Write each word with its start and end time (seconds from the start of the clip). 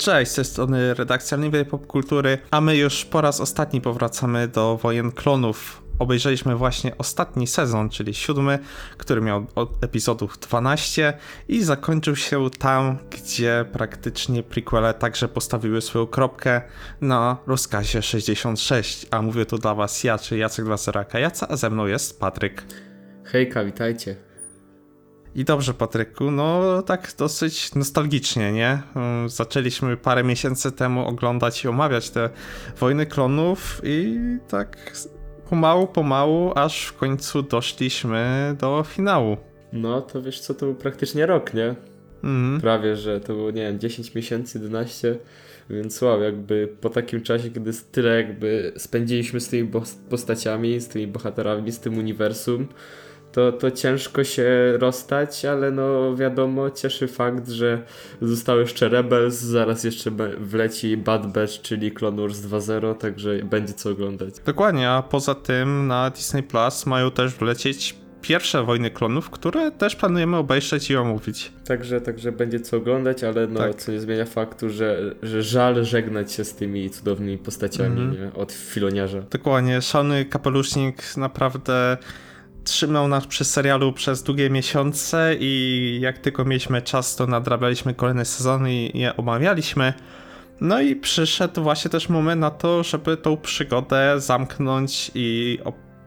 Cześć, 0.00 0.32
z 0.32 0.34
tej 0.34 0.44
strony 0.44 0.94
redakcja 0.94 1.36
Niwej 1.36 1.64
Popkultury, 1.64 2.38
a 2.50 2.60
my 2.60 2.76
już 2.76 3.04
po 3.04 3.20
raz 3.20 3.40
ostatni 3.40 3.80
powracamy 3.80 4.48
do 4.48 4.76
Wojen 4.76 5.12
Klonów. 5.12 5.82
Obejrzeliśmy 5.98 6.56
właśnie 6.56 6.98
ostatni 6.98 7.46
sezon, 7.46 7.90
czyli 7.90 8.14
siódmy, 8.14 8.58
który 8.98 9.20
miał 9.20 9.46
od 9.54 9.84
epizodów 9.84 10.38
12 10.38 11.12
i 11.48 11.62
zakończył 11.62 12.16
się 12.16 12.50
tam, 12.58 12.98
gdzie 13.10 13.64
praktycznie 13.72 14.42
prequele 14.42 14.94
także 14.94 15.28
postawiły 15.28 15.80
swoją 15.80 16.06
kropkę 16.06 16.62
na 17.00 17.36
rozkazie 17.46 18.02
66. 18.02 19.06
A 19.10 19.22
mówię 19.22 19.46
tu 19.46 19.58
dla 19.58 19.74
was 19.74 20.04
ja, 20.04 20.18
czy 20.18 20.38
Jacek 20.38 20.66
Laseraka 20.66 21.18
Jaca, 21.18 21.48
a 21.48 21.56
ze 21.56 21.70
mną 21.70 21.86
jest 21.86 22.20
Patryk. 22.20 22.62
Hejka, 23.24 23.64
witajcie. 23.64 24.29
I 25.34 25.44
dobrze, 25.44 25.74
Patryku, 25.74 26.30
no 26.30 26.82
tak 26.82 27.12
dosyć 27.18 27.74
nostalgicznie, 27.74 28.52
nie? 28.52 28.82
Mm, 28.96 29.28
Zaczęliśmy 29.28 29.96
parę 29.96 30.24
miesięcy 30.24 30.72
temu 30.72 31.06
oglądać 31.06 31.64
i 31.64 31.68
omawiać 31.68 32.10
te 32.10 32.30
wojny 32.80 33.06
klonów 33.06 33.80
i 33.84 34.18
tak 34.48 34.92
pomału, 35.50 35.86
pomału, 35.86 36.52
aż 36.54 36.86
w 36.86 36.96
końcu 36.96 37.42
doszliśmy 37.42 38.54
do 38.58 38.84
finału. 38.88 39.36
No 39.72 40.00
to 40.00 40.22
wiesz 40.22 40.40
co, 40.40 40.54
to 40.54 40.66
był 40.66 40.74
praktycznie 40.74 41.26
rok, 41.26 41.54
nie? 41.54 41.74
Mhm. 42.24 42.60
Prawie, 42.60 42.96
że 42.96 43.20
to 43.20 43.34
było, 43.34 43.50
nie 43.50 43.62
wiem, 43.62 43.78
10 43.80 44.14
miesięcy, 44.14 44.58
11, 44.58 45.18
więc 45.70 46.02
wow, 46.02 46.22
jakby 46.22 46.68
po 46.80 46.90
takim 46.90 47.22
czasie, 47.22 47.50
kiedy 47.50 47.70
tyle 47.92 48.16
jakby 48.16 48.72
spędziliśmy 48.76 49.40
z 49.40 49.48
tymi 49.48 49.70
postaciami, 50.10 50.80
z 50.80 50.88
tymi 50.88 51.06
bohaterami, 51.06 51.72
z 51.72 51.80
tym 51.80 51.98
uniwersum, 51.98 52.68
to, 53.32 53.52
to 53.52 53.70
ciężko 53.70 54.24
się 54.24 54.72
rozstać, 54.78 55.44
ale 55.44 55.70
no 55.70 56.16
wiadomo, 56.16 56.70
cieszy 56.70 57.08
fakt, 57.08 57.48
że 57.48 57.82
został 58.22 58.60
jeszcze 58.60 58.88
Rebels, 58.88 59.34
zaraz 59.34 59.84
jeszcze 59.84 60.10
wleci 60.40 60.96
Bad 60.96 61.32
Batch, 61.32 61.60
czyli 61.62 61.92
Clone 61.92 62.22
Wars 62.22 62.38
2.0, 62.38 62.94
także 62.94 63.38
będzie 63.44 63.72
co 63.72 63.90
oglądać. 63.90 64.34
Dokładnie, 64.46 64.90
a 64.90 65.02
poza 65.02 65.34
tym 65.34 65.86
na 65.86 66.10
Disney 66.10 66.42
Plus 66.42 66.86
mają 66.86 67.10
też 67.10 67.34
wlecieć 67.34 67.96
pierwsze 68.22 68.62
wojny 68.64 68.90
klonów, 68.90 69.30
które 69.30 69.70
też 69.70 69.96
planujemy 69.96 70.36
obejrzeć 70.36 70.90
i 70.90 70.96
omówić. 70.96 71.52
Także, 71.66 72.00
także 72.00 72.32
będzie 72.32 72.60
co 72.60 72.76
oglądać, 72.76 73.24
ale 73.24 73.46
no, 73.46 73.60
Tak. 73.60 73.74
co 73.74 73.92
nie 73.92 74.00
zmienia 74.00 74.24
faktu, 74.24 74.70
że, 74.70 75.14
że 75.22 75.42
żal 75.42 75.84
żegnać 75.84 76.32
się 76.32 76.44
z 76.44 76.54
tymi 76.54 76.90
cudownymi 76.90 77.38
postaciami 77.38 78.00
Mhm. 78.02 78.12
nie? 78.12 78.32
od 78.40 78.52
filoniarza. 78.52 79.20
Dokładnie, 79.30 79.82
szalony 79.82 80.24
kapelusznik 80.24 81.16
naprawdę 81.16 81.96
trzymał 82.64 83.08
nas 83.08 83.26
przy 83.26 83.44
serialu 83.44 83.92
przez 83.92 84.22
długie 84.22 84.50
miesiące 84.50 85.34
i 85.40 85.98
jak 86.02 86.18
tylko 86.18 86.44
mieliśmy 86.44 86.82
czas, 86.82 87.16
to 87.16 87.26
nadrabialiśmy 87.26 87.94
kolejne 87.94 88.24
sezony 88.24 88.74
i 88.74 88.98
je 88.98 89.16
omawialiśmy. 89.16 89.92
No 90.60 90.80
i 90.80 90.96
przyszedł 90.96 91.62
właśnie 91.62 91.90
też 91.90 92.08
moment 92.08 92.40
na 92.40 92.50
to, 92.50 92.82
żeby 92.82 93.16
tą 93.16 93.36
przygodę 93.36 94.20
zamknąć 94.20 95.10
i 95.14 95.58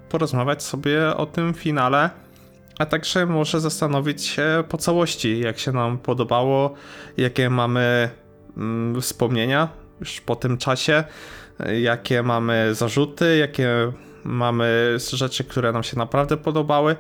porozmawiać 0.09 0.63
sobie 0.63 1.15
o 1.17 1.25
tym 1.25 1.53
finale, 1.53 2.09
a 2.79 2.85
także 2.85 3.25
może 3.25 3.59
zastanowić 3.59 4.25
się 4.25 4.63
po 4.69 4.77
całości, 4.77 5.39
jak 5.39 5.59
się 5.59 5.71
nam 5.71 5.97
podobało, 5.97 6.73
jakie 7.17 7.49
mamy 7.49 8.09
mm, 8.57 9.01
wspomnienia 9.01 9.69
już 9.99 10.21
po 10.21 10.35
tym 10.35 10.57
czasie, 10.57 11.03
jakie 11.81 12.23
mamy 12.23 12.75
zarzuty, 12.75 13.37
jakie 13.37 13.91
mamy 14.23 14.95
rzeczy, 14.97 15.43
które 15.43 15.71
nam 15.71 15.83
się 15.83 15.97
naprawdę 15.97 16.37
podobały. 16.37 16.95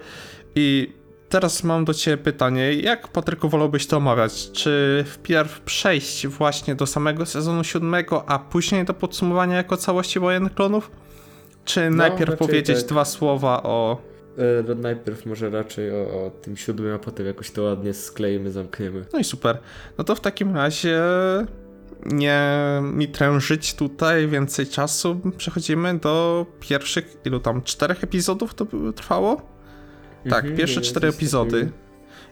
I 0.55 0.93
teraz 1.29 1.63
mam 1.63 1.85
do 1.85 1.93
Ciebie 1.93 2.17
pytanie, 2.17 2.73
jak 2.73 3.07
Patryku 3.07 3.49
wolałbyś 3.49 3.87
to 3.87 3.97
omawiać? 3.97 4.51
Czy 4.51 5.03
wpierw 5.07 5.61
przejść 5.61 6.27
właśnie 6.27 6.75
do 6.75 6.87
samego 6.87 7.25
sezonu 7.25 7.63
siódmego, 7.63 8.29
a 8.29 8.39
później 8.39 8.85
do 8.85 8.93
podsumowania 8.93 9.57
jako 9.57 9.77
całości 9.77 10.19
wojen 10.19 10.49
klonów? 10.49 10.91
Czy 11.65 11.89
najpierw 11.89 12.29
raczej 12.29 12.47
powiedzieć 12.47 12.77
tak. 12.77 12.87
dwa 12.87 13.05
słowa 13.05 13.63
o 13.63 14.13
E, 14.37 14.63
no 14.67 14.75
najpierw 14.75 15.25
może 15.25 15.49
raczej 15.49 15.91
o, 15.91 16.25
o 16.25 16.31
tym 16.41 16.57
siódmym, 16.57 16.95
a 16.95 16.99
potem 16.99 17.25
jakoś 17.25 17.51
to 17.51 17.63
ładnie 17.63 17.93
skleimy, 17.93 18.51
zamkniemy. 18.51 19.05
No 19.13 19.19
i 19.19 19.23
super. 19.23 19.57
No 19.97 20.03
to 20.03 20.15
w 20.15 20.19
takim 20.19 20.55
razie 20.55 21.01
nie 22.05 22.41
mi 22.81 23.07
trężyć 23.07 23.73
tutaj 23.73 24.27
więcej 24.27 24.67
czasu. 24.67 25.19
Przechodzimy 25.37 25.99
do 25.99 26.45
pierwszych, 26.59 27.17
ilu 27.25 27.39
tam, 27.39 27.61
czterech 27.61 28.03
epizodów 28.03 28.53
to 28.53 28.65
by 28.65 28.93
trwało? 28.93 29.41
Tak, 30.29 30.39
Mhm, 30.39 30.57
pierwsze 30.57 30.81
cztery 30.81 31.07
epizody, 31.07 31.71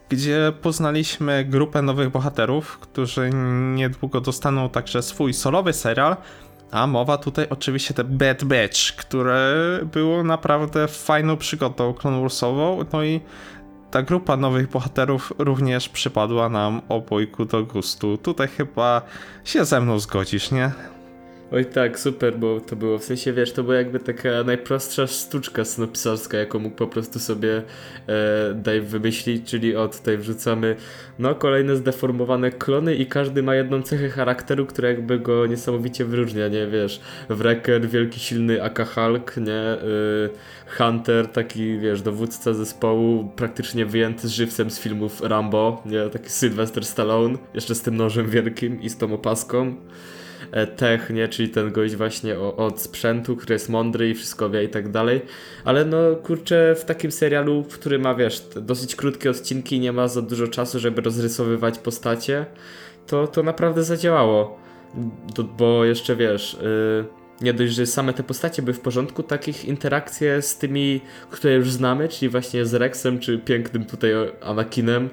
gdzie 0.10 0.54
poznaliśmy 0.62 1.46
grupę 1.46 1.82
nowych 1.82 2.10
bohaterów, 2.10 2.78
którzy 2.80 3.30
niedługo 3.76 4.22
dostaną 4.22 4.70
także 4.70 5.02
swój 5.02 5.34
solowy 5.34 5.74
serial. 5.74 6.16
A 6.72 6.88
mowa 6.88 7.18
tutaj 7.18 7.48
oczywiście 7.50 7.94
te 7.94 8.04
Bad 8.04 8.44
Batch, 8.44 8.96
które 8.98 9.56
było 9.94 10.24
naprawdę 10.24 10.88
fajną 10.88 11.38
przygodą 11.38 11.94
Clone 11.94 12.22
Warsową. 12.22 12.86
No 12.94 13.04
i 13.04 13.22
ta 13.92 14.02
grupa 14.02 14.38
nowych 14.38 14.70
bohaterów 14.70 15.34
również 15.38 15.90
przypadła 15.90 16.50
nam 16.50 16.82
obojku 16.90 17.46
do 17.46 17.64
gustu. 17.64 18.18
Tutaj 18.18 18.48
chyba 18.48 19.02
się 19.44 19.66
ze 19.66 19.82
mną 19.82 20.00
zgodzisz, 20.00 20.52
nie? 20.52 20.72
Oj 21.54 21.66
tak, 21.66 22.00
super, 22.00 22.38
bo 22.38 22.62
to 22.62 22.76
było, 22.76 22.98
w 22.98 23.04
sensie 23.04 23.34
wiesz, 23.34 23.52
to 23.52 23.64
była 23.64 23.76
jakby 23.76 24.00
taka 24.00 24.30
najprostsza 24.46 25.08
sztuczka 25.08 25.66
snopisarska, 25.66 26.38
jaką 26.38 26.60
mógł 26.60 26.76
po 26.76 26.88
prostu 26.88 27.20
sobie 27.20 27.58
e, 27.58 27.64
Dave 28.54 28.82
wymyślić, 28.82 29.50
czyli 29.50 29.76
o 29.76 29.88
tutaj 29.88 30.18
wrzucamy 30.18 30.76
no 31.20 31.36
kolejne 31.36 31.76
zdeformowane 31.76 32.52
klony 32.52 32.96
i 32.96 33.06
każdy 33.06 33.44
ma 33.44 33.56
jedną 33.56 33.82
cechę 33.82 34.10
charakteru, 34.10 34.66
która 34.66 34.90
jakby 34.90 35.20
go 35.20 35.46
niesamowicie 35.46 36.06
wyróżnia, 36.06 36.48
nie 36.48 36.68
wiesz, 36.68 37.02
Wrecker, 37.30 37.88
wielki 37.90 38.20
silny 38.20 38.64
Aka 38.64 38.86
Hulk, 38.86 39.38
nie, 39.38 39.74
y, 39.74 40.30
Hunter, 40.78 41.28
taki 41.28 41.80
wiesz, 41.80 42.02
dowódca 42.02 42.54
zespołu, 42.54 43.32
praktycznie 43.36 43.86
wyjęty 43.86 44.28
z 44.28 44.32
żywcem 44.32 44.72
z 44.72 44.80
filmów 44.80 45.22
Rambo, 45.22 45.82
nie, 45.86 46.10
taki 46.10 46.30
Sylvester 46.30 46.86
Stallone, 46.86 47.38
jeszcze 47.54 47.76
z 47.76 47.82
tym 47.82 47.98
nożem 47.98 48.30
wielkim 48.30 48.82
i 48.82 48.90
z 48.90 48.98
tą 48.98 49.14
opaską 49.14 49.76
e, 50.52 50.68
tech, 50.68 51.10
nie, 51.10 51.28
czyli 51.28 51.50
ten 51.50 51.72
gość 51.72 51.96
właśnie 51.96 52.40
o, 52.40 52.56
od 52.56 52.82
sprzętu, 52.82 53.36
który 53.36 53.54
jest 53.54 53.70
mądry 53.70 54.10
i 54.10 54.14
wszystko 54.14 54.50
wie 54.50 54.64
i 54.64 54.70
tak 54.70 54.92
dalej. 54.92 55.22
Ale 55.66 55.86
no 55.86 55.98
kurczę, 56.16 56.76
w 56.78 56.86
takim 56.86 57.12
serialu, 57.12 57.64
w 57.64 57.80
którym 57.80 58.02
ma 58.02 58.16
wiesz, 58.16 58.48
dosyć 58.62 58.96
krótkie 58.96 59.30
odcinki, 59.30 59.80
nie 59.80 59.92
ma 59.92 60.08
za 60.08 60.22
dużo 60.22 60.48
czasu, 60.48 60.80
żeby 60.80 61.02
rozrysowywać 61.02 61.80
postacie, 61.80 62.46
to, 63.08 63.28
to 63.28 63.44
naprawdę 63.44 63.84
zadziałało. 63.84 64.60
Bo 65.58 65.86
jeszcze 65.86 66.16
wiesz, 66.16 66.54
y, 66.54 67.21
nie 67.42 67.54
dość, 67.54 67.74
że 67.74 67.86
same 67.86 68.14
te 68.14 68.24
postacie 68.24 68.62
były 68.62 68.74
w 68.74 68.80
porządku, 68.80 69.24
takich 69.24 69.66
interakcje 69.66 70.42
z 70.42 70.58
tymi, 70.58 71.02
które 71.30 71.54
już 71.54 71.72
znamy, 71.72 72.10
czyli 72.10 72.30
właśnie 72.30 72.66
z 72.66 72.74
Rexem, 72.74 73.20
czy 73.20 73.38
pięknym 73.38 73.86
tutaj 73.86 74.12
Anakinem, 74.42 75.10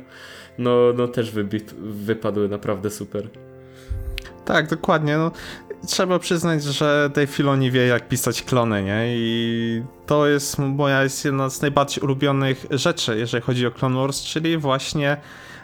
no, 0.59 0.93
no 0.97 1.09
też 1.09 1.31
wybit, 1.31 1.75
wypadły 1.81 2.49
naprawdę 2.49 2.91
super. 2.91 3.29
Tak, 4.45 4.69
dokładnie. 4.69 5.17
No, 5.17 5.31
trzeba 5.87 6.19
przyznać, 6.19 6.63
że 6.63 7.11
Dave 7.15 7.31
Filoni 7.31 7.71
wie, 7.71 7.87
jak 7.87 8.09
pisać 8.09 8.43
klony, 8.43 8.83
nie? 8.83 9.05
I 9.09 9.83
to 10.07 10.27
jest 10.27 10.59
moja 10.59 11.03
jest 11.03 11.25
jedna 11.25 11.51
z 11.51 11.63
najbardziej 11.63 12.05
ulubionych 12.05 12.67
rzeczy, 12.71 13.19
jeżeli 13.19 13.43
chodzi 13.43 13.67
o 13.67 13.71
Clone 13.71 13.97
Wars, 14.01 14.23
czyli 14.23 14.59
właśnie 14.59 15.17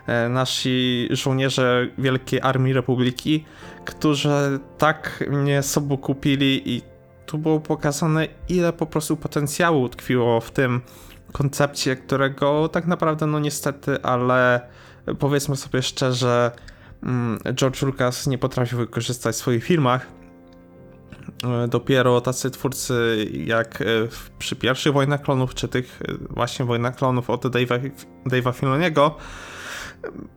e, 0.07 0.29
nasi 0.29 1.09
żołnierze 1.11 1.89
Wielkiej 1.99 2.41
Armii 2.41 2.73
Republiki, 2.73 3.45
którzy 3.85 4.61
tak 4.79 5.25
mnie 5.31 5.63
sobą 5.63 5.97
kupili 5.97 6.77
i 6.77 6.83
tu 7.27 7.39
było 7.39 7.61
pokazane, 7.61 8.29
ile 8.49 8.73
po 8.73 8.87
prostu 8.87 9.17
potencjału 9.17 9.89
tkwiło 9.89 10.41
w 10.41 10.51
tym 10.51 10.81
koncepcie, 11.33 11.97
którego 11.97 12.69
tak 12.69 12.87
naprawdę, 12.87 13.27
no 13.27 13.39
niestety, 13.39 14.03
ale 14.03 14.61
powiedzmy 15.19 15.57
sobie 15.57 15.83
szczerze, 15.83 16.51
mm, 17.03 17.39
George 17.55 17.83
Lucas 17.83 18.27
nie 18.27 18.39
potrafił 18.39 18.79
wykorzystać 18.79 19.35
w 19.35 19.39
swoich 19.39 19.65
filmach. 19.65 20.07
E, 21.45 21.69
Dopiero 21.69 22.21
tacy 22.21 22.51
twórcy 22.51 23.27
jak 23.33 23.83
e, 23.83 23.85
przy 24.39 24.57
pierwszych 24.57 24.93
Wojnach 24.93 25.23
Klonów, 25.23 25.55
czy 25.55 25.69
tych 25.69 26.03
e, 26.03 26.15
właśnie 26.31 26.65
Wojnach 26.65 26.97
Klonów 26.97 27.31
od 27.31 27.45
Dave'a, 27.45 27.91
Dave'a 28.27 28.55
Filoniego, 28.55 29.17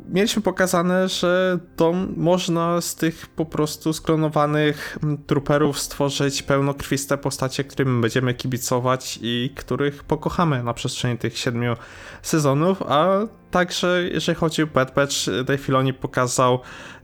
mieliśmy 0.10 0.42
pokazane, 0.42 1.08
że 1.08 1.60
to 1.76 1.94
można 2.18 2.82
z 2.82 2.96
tych 2.96 3.28
po 3.28 3.46
prostu 3.46 3.94
sklonowanych 3.94 4.98
mm, 5.04 5.18
truperów 5.24 5.80
stworzyć 5.80 6.44
pełnokrwiste 6.44 7.18
postacie, 7.18 7.64
którym 7.64 8.02
będziemy 8.02 8.34
kibicować 8.34 9.20
i 9.22 9.54
których 9.56 10.04
pokochamy 10.04 10.64
na 10.64 10.74
przestrzeni 10.74 11.18
tych 11.18 11.38
siedmiu 11.38 11.76
sezonów, 12.22 12.82
a 12.82 13.08
także 13.52 14.04
jeżeli 14.12 14.36
chodzi 14.36 14.64
o 14.64 14.68
Bad 14.68 14.94
Batch, 14.94 15.16
Dave 15.46 15.58
Filoni 15.58 15.94
pokazał 15.94 16.60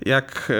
jak 0.06 0.52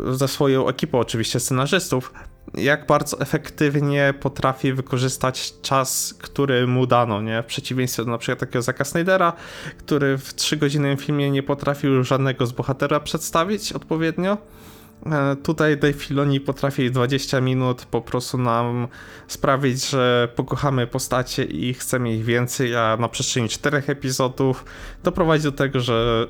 e, 0.00 0.14
ze 0.16 0.28
swoją 0.28 0.68
ekipą 0.68 0.98
oczywiście 0.98 1.40
scenarzystów, 1.40 2.12
jak 2.54 2.86
bardzo 2.86 3.20
efektywnie 3.20 4.14
potrafi 4.20 4.72
wykorzystać 4.72 5.54
czas, 5.62 6.14
który 6.18 6.66
mu 6.66 6.86
dano, 6.86 7.22
nie? 7.22 7.42
W 7.42 7.46
przeciwieństwie 7.46 8.04
do 8.04 8.10
na 8.10 8.18
przykład 8.18 8.38
takiego 8.38 8.62
Zaka 8.62 8.84
Snydera, 8.84 9.32
który 9.78 10.18
w 10.18 10.34
3-godzinnym 10.34 10.96
filmie 10.96 11.30
nie 11.30 11.42
potrafił 11.42 12.04
żadnego 12.04 12.46
z 12.46 12.52
bohatera 12.52 13.00
przedstawić 13.00 13.72
odpowiednio. 13.72 14.38
E, 15.06 15.36
Tutaj 15.36 15.76
Dave 15.78 15.92
Filoni 15.92 16.40
potrafi 16.40 16.88
w 16.88 16.92
20 16.92 17.40
minut 17.40 17.84
po 17.84 18.00
prostu 18.00 18.38
nam 18.38 18.88
sprawić, 19.28 19.88
że 19.90 20.28
pokochamy 20.36 20.86
postacie 20.86 21.44
i 21.44 21.74
chcemy 21.74 22.14
ich 22.14 22.24
więcej, 22.24 22.76
a 22.76 22.96
na 23.00 23.08
przestrzeni 23.08 23.48
czterech 23.48 23.90
epizodów 23.90 24.64
doprowadzi 25.02 25.44
do 25.44 25.52
tego, 25.52 25.80
że 25.80 26.26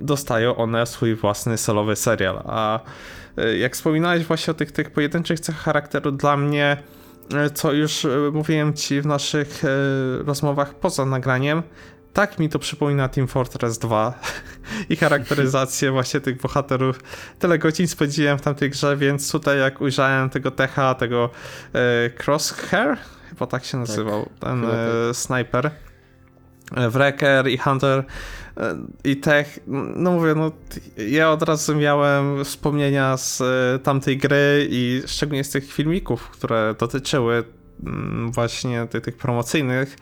dostają 0.00 0.56
one 0.56 0.86
swój 0.86 1.14
własny 1.14 1.58
solowy 1.58 1.96
serial. 1.96 2.42
A 2.46 2.80
jak 3.58 3.74
wspominałeś 3.74 4.24
właśnie 4.24 4.50
o 4.50 4.54
tych, 4.54 4.72
tych 4.72 4.90
pojedynczych 4.90 5.40
cechach 5.40 5.62
charakteru, 5.62 6.12
dla 6.12 6.36
mnie, 6.36 6.76
e, 7.34 7.50
co 7.50 7.72
już 7.72 8.04
e, 8.04 8.08
mówiłem 8.32 8.74
ci 8.74 9.00
w 9.00 9.06
naszych 9.06 9.64
e, 9.64 9.68
rozmowach 10.22 10.74
poza 10.74 11.04
nagraniem, 11.04 11.62
tak 12.12 12.38
mi 12.38 12.48
to 12.48 12.58
przypomina 12.58 13.08
Team 13.08 13.28
Fortress 13.28 13.78
2 13.78 14.20
i 14.90 14.96
charakteryzację 14.96 15.90
właśnie 15.90 16.20
tych 16.20 16.40
bohaterów. 16.40 17.00
Tyle 17.38 17.58
godzin 17.58 17.88
spędziłem 17.88 18.38
w 18.38 18.40
tamtej 18.40 18.70
grze, 18.70 18.96
więc 18.96 19.32
tutaj 19.32 19.58
jak 19.58 19.80
ujrzałem 19.80 20.30
tego 20.30 20.50
techa, 20.50 20.94
tego 20.94 21.30
e, 21.74 22.10
Crosshair, 22.24 22.96
chyba 23.28 23.46
tak 23.46 23.64
się 23.64 23.78
nazywał, 23.78 24.28
ten 24.40 24.60
chyba 24.60 24.72
e, 24.72 25.14
sniper, 25.14 25.70
e, 26.76 26.90
Wrecker 26.90 27.48
i 27.48 27.58
Hunter 27.58 27.98
e, 27.98 28.04
i 29.04 29.16
tech, 29.16 29.60
no 29.96 30.12
mówię, 30.12 30.34
no 30.34 30.52
ja 31.08 31.30
od 31.30 31.42
razu 31.42 31.76
miałem 31.76 32.44
wspomnienia 32.44 33.16
z 33.16 33.40
e, 33.40 33.78
tamtej 33.78 34.16
gry 34.18 34.68
i 34.70 35.02
szczególnie 35.06 35.44
z 35.44 35.50
tych 35.50 35.72
filmików, 35.72 36.30
które 36.30 36.74
dotyczyły 36.78 37.44
mm, 37.86 38.32
właśnie 38.32 38.86
tych, 38.86 39.02
tych 39.02 39.16
promocyjnych 39.16 39.96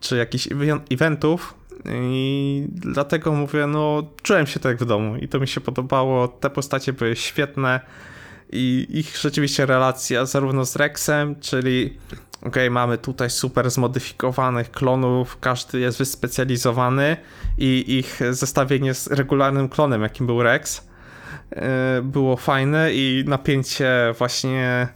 czy 0.00 0.16
jakichś 0.16 0.48
eventów. 0.90 1.54
I 1.92 2.66
dlatego 2.70 3.32
mówię, 3.32 3.66
no 3.66 4.02
czułem 4.22 4.46
się 4.46 4.60
tak 4.60 4.76
w 4.76 4.84
domu 4.84 5.16
i 5.16 5.28
to 5.28 5.40
mi 5.40 5.48
się 5.48 5.60
podobało, 5.60 6.28
te 6.28 6.50
postacie 6.50 6.92
były 6.92 7.16
świetne 7.16 7.80
i 8.52 8.86
ich 8.90 9.16
rzeczywiście 9.16 9.66
relacja 9.66 10.26
zarówno 10.26 10.64
z 10.64 10.76
Rexem, 10.76 11.40
czyli 11.40 11.98
okej, 12.42 12.70
mamy 12.70 12.98
tutaj 12.98 13.30
super 13.30 13.70
zmodyfikowanych 13.70 14.70
klonów, 14.70 15.38
każdy 15.40 15.80
jest 15.80 15.98
wyspecjalizowany 15.98 17.16
i 17.58 17.84
ich 17.98 18.20
zestawienie 18.30 18.94
z 18.94 19.06
regularnym 19.06 19.68
klonem, 19.68 20.02
jakim 20.02 20.26
był 20.26 20.42
Rex, 20.42 20.88
e, 21.50 22.02
było 22.02 22.36
fajne 22.36 22.94
i 22.94 23.24
napięcie 23.26 23.90
właśnie 24.18 24.88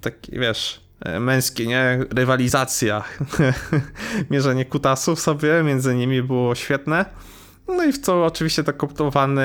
takie, 0.00 0.38
wiesz, 0.40 0.80
e, 1.00 1.20
męskie, 1.20 1.66
nie? 1.66 2.04
Rywalizacja. 2.14 3.04
Mierzenie 4.30 4.64
kutasów 4.64 5.20
sobie 5.20 5.62
między 5.62 5.94
nimi 5.94 6.22
było 6.22 6.54
świetne. 6.54 7.04
No 7.76 7.84
i 7.84 7.92
w 7.92 7.98
co 7.98 8.24
oczywiście 8.24 8.62
dokoptowany 8.62 9.44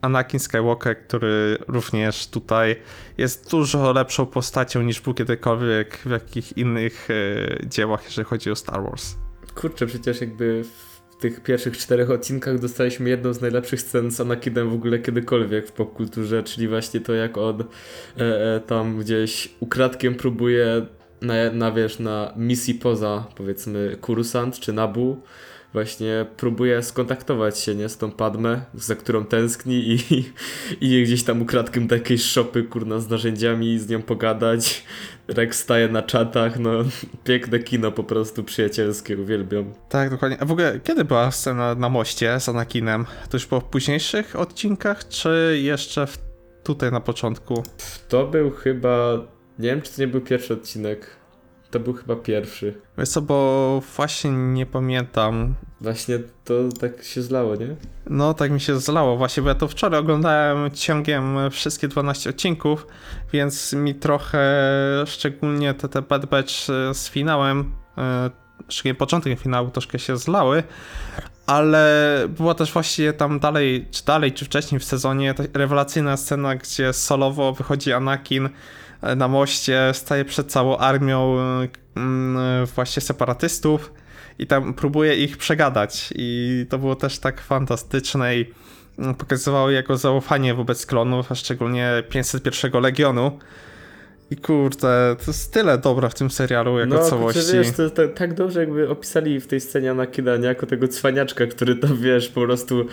Anakin 0.00 0.40
Skywalker, 0.40 0.98
który 0.98 1.58
również 1.68 2.26
tutaj 2.26 2.76
jest 3.18 3.50
dużo 3.50 3.92
lepszą 3.92 4.26
postacią 4.26 4.82
niż 4.82 5.00
był 5.00 5.14
kiedykolwiek 5.14 5.96
w 5.96 6.10
jakich 6.10 6.56
innych 6.56 7.08
e, 7.10 7.68
dziełach, 7.68 8.04
jeżeli 8.04 8.28
chodzi 8.28 8.50
o 8.50 8.56
Star 8.56 8.82
Wars. 8.82 9.14
Kurczę, 9.54 9.86
przecież 9.86 10.20
jakby 10.20 10.64
w 10.64 11.16
tych 11.20 11.42
pierwszych 11.42 11.78
czterech 11.78 12.10
odcinkach 12.10 12.58
dostaliśmy 12.58 13.10
jedną 13.10 13.32
z 13.32 13.40
najlepszych 13.40 13.80
scen 13.80 14.10
z 14.10 14.20
Anakinem 14.20 14.70
w 14.70 14.74
ogóle 14.74 14.98
kiedykolwiek 14.98 15.68
w 15.68 15.72
popkulturze, 15.72 16.42
czyli 16.42 16.68
właśnie 16.68 17.00
to 17.00 17.14
jak 17.14 17.38
on 17.38 17.60
e, 17.60 18.54
e, 18.56 18.60
tam 18.60 18.98
gdzieś 18.98 19.54
ukradkiem 19.60 20.14
próbuje 20.14 20.86
na, 21.20 21.34
na 21.52 21.72
wiesz, 21.72 21.98
na 21.98 22.32
misji 22.36 22.74
poza 22.74 23.26
powiedzmy 23.36 23.96
Kurusant 24.00 24.60
czy 24.60 24.72
Nabu 24.72 25.22
właśnie 25.72 26.26
próbuje 26.36 26.82
skontaktować 26.82 27.58
się, 27.58 27.74
nie, 27.74 27.88
z 27.88 27.96
tą 27.96 28.10
Padmę, 28.10 28.60
za 28.74 28.94
którą 28.94 29.24
tęskni 29.24 29.74
i, 29.74 29.98
i 30.98 31.02
gdzieś 31.02 31.24
tam 31.24 31.42
ukradkiem 31.42 31.86
do 31.86 31.94
jakiejś 31.94 32.22
szopy, 32.22 32.62
kurna, 32.62 32.98
z 32.98 33.08
narzędziami, 33.08 33.78
z 33.78 33.88
nią 33.88 34.02
pogadać. 34.02 34.84
Rex 35.28 35.58
staje 35.58 35.88
na 35.88 36.02
czatach, 36.02 36.58
no 36.58 36.70
piękne 37.24 37.58
kino 37.58 37.92
po 37.92 38.04
prostu 38.04 38.44
przyjacielskie, 38.44 39.16
uwielbiam. 39.16 39.74
Tak, 39.88 40.10
dokładnie. 40.10 40.38
A 40.40 40.44
w 40.44 40.52
ogóle, 40.52 40.80
kiedy 40.84 41.04
była 41.04 41.30
scena 41.30 41.74
na 41.74 41.88
moście 41.88 42.40
z 42.40 42.48
Anakinem? 42.48 43.04
To 43.30 43.36
już 43.36 43.44
w 43.44 43.62
późniejszych 43.70 44.36
odcinkach, 44.36 45.08
czy 45.08 45.58
jeszcze 45.62 46.06
w, 46.06 46.18
tutaj 46.64 46.92
na 46.92 47.00
początku? 47.00 47.62
To 48.08 48.26
był 48.26 48.50
chyba, 48.50 49.12
nie 49.58 49.68
wiem 49.68 49.82
czy 49.82 49.92
to 49.92 50.00
nie 50.00 50.08
był 50.08 50.20
pierwszy 50.20 50.54
odcinek, 50.54 51.17
to 51.70 51.80
był 51.80 51.94
chyba 51.94 52.16
pierwszy. 52.16 52.74
Wiesz 52.98 53.08
co, 53.08 53.22
bo 53.22 53.82
właśnie 53.96 54.30
nie 54.30 54.66
pamiętam. 54.66 55.54
Właśnie 55.80 56.18
to 56.44 56.54
tak 56.80 57.04
się 57.04 57.22
zlało, 57.22 57.56
nie? 57.56 57.76
No, 58.10 58.34
tak 58.34 58.50
mi 58.50 58.60
się 58.60 58.80
zlało 58.80 59.16
właśnie, 59.16 59.42
bo 59.42 59.48
ja 59.48 59.54
to 59.54 59.68
wczoraj 59.68 60.00
oglądałem 60.00 60.70
ciągiem 60.70 61.50
wszystkie 61.50 61.88
12 61.88 62.30
odcinków, 62.30 62.86
więc 63.32 63.72
mi 63.72 63.94
trochę, 63.94 64.42
szczególnie 65.06 65.74
te, 65.74 65.88
te 65.88 66.02
Bad 66.02 66.26
Batch 66.26 66.52
z 66.92 67.08
finałem, 67.08 67.72
e, 67.98 68.30
szczególnie 68.68 68.94
początek 68.94 69.40
finału 69.40 69.70
troszkę 69.70 69.98
się 69.98 70.16
zlały, 70.16 70.62
ale 71.46 72.14
była 72.28 72.54
też 72.54 72.72
właśnie 72.72 73.12
tam 73.12 73.40
dalej, 73.40 73.88
czy 73.90 74.04
dalej, 74.04 74.32
czy 74.32 74.44
wcześniej 74.44 74.80
w 74.80 74.84
sezonie 74.84 75.34
ta 75.34 75.42
rewelacyjna 75.54 76.16
scena, 76.16 76.56
gdzie 76.56 76.92
solowo 76.92 77.52
wychodzi 77.52 77.92
Anakin 77.92 78.48
na 79.16 79.28
moście, 79.28 79.90
staje 79.92 80.24
przed 80.24 80.52
całą 80.52 80.76
armią 80.76 81.38
e, 81.38 81.68
mm, 81.96 82.66
właśnie 82.66 83.02
separatystów 83.02 83.92
i 84.38 84.46
tam 84.46 84.74
próbuje 84.74 85.16
ich 85.16 85.36
przegadać 85.36 86.12
i 86.16 86.66
to 86.68 86.78
było 86.78 86.96
też 86.96 87.18
tak 87.18 87.40
fantastyczne 87.40 88.36
i 88.36 88.46
mm, 88.98 89.14
pokazywało 89.14 89.70
jego 89.70 89.96
zaufanie 89.96 90.54
wobec 90.54 90.86
klonów, 90.86 91.32
a 91.32 91.34
szczególnie 91.34 92.02
501 92.08 92.82
Legionu. 92.82 93.38
I 94.30 94.36
kurde, 94.36 95.16
to 95.24 95.24
jest 95.26 95.52
tyle 95.52 95.78
dobra 95.78 96.08
w 96.08 96.14
tym 96.14 96.30
serialu 96.30 96.78
jako 96.78 96.94
no, 96.94 97.04
całości. 97.04 97.40
kurczę, 97.40 97.58
wiesz, 97.58 97.72
to 97.72 97.82
jest 97.82 97.94
tak, 98.14 98.34
dobrze 98.34 98.60
jakby 98.60 98.88
opisali 98.88 99.40
w 99.40 99.46
tej 99.46 99.60
scenie 99.60 99.90
Anakina, 99.90 100.36
nie 100.36 100.46
jako 100.46 100.66
tego 100.66 100.88
cwaniaczka, 100.88 101.46
który 101.46 101.76
tam, 101.76 101.96
wiesz, 101.96 102.28
po 102.28 102.40
prostu 102.40 102.86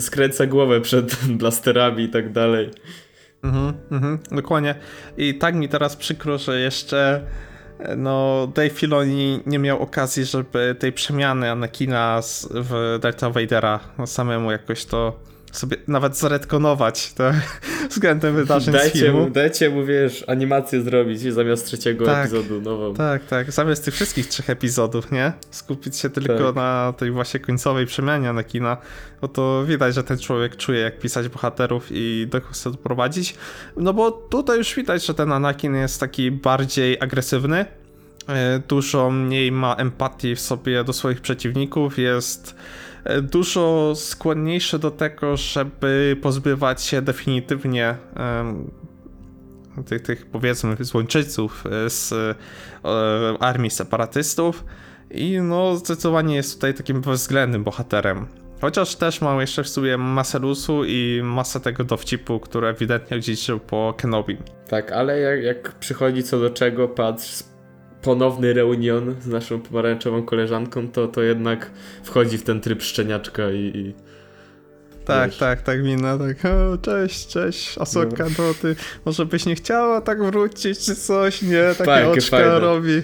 skręca 0.00 0.46
głowę 0.46 0.80
przed 0.80 1.16
blasterami 1.40 2.04
i 2.04 2.08
tak 2.08 2.32
dalej. 2.32 2.70
Mhm, 3.42 3.74
mhm, 3.90 4.18
dokładnie. 4.30 4.74
I 5.16 5.34
tak 5.34 5.54
mi 5.54 5.68
teraz 5.68 5.96
przykro, 5.96 6.38
że 6.38 6.60
jeszcze 6.60 7.24
e, 7.78 7.96
no 7.96 8.46
Dave 8.54 8.70
Filoni 8.70 9.40
nie 9.46 9.58
miał 9.58 9.82
okazji, 9.82 10.24
żeby 10.24 10.76
tej 10.78 10.92
przemiany 10.92 11.50
Anakina 11.50 12.20
w 12.50 12.98
Darth 13.02 13.24
Vadera 13.24 13.80
no, 13.98 14.06
samemu 14.06 14.50
jakoś 14.50 14.84
to 14.84 15.29
sobie 15.52 15.76
nawet 15.88 16.16
zaretkonować 16.16 17.12
to 17.12 17.24
względem 17.90 18.34
wydarzeń 18.34 18.74
z 18.74 18.76
Dajcie 18.76 18.98
filmu. 18.98 19.20
mu, 19.20 19.30
dajcie 19.30 19.70
mu, 19.70 19.84
wiesz, 19.84 20.24
animację 20.26 20.82
zrobić 20.82 21.20
zamiast 21.20 21.66
trzeciego 21.66 22.06
Tak. 22.06 22.26
epizodu 22.26 22.60
nową. 22.60 22.94
Tak, 22.94 23.26
tak. 23.26 23.52
Zamiast 23.52 23.84
tych 23.84 23.94
wszystkich 23.94 24.26
trzech 24.28 24.50
epizodów, 24.50 25.12
nie? 25.12 25.32
Skupić 25.50 25.96
się 25.96 26.10
tylko 26.10 26.46
Tak. 26.46 26.54
na 26.56 26.94
tej 26.96 27.10
właśnie 27.10 27.40
końcowej 27.40 27.86
przemianie 27.86 28.28
Anakina, 28.30 28.76
bo 29.20 29.28
to 29.28 29.64
widać, 29.66 29.94
że 29.94 30.04
ten 30.04 30.18
człowiek 30.18 30.56
czuje, 30.56 30.80
jak 30.80 30.98
pisać 30.98 31.28
bohaterów 31.28 31.86
i 31.90 32.26
do 32.30 32.40
kogo 32.40 32.52
chce 32.52 32.70
doprowadzić. 32.70 33.34
No 33.76 33.92
bo 33.92 34.10
tutaj 34.10 34.58
już 34.58 34.74
widać, 34.74 35.06
że 35.06 35.14
ten 35.14 35.32
Anakin 35.32 35.74
jest 35.74 36.00
taki 36.00 36.30
bardziej 36.30 36.96
agresywny, 37.00 37.64
e, 38.28 38.60
dużo 38.68 39.10
mniej 39.10 39.52
ma 39.52 39.74
empatii 39.74 40.34
w 40.34 40.40
sobie 40.40 40.84
do 40.84 40.92
swoich 40.92 41.20
przeciwników, 41.20 41.98
jest 41.98 42.54
dużo 43.22 43.92
skłonniejszy 43.94 44.78
do 44.78 44.90
tego, 44.90 45.36
żeby 45.36 46.16
pozbywać 46.22 46.82
się 46.82 47.02
definitywnie 47.02 47.96
tych, 49.86 50.02
tych 50.02 50.26
powiedzmy 50.26 50.76
złończyców 50.80 51.64
e, 51.66 51.90
z 51.90 52.12
e, 52.12 52.34
armii 53.40 53.70
separatystów 53.70 54.64
i 55.10 55.40
no 55.40 55.76
zdecydowanie 55.76 56.36
jest 56.36 56.54
tutaj 56.54 56.74
takim 56.74 57.00
bezwzględnym 57.00 57.64
bohaterem. 57.64 58.26
Chociaż 58.60 58.96
też 58.96 59.20
mam 59.20 59.40
jeszcze 59.40 59.64
w 59.64 59.68
sobie 59.68 59.98
masę 59.98 60.38
lusu 60.38 60.84
i 60.84 61.20
masę 61.24 61.60
tego 61.60 61.84
dowcipu, 61.84 62.40
który 62.40 62.66
ewidentnie 62.66 63.16
odziedziczył 63.16 63.60
po 63.60 63.94
Kenobi. 63.96 64.36
Tak, 64.68 64.92
ale 64.92 65.20
jak, 65.20 65.42
jak 65.42 65.72
przychodzi 65.72 66.22
co 66.22 66.40
do 66.40 66.50
czego, 66.50 66.88
patrz, 66.88 67.42
ponowny 68.02 68.52
reunion 68.52 69.14
z 69.22 69.26
naszą 69.26 69.60
pomarańczową 69.60 70.22
koleżanką, 70.22 70.88
to, 70.88 71.08
to 71.08 71.22
jednak 71.22 71.70
wchodzi 72.04 72.38
w 72.38 72.42
ten 72.42 72.60
tryb 72.60 72.82
szczeniaczka 72.82 73.50
i, 73.50 73.72
i 73.74 73.94
Tak, 75.04 75.30
Wiesz. 75.30 75.38
tak, 75.38 75.62
tak, 75.62 75.82
mina, 75.82 76.18
tak, 76.18 76.36
o, 76.44 76.78
cześć, 76.78 77.26
cześć, 77.26 77.78
Asoka, 77.78 78.24
to 78.36 78.54
ty 78.62 78.76
może 79.04 79.26
byś 79.26 79.46
nie 79.46 79.54
chciała 79.54 80.00
tak 80.00 80.22
wrócić 80.24 80.78
czy 80.78 80.96
coś, 80.96 81.42
nie, 81.42 81.62
takie 81.78 82.08
oczka 82.08 82.36
fajne. 82.36 82.60
robi. 82.60 83.02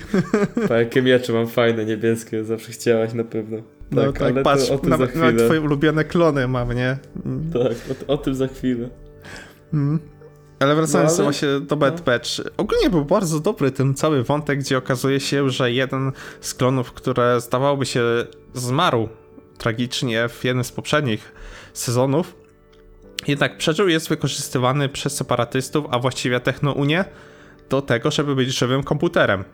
Pa, 0.69 0.77
jakie 0.79 1.03
miecze 1.03 1.33
mam 1.33 1.47
fajne, 1.49 1.85
niebieskie, 1.85 2.45
zawsze 2.45 2.73
chciałaś 2.73 3.13
na 3.13 3.25
pewno. 3.25 3.57
No 3.91 4.03
Tak, 4.03 4.19
tak, 4.19 4.23
ale 4.33 4.43
patrz, 4.43 4.71
o 4.71 4.79
tym 4.79 4.91
nawet, 4.91 5.13
za 5.13 5.19
nawet 5.19 5.33
chwilę. 5.35 5.47
twoje 5.49 5.61
ulubione 5.61 6.05
klony 6.05 6.49
mam, 6.49 6.73
nie? 6.73 6.97
Tak, 7.53 7.73
o, 8.09 8.13
o 8.13 8.17
tym 8.19 8.35
za 8.35 8.49
chwilę. 8.49 8.89
Mm. 9.75 9.99
Ale 10.61 10.75
wracając 10.75 11.11
No, 11.11 11.17
ale- 11.17 11.25
właśnie 11.25 11.49
do 11.61 11.77
Bad 11.77 11.99
no. 11.99 12.05
Batch, 12.05 12.29
ogólnie 12.57 12.91
był 12.91 13.05
bardzo 13.05 13.41
dobry 13.41 13.71
ten 13.71 13.95
cały 13.95 14.23
wątek, 14.23 14.59
gdzie 14.59 14.79
okazuje 14.79 15.21
się, 15.21 15.51
że 15.51 15.73
jeden 15.73 16.13
z 16.41 16.55
klonów, 16.55 16.93
które 16.93 17.41
zdawałoby 17.41 17.87
się 17.87 18.03
zmarł 18.55 19.09
tragicznie 19.59 20.29
w 20.29 20.45
jednym 20.45 20.65
z 20.65 20.73
poprzednich 20.73 21.33
sezonów, 21.73 22.37
Jednak 23.29 23.57
przeżył 23.57 23.89
jest 23.89 24.09
wykorzystywany 24.09 24.89
przez 24.89 25.17
separatystów, 25.17 25.85
a 25.91 25.99
właściwie 25.99 26.41
Technounię, 26.41 27.05
do 27.71 27.83
tego, 27.83 28.11
żeby 28.11 28.35
być 28.35 28.49
żywym 28.59 28.83
komputerem. 28.83 29.45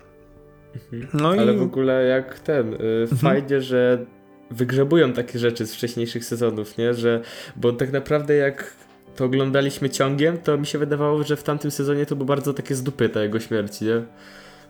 No 1.15 1.29
Ale 1.29 1.37
i 1.37 1.41
Mhm. 1.41 1.59
w 1.59 1.63
ogóle 1.63 2.05
jak 2.05 2.39
ten, 2.39 2.75
y, 2.75 3.09
fajnie, 3.23 3.61
że 3.61 4.07
wygrzebują 4.51 5.13
takie 5.13 5.39
rzeczy 5.39 5.67
z 5.67 5.75
wcześniejszych 5.75 6.25
sezonów, 6.25 6.79
nie? 6.79 6.95
Że, 6.95 7.21
bo 7.57 7.73
tak 7.73 7.93
naprawdę 7.93 8.35
jak 8.37 8.75
to 9.17 9.25
oglądaliśmy 9.25 9.91
ciągiem, 9.91 10.39
to 10.39 10.59
mi 10.59 10.67
się 10.67 10.79
wydawało, 10.79 11.23
że 11.23 11.37
w 11.37 11.43
tamtym 11.43 11.71
sezonie 11.71 12.07
to 12.07 12.17
było 12.17 12.27
bardzo 12.27 12.55
takie 12.55 12.75
z 12.75 12.83
dupy 12.83 13.09
ta 13.09 13.23
jego 13.23 13.41
śmierć, 13.41 13.81
nie? 13.81 14.03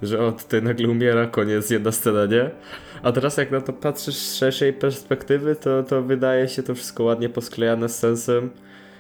Że 0.02 0.20
o, 0.20 0.32
tutaj 0.32 0.62
nagle 0.62 0.88
umiera, 0.88 1.26
koniec, 1.26 1.70
jedna 1.70 1.92
scena, 1.92 2.26
nie? 2.26 2.50
A 3.02 3.12
teraz 3.12 3.36
jak 3.36 3.50
na 3.50 3.60
to 3.60 3.72
patrzysz 3.72 4.16
z 4.16 4.34
szerszej 4.34 4.72
perspektywy, 4.72 5.56
to, 5.56 5.82
to 5.82 6.02
wydaje 6.02 6.48
się 6.48 6.62
to 6.62 6.74
wszystko 6.74 7.04
ładnie 7.04 7.28
posklejane 7.28 7.88
z 7.88 7.98
sensem. 7.98 8.50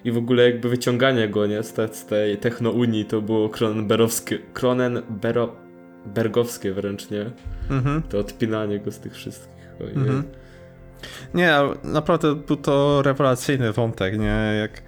I 0.04 0.12
w 0.12 0.16
ogóle 0.16 0.42
jakby 0.42 0.68
wyciąganie 0.68 1.28
go, 1.28 1.46
nie? 1.46 1.62
Z, 1.62 1.72
te, 1.72 1.88
z 1.88 2.06
tej 2.06 2.36
technounii 2.36 3.04
to 3.04 3.22
było 3.22 3.48
Cronenberowskie, 3.48 4.38
Cronenbero, 4.54 5.56
Bergowskie 6.06 6.72
wręcz, 6.72 7.10
nie? 7.10 7.30
Mhm. 7.70 8.02
To 8.02 8.18
odpinanie 8.18 8.78
go 8.78 8.92
z 8.92 8.98
tych 8.98 9.14
wszystkich. 9.14 9.68
Ojej. 9.80 9.94
Mhm. 9.94 10.22
Nie, 11.34 11.58
naprawdę 11.84 12.34
był 12.34 12.56
to 12.56 13.02
rewelacyjny 13.02 13.72
wątek, 13.72 14.18
nie? 14.18 14.58
Jak, 14.60 14.82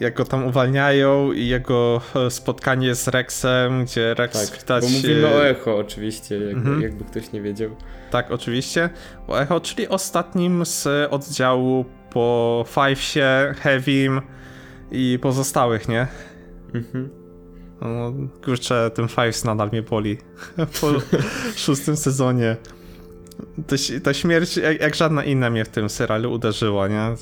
jak 0.00 0.14
go 0.14 0.24
tam 0.24 0.44
uwalniają 0.46 1.32
i 1.32 1.46
jego 1.46 2.00
e, 2.26 2.30
spotkanie 2.30 2.94
z 2.94 3.08
Rexem, 3.08 3.84
gdzie 3.84 4.14
Rex 4.14 4.50
Tak, 4.50 4.60
widać... 4.60 4.84
bo 4.84 4.90
mówimy 4.90 5.28
e, 5.28 5.34
o 5.36 5.46
Echo 5.46 5.76
oczywiście, 5.76 6.34
jakby, 6.34 6.60
Mhm. 6.60 6.82
jakby 6.82 7.04
ktoś 7.04 7.32
nie 7.32 7.42
wiedział. 7.42 7.70
Tak, 8.10 8.30
oczywiście. 8.30 8.90
O 9.28 9.38
Echo, 9.40 9.60
czyli 9.60 9.88
ostatnim 9.88 10.66
z 10.66 10.88
oddziału 11.10 11.84
po 12.10 12.64
Fivesie, 12.68 13.54
Heavym 13.60 14.20
i 14.90 15.18
pozostałych, 15.22 15.88
nie? 15.88 16.06
Mhm. 16.74 17.08
No, 17.80 18.12
kurczę, 18.44 18.90
ten 18.94 19.08
Fives 19.08 19.44
nadal 19.44 19.68
mnie 19.68 19.82
boli. 19.82 20.18
po 20.80 20.86
szóstym 21.56 21.96
sezonie. 21.96 22.56
Ś- 23.72 24.02
ta 24.02 24.14
śmierć, 24.14 24.56
jak, 24.56 24.80
jak 24.80 24.94
żadna 24.94 25.24
inna 25.24 25.50
mnie 25.50 25.64
w 25.64 25.68
tym 25.68 25.90
serialu 25.90 26.32
uderzyła, 26.32 26.88
nie? 26.88 27.14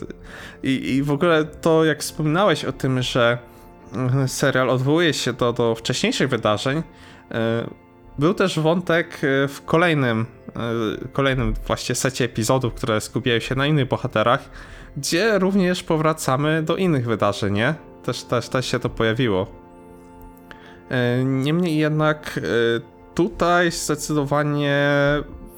I, 0.63 0.95
I 0.95 1.03
w 1.03 1.11
ogóle 1.11 1.45
to, 1.45 1.85
jak 1.85 2.01
wspominałeś 2.01 2.65
o 2.65 2.73
tym, 2.73 3.03
że 3.03 3.39
mm, 3.95 4.29
serial 4.29 4.71
odwołuje 4.71 5.13
się 5.13 5.33
do, 5.33 5.53
do 5.53 5.75
wcześniejszych 5.75 6.29
wydarzeń, 6.29 6.83
e, 7.31 7.71
był 8.19 8.35
też 8.35 8.59
wątek 8.59 9.21
e, 9.25 9.49
w 9.49 9.65
kolejnym, 9.65 10.27
e, 11.05 11.09
kolejnym 11.13 11.55
właśnie 11.67 11.95
secie 11.95 12.25
epizodów, 12.25 12.75
które 12.75 13.01
skupiają 13.01 13.41
się 13.41 13.55
na 13.55 13.67
innych 13.67 13.89
bohaterach, 13.89 14.51
gdzie 14.97 15.39
również 15.39 15.83
powracamy 15.83 16.63
do 16.63 16.77
innych 16.77 17.07
wydarzeń, 17.07 17.55
nie? 17.55 17.75
Też, 18.05 18.23
też, 18.25 18.49
też 18.49 18.67
się 18.67 18.79
to 18.79 18.89
pojawiło. 18.89 19.61
Niemniej 21.25 21.77
jednak 21.77 22.41
tutaj 23.15 23.71
zdecydowanie 23.71 24.79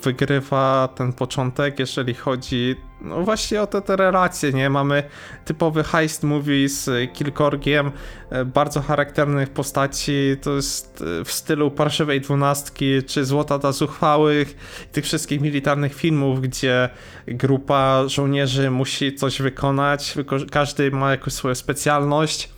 wygrywa 0.05 0.89
ten 0.95 1.13
początek, 1.13 1.79
jeżeli 1.79 2.15
chodzi 2.15 2.77
no 3.01 3.23
właśnie 3.23 3.63
o 3.63 3.67
te, 3.67 3.83
te 3.83 3.97
relacje, 3.97 4.53
nie? 4.53 4.71
Mamy 4.71 5.03
typowy 5.45 5.85
heist 5.85 6.23
movie 6.23 6.69
z 6.69 7.13
Kilkorgiem, 7.13 7.91
e, 8.31 8.45
bardzo 8.45 8.81
charakternych 8.81 9.51
postaci, 9.51 10.37
to 10.43 10.51
jest 10.51 11.05
e, 11.21 11.25
w 11.25 11.33
stylu 11.33 11.71
Parszywej 11.71 12.21
Dwunastki, 12.21 13.03
czy 13.03 13.25
Złota 13.25 13.59
dla 13.59 13.73
Zuchwałych, 13.73 14.57
tych 14.93 15.05
wszystkich 15.05 15.41
militarnych 15.41 15.95
filmów, 15.95 16.41
gdzie 16.41 16.89
grupa 17.27 18.09
żołnierzy 18.09 18.71
musi 18.71 19.15
coś 19.15 19.43
wykonać, 19.43 20.15
wyko- 20.17 20.51
każdy 20.51 20.91
ma 20.91 21.11
jakąś 21.11 21.33
swoją 21.33 21.55
specjalność, 21.55 22.49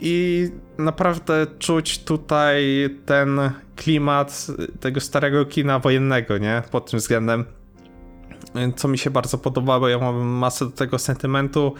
i 0.00 0.48
naprawdę 0.78 1.46
czuć 1.58 1.98
tutaj 1.98 2.88
ten 3.06 3.40
klimat 3.76 4.46
tego 4.80 5.00
starego 5.00 5.44
kina 5.44 5.78
wojennego, 5.78 6.38
nie? 6.38 6.62
Pod 6.70 6.90
tym 6.90 6.98
względem. 6.98 7.44
Co 8.76 8.88
mi 8.88 8.98
się 8.98 9.10
bardzo 9.10 9.38
podobało, 9.38 9.88
ja 9.88 9.98
mam 9.98 10.26
masę 10.26 10.64
do 10.64 10.70
tego 10.70 10.98
sentymentu 10.98 11.74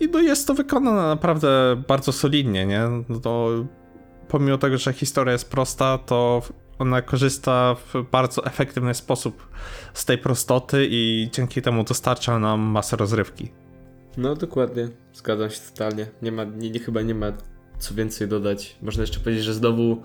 i 0.00 0.08
no 0.08 0.20
jest 0.20 0.46
to 0.46 0.54
wykonane 0.54 1.02
naprawdę 1.02 1.82
bardzo 1.88 2.12
solidnie, 2.12 2.66
nie? 2.66 2.82
No 3.08 3.20
To 3.20 3.50
pomimo 4.28 4.58
tego, 4.58 4.78
że 4.78 4.92
historia 4.92 5.32
jest 5.32 5.50
prosta, 5.50 5.98
to 5.98 6.42
ona 6.78 7.02
korzysta 7.02 7.74
w 7.74 8.10
bardzo 8.10 8.46
efektywny 8.46 8.94
sposób 8.94 9.48
z 9.94 10.04
tej 10.04 10.18
prostoty 10.18 10.86
i 10.90 11.28
dzięki 11.32 11.62
temu 11.62 11.84
dostarcza 11.84 12.38
nam 12.38 12.60
masę 12.60 12.96
rozrywki. 12.96 13.52
No 14.16 14.34
dokładnie, 14.34 14.88
zgadzam 15.12 15.50
się 15.50 15.60
totalnie. 15.60 16.06
Nie 16.22 16.32
ma, 16.32 16.44
nie, 16.44 16.70
nie, 16.70 16.80
chyba 16.80 17.02
nie 17.02 17.14
ma 17.14 17.32
co 17.82 17.94
więcej 17.94 18.28
dodać. 18.28 18.76
Można 18.82 19.00
jeszcze 19.00 19.20
powiedzieć, 19.20 19.44
że 19.44 19.54
znowu 19.54 20.02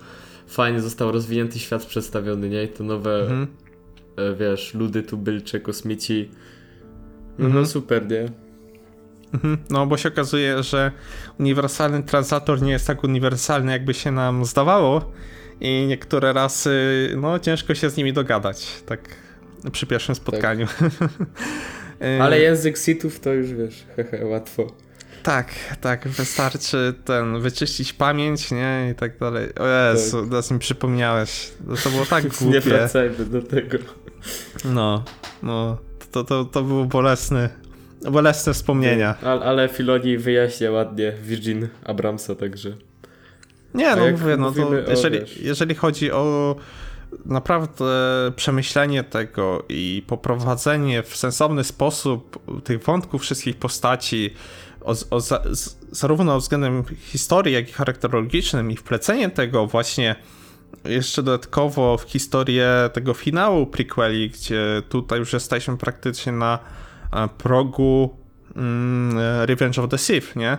fajnie 0.48 0.82
został 0.82 1.12
rozwinięty 1.12 1.60
świat 1.60 1.86
przedstawiony, 1.86 2.50
nie? 2.50 2.64
I 2.64 2.68
te 2.68 2.84
nowe, 2.84 3.20
Mhm. 3.22 3.48
e, 4.16 4.36
wiesz, 4.36 4.74
ludy, 4.74 5.04
tubylcze, 5.04 5.60
kosmici. 5.60 6.30
No, 7.40 7.46
Mhm. 7.46 7.64
no 7.64 7.70
super, 7.70 8.08
nie? 8.12 8.26
Mhm, 9.34 9.58
No, 9.70 9.86
bo 9.88 9.98
się 9.98 10.10
okazuje, 10.10 10.64
że 10.64 10.92
uniwersalny 11.40 12.04
translator 12.04 12.62
nie 12.62 12.72
jest 12.72 12.88
tak 12.88 13.04
uniwersalny, 13.04 13.72
jakby 13.72 13.94
się 13.94 14.12
nam 14.12 14.46
zdawało, 14.46 15.12
i 15.62 15.86
niektóre 15.88 16.34
rasy, 16.34 16.72
no, 17.22 17.40
ciężko 17.40 17.76
się 17.76 17.90
z 17.90 17.98
nimi 17.98 18.14
dogadać, 18.14 18.68
tak 18.86 19.00
przy 19.72 19.88
pierwszym 19.88 20.16
spotkaniu. 20.16 20.68
Y, 22.02 22.22
Ale 22.24 22.40
język 22.40 22.78
sitów 22.78 23.20
to 23.20 23.34
już 23.34 23.54
wiesz, 23.54 23.86
hehe, 23.96 24.26
łatwo. 24.26 24.68
Tak, 25.28 25.54
tak, 25.82 26.08
wystarczy 26.08 26.94
ten, 27.06 27.42
wyczyścić 27.42 27.94
pamięć, 27.94 28.52
nie, 28.52 28.90
i 28.92 28.96
tak 28.96 29.18
dalej. 29.18 29.56
O 29.56 29.68
Jezu, 29.68 30.28
teraz 30.30 30.52
mi 30.52 30.60
przypomniałeś, 30.60 31.52
No, 31.68 31.76
to 31.84 31.90
było 31.90 32.06
tak 32.06 32.24
Nie 32.28 32.30
głupie. 32.30 32.62
wracajmy 32.62 33.26
do 33.26 33.42
tego. 33.42 33.78
No, 34.66 35.04
no, 35.44 35.78
to, 36.12 36.24
to, 36.24 36.46
to 36.46 36.64
było 36.64 36.86
bolesne, 36.86 37.50
bolesne 38.12 38.54
wspomnienia. 38.54 39.16
Ale, 39.22 39.42
ale 39.42 39.70
Filoni 39.70 40.18
wyjaśnia 40.18 40.72
ładnie 40.72 41.14
Virgin 41.24 41.68
Abramsa, 41.84 42.36
także. 42.36 42.78
Nie, 43.74 43.96
no 43.96 44.12
mówię, 44.12 44.38
no 44.38 44.52
to 44.52 44.68
o, 44.68 44.74
jeżeli, 44.90 45.20
jeżeli 45.42 45.76
chodzi 45.76 46.12
o 46.12 46.56
naprawdę 47.26 47.86
przemyślenie 48.36 49.04
tego 49.04 49.66
i 49.70 50.04
poprowadzenie 50.08 51.04
w 51.04 51.18
sensowny 51.18 51.64
sposób 51.64 52.40
tych 52.64 52.84
wątków 52.84 53.22
wszystkich 53.22 53.56
postaci, 53.56 54.34
o, 54.88 55.18
o, 55.18 55.22
zarówno 55.92 56.40
względem 56.40 56.84
historii, 57.00 57.54
jak 57.54 57.70
i 57.70 57.74
charakterologicznym 57.74 58.72
i 58.72 58.78
wplecenie 58.78 59.30
tego 59.30 59.68
właśnie 59.68 60.16
jeszcze 60.86 61.24
dodatkowo 61.24 61.98
w 61.98 62.04
historię 62.04 62.90
tego 62.94 63.14
finału 63.14 63.66
prequeli, 63.66 64.30
gdzie 64.30 64.82
tutaj 64.90 65.20
już 65.20 65.34
jesteśmy 65.34 65.78
praktycznie 65.78 66.32
na 66.32 66.60
e, 67.14 67.30
progu 67.38 68.18
mm, 68.56 69.18
Revenge 69.46 69.80
of 69.80 69.90
the 69.90 69.98
Sith, 69.98 70.36
nie? 70.36 70.58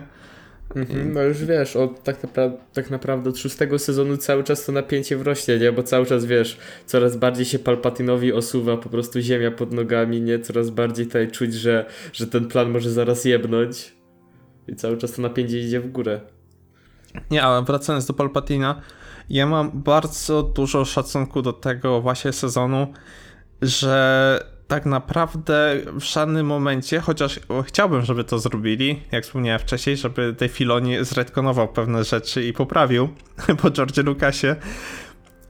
Mhm, 0.75 1.13
no 1.13 1.23
już 1.23 1.45
wiesz, 1.45 1.75
od 1.75 2.03
tak, 2.03 2.23
napra- 2.23 2.57
tak 2.73 2.89
naprawdę 2.89 3.29
od 3.29 3.37
szóstego 3.37 3.79
sezonu 3.79 4.17
cały 4.17 4.43
czas 4.43 4.65
to 4.65 4.71
napięcie 4.71 5.17
wrośnie, 5.17 5.57
nie? 5.57 5.71
Bo 5.71 5.83
cały 5.83 6.05
czas 6.05 6.25
wiesz, 6.25 6.57
coraz 6.85 7.17
bardziej 7.17 7.45
się 7.45 7.59
Palpatinowi 7.59 8.33
osuwa 8.33 8.77
po 8.77 8.89
prostu 8.89 9.21
ziemia 9.21 9.51
pod 9.51 9.73
nogami, 9.73 10.21
nie? 10.21 10.39
Coraz 10.39 10.69
bardziej 10.69 11.05
tutaj 11.05 11.31
czuć, 11.31 11.53
że, 11.53 11.85
że 12.13 12.27
ten 12.27 12.47
plan 12.47 12.69
może 12.71 12.91
zaraz 12.91 13.25
jebnąć. 13.25 13.98
I 14.71 14.75
cały 14.75 14.97
czas 14.97 15.11
to 15.11 15.21
napięcie 15.21 15.59
idzie 15.59 15.79
w 15.79 15.91
górę. 15.91 16.21
Nie, 17.31 17.43
ale 17.43 17.63
wracając 17.63 18.05
do 18.05 18.13
Palpatina, 18.13 18.81
ja 19.29 19.45
mam 19.45 19.71
bardzo 19.73 20.43
dużo 20.43 20.85
szacunku 20.85 21.41
do 21.41 21.53
tego 21.53 22.01
właśnie 22.01 22.33
sezonu, 22.33 22.87
że 23.61 24.39
tak 24.67 24.85
naprawdę 24.85 25.75
w 25.93 26.03
żadnym 26.03 26.45
momencie, 26.45 26.99
chociaż 26.99 27.39
chciałbym, 27.65 28.01
żeby 28.01 28.23
to 28.23 28.39
zrobili, 28.39 29.03
jak 29.11 29.23
wspomniałem 29.23 29.59
wcześniej, 29.59 29.97
żeby 29.97 30.33
Dave 30.33 30.51
Filoni 30.51 31.05
zredkonował 31.05 31.67
pewne 31.67 32.03
rzeczy 32.03 32.43
i 32.43 32.53
poprawił 32.53 33.09
po 33.61 33.71
George 33.71 33.97
Lucasie, 33.97 34.55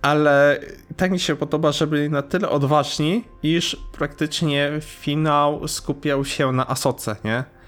ale 0.02 0.60
tak 0.98 1.12
mi 1.12 1.20
się 1.20 1.36
podoba, 1.36 1.72
że 1.72 1.88
byli 1.88 2.10
na 2.10 2.22
tyle 2.22 2.50
odważni, 2.50 3.24
iż 3.44 3.78
praktycznie 3.92 4.72
finał 4.82 5.68
skupiał 5.68 6.26
się 6.26 6.52
na 6.52 6.68
Asoce, 6.68 7.16
nie? 7.24 7.59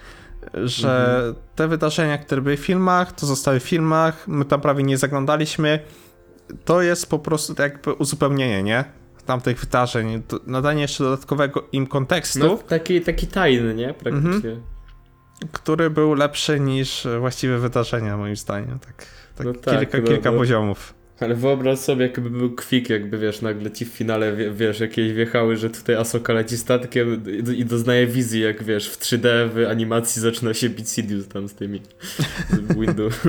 Że 0.64 1.24
te 1.56 1.68
wydarzenia, 1.68 2.18
które 2.18 2.42
były 2.42 2.58
w 2.58 2.60
filmach, 2.60 3.12
to 3.12 3.26
zostały 3.26 3.60
w 3.60 3.64
filmach, 3.64 4.28
my 4.28 4.46
tam 4.46 4.62
prawie 4.62 4.84
nie 4.84 4.98
zaglądaliśmy. 4.98 5.80
To 6.66 6.82
jest 6.82 7.10
po 7.10 7.20
prostu 7.20 7.56
tak 7.56 7.72
jakby 7.74 7.94
uzupełnienie, 7.94 8.64
nie? 8.64 8.84
Tamtych 9.26 9.60
wydarzeń, 9.60 10.24
nadanie 10.48 10.82
jeszcze 10.82 11.04
dodatkowego 11.04 11.68
im 11.72 11.88
kontekstu, 11.88 12.40
No 12.40 12.58
taki, 12.58 13.02
taki 13.02 13.28
tajny, 13.28 13.74
nie? 13.76 13.94
Praktycznie. 13.94 14.58
który 15.52 15.90
był 15.90 16.14
lepszy 16.14 16.60
niż 16.60 17.08
właściwe 17.20 17.58
wydarzenia, 17.60 18.18
moim 18.18 18.36
zdaniem. 18.36 18.80
Tak, 18.80 19.06
tak 19.36 19.48
No 19.48 19.54
tak, 19.54 19.80
kilka, 19.80 19.98
no, 19.98 20.04
kilka 20.08 20.32
no. 20.32 20.38
poziomów. 20.38 20.94
Ale 21.22 21.36
wyobraź 21.36 21.80
sobie, 21.80 22.02
jakby 22.08 22.30
był 22.30 22.52
kwik, 22.56 22.90
jakby 22.90 23.18
wiesz, 23.18 23.42
nagle 23.42 23.72
ci 23.72 23.86
w 23.86 23.90
finale, 23.90 24.36
wie, 24.36 24.52
wiesz, 24.52 24.80
jakieś 24.80 25.14
wjechały, 25.14 25.58
że 25.58 25.70
tutaj 25.70 25.96
Asoka 25.96 26.34
leci 26.34 26.58
statkiem 26.58 27.24
i, 27.56 27.66
doznaje 27.66 28.08
wizji, 28.08 28.42
jak 28.42 28.64
wiesz, 28.64 28.90
w 28.90 29.00
3D 29.00 29.50
w 29.50 29.68
animacji 29.70 30.22
zaczyna 30.22 30.54
się 30.54 30.70
bić 30.70 30.90
Sidious 30.90 31.28
tam 31.28 31.48
z 31.48 31.54
tymi 31.54 31.82
z 32.70 32.76
window. 32.80 33.24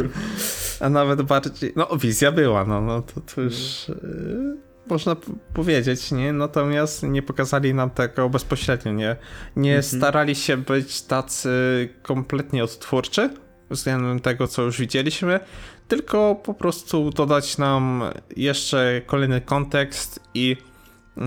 A 0.81 0.89
nawet 0.89 1.23
bardziej, 1.23 1.73
no 1.77 1.89
wizja 1.97 2.33
była, 2.33 2.65
no, 2.65 2.81
no 2.81 3.03
to, 3.03 3.21
to 3.21 3.41
już 3.41 3.89
yy, 3.89 4.57
można 4.89 5.17
powiedzieć, 5.55 6.13
nie? 6.13 6.33
Natomiast 6.33 7.03
nie 7.03 7.23
pokazali 7.23 7.75
nam 7.75 7.91
tego 7.91 8.29
bezpośrednio, 8.29 8.93
nie? 8.93 9.17
Nie 9.57 9.77
Mhm. 9.77 10.01
starali 10.01 10.35
się 10.35 10.57
być 10.57 11.03
tacy 11.03 11.49
kompletnie 12.03 12.65
odtwórczy 12.65 13.31
względem 13.71 14.21
tego, 14.21 14.49
co 14.49 14.63
już 14.63 14.81
widzieliśmy, 14.81 15.41
tylko 15.93 16.35
po 16.35 16.55
prostu 16.55 17.11
dodać 17.11 17.59
nam 17.59 18.05
jeszcze 18.37 19.03
kolejny 19.07 19.41
kontekst 19.41 20.21
i 20.35 20.57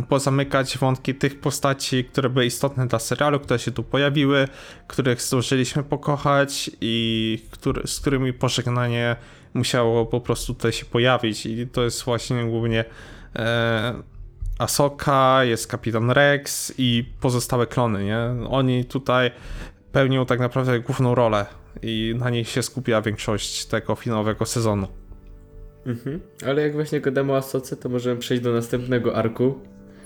pozamykać 0.09 0.77
wątki 0.77 1.15
tych 1.15 1.39
postaci, 1.39 2.05
które 2.05 2.29
były 2.29 2.45
istotne 2.45 2.87
dla 2.87 2.99
serialu, 2.99 3.39
które 3.39 3.59
się 3.59 3.71
tu 3.71 3.83
pojawiły, 3.83 4.47
których 4.87 5.21
zdążyliśmy 5.21 5.83
pokochać 5.83 6.71
i 6.81 7.39
który, 7.51 7.87
z 7.87 7.99
którymi 7.99 8.33
pożegnanie 8.33 9.15
musiało 9.53 10.05
po 10.05 10.21
prostu 10.21 10.53
tutaj 10.53 10.71
się 10.71 10.85
pojawić 10.85 11.45
i 11.45 11.67
to 11.67 11.83
jest 11.83 12.03
właśnie 12.03 12.45
głównie 12.45 12.85
e, 13.35 13.93
Asoka, 14.59 15.43
jest 15.43 15.67
Kapitan 15.67 16.11
Rex 16.11 16.73
i 16.77 17.05
pozostałe 17.21 17.67
klony, 17.67 18.03
nie? 18.03 18.47
Oni 18.49 18.85
tutaj 18.85 19.31
pełnią 19.91 20.25
tak 20.25 20.39
naprawdę 20.39 20.79
główną 20.79 21.15
rolę 21.15 21.45
i 21.81 22.15
na 22.19 22.29
niej 22.29 22.45
się 22.45 22.63
skupia 22.63 23.01
większość 23.01 23.65
tego 23.65 23.95
finałowego 23.95 24.45
sezonu. 24.45 24.87
Mhm. 25.85 26.19
Ale 26.45 26.61
jak 26.61 26.73
właśnie 26.73 27.01
gadamy 27.01 27.31
o 27.31 27.37
Asoce, 27.37 27.77
to 27.77 27.89
możemy 27.89 28.19
przejść 28.19 28.43
do 28.43 28.53
następnego 28.53 29.15
arku, 29.15 29.59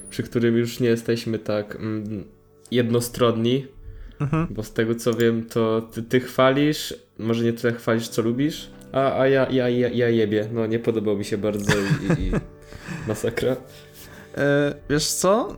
przy 0.09 0.23
którym 0.23 0.57
już 0.57 0.79
nie 0.79 0.89
jesteśmy 0.89 1.39
tak 1.39 1.75
mm, 1.75 2.23
jednostronni, 2.71 3.67
Mhm. 4.21 4.47
bo 4.49 4.63
z 4.63 4.73
tego 4.73 4.95
co 4.95 5.13
wiem, 5.13 5.45
to 5.45 5.81
ty, 5.81 6.03
ty 6.03 6.19
chwalisz, 6.19 6.93
może 7.19 7.43
nie 7.43 7.53
tyle 7.53 7.73
chwalisz, 7.73 8.07
co 8.07 8.21
lubisz, 8.21 8.69
a, 8.91 9.19
a 9.19 9.27
ja, 9.27 9.47
ja, 9.49 9.69
ja, 9.69 9.89
ja 9.89 10.09
jebie. 10.09 10.49
No 10.53 10.65
nie 10.65 10.79
podobał 10.79 11.17
mi 11.17 11.25
się 11.25 11.37
bardzo 11.37 11.73
i, 11.79 12.21
i 12.21 12.31
masakra. 13.07 13.55
E, 14.37 14.73
wiesz 14.89 15.07
co? 15.07 15.57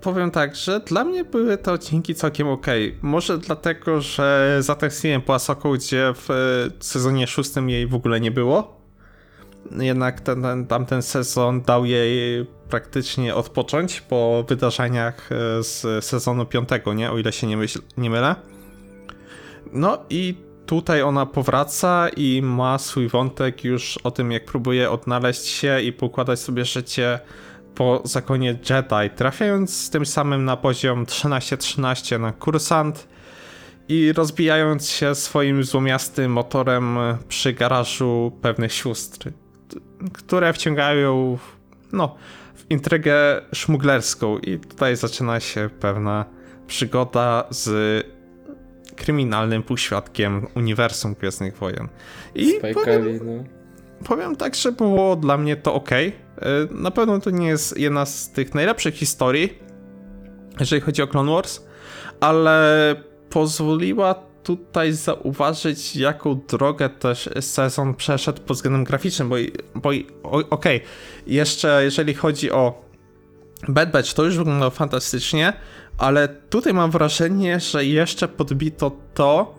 Powiem 0.00 0.30
tak, 0.30 0.56
że 0.56 0.80
dla 0.80 1.04
mnie 1.04 1.24
były 1.24 1.58
te 1.58 1.72
odcinki 1.72 2.14
całkiem 2.14 2.48
ok. 2.48 2.66
Może 3.02 3.38
dlatego, 3.38 4.00
że 4.00 4.56
zatęskniłem 4.60 5.22
po 5.22 5.34
Asoku, 5.34 5.72
gdzie 5.72 6.12
w 6.14 6.30
e, 6.30 6.34
sezonie 6.80 7.26
szóstym 7.26 7.70
jej 7.70 7.86
w 7.86 7.94
ogóle 7.94 8.20
nie 8.20 8.30
było. 8.30 8.80
Jednak 9.78 10.20
ten, 10.20 10.42
ten, 10.42 10.66
tamten 10.66 11.02
sezon 11.02 11.62
dał 11.62 11.84
jej 11.84 12.46
praktycznie 12.68 13.34
odpocząć 13.34 14.00
po 14.00 14.44
wydarzeniach 14.48 15.32
e, 15.32 15.62
z 15.62 16.04
sezonu 16.04 16.46
piątego, 16.46 16.94
nie? 16.94 17.10
O 17.10 17.18
ile 17.18 17.32
się 17.32 17.46
nie, 17.46 17.56
myśl, 17.56 17.80
nie 17.96 18.10
mylę. 18.10 18.34
No 19.72 19.98
i 20.10 20.34
tutaj 20.66 21.02
ona 21.02 21.26
powraca 21.26 22.08
i 22.16 22.42
ma 22.42 22.78
swój 22.78 23.08
wątek 23.08 23.64
już 23.64 23.98
o 24.04 24.10
tym, 24.10 24.32
jak 24.32 24.44
próbuje 24.44 24.90
odnaleźć 24.90 25.46
się 25.46 25.80
i 25.80 25.92
poukładać 25.92 26.40
sobie 26.40 26.64
życie 26.64 27.18
po 27.80 28.02
zakonie 28.04 28.48
Jedi, 28.48 29.16
trafiając 29.16 29.90
tym 29.90 30.06
samym 30.06 30.44
na 30.44 30.56
poziom 30.56 31.06
13-13 31.06 32.20
na 32.20 32.32
kursant 32.32 33.08
i 33.88 34.12
rozbijając 34.12 34.88
się 34.88 35.14
swoim 35.14 35.64
złomiastym 35.64 36.32
motorem 36.32 36.98
przy 37.28 37.52
garażu 37.52 38.38
pewnych 38.42 38.72
sióstr, 38.72 39.30
które 40.12 40.52
wciągają 40.52 41.38
no, 41.92 42.14
w 42.54 42.70
intrygę 42.70 43.40
szmuglerską 43.52 44.38
i 44.38 44.58
tutaj 44.58 44.96
zaczyna 44.96 45.40
się 45.40 45.70
pewna 45.80 46.24
przygoda 46.66 47.44
z 47.50 48.06
kryminalnym 48.96 49.62
półświadkiem 49.62 50.46
uniwersum 50.54 51.14
Gwiezdnych 51.14 51.56
Wojen. 51.56 51.88
I 52.34 52.60
powiem, 52.74 53.20
no. 53.24 53.44
powiem 54.08 54.36
tak, 54.36 54.54
że 54.54 54.72
było 54.72 55.16
dla 55.16 55.36
mnie 55.36 55.56
to 55.56 55.74
ok. 55.74 55.90
Na 56.70 56.90
pewno 56.90 57.20
to 57.20 57.30
nie 57.30 57.46
jest 57.46 57.78
jedna 57.78 58.06
z 58.06 58.30
tych 58.30 58.54
najlepszych 58.54 58.94
historii, 58.94 59.58
jeżeli 60.60 60.82
chodzi 60.82 61.02
o 61.02 61.06
Clone 61.06 61.32
Wars, 61.32 61.60
ale 62.20 62.94
pozwoliła 63.30 64.14
tutaj 64.42 64.92
zauważyć, 64.92 65.96
jaką 65.96 66.40
drogę 66.48 66.88
też 66.88 67.28
sezon 67.40 67.94
przeszedł 67.94 68.42
pod 68.42 68.56
względem 68.56 68.84
graficznym, 68.84 69.28
bo, 69.28 69.36
bo 69.74 69.90
okej, 70.50 70.80
jeszcze 71.26 71.84
jeżeli 71.84 72.14
chodzi 72.14 72.50
o 72.50 72.84
Bad 73.68 73.90
Batch, 73.90 74.12
to 74.12 74.24
już 74.24 74.36
wyglądało 74.36 74.70
fantastycznie, 74.70 75.52
ale 75.98 76.28
tutaj 76.28 76.74
mam 76.74 76.90
wrażenie, 76.90 77.60
że 77.60 77.84
jeszcze 77.84 78.28
podbito 78.28 78.92
to, 79.14 79.54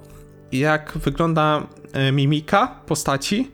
jak 0.51 0.91
wygląda 0.95 1.67
e, 1.93 2.11
mimika 2.11 2.81
postaci 2.85 3.51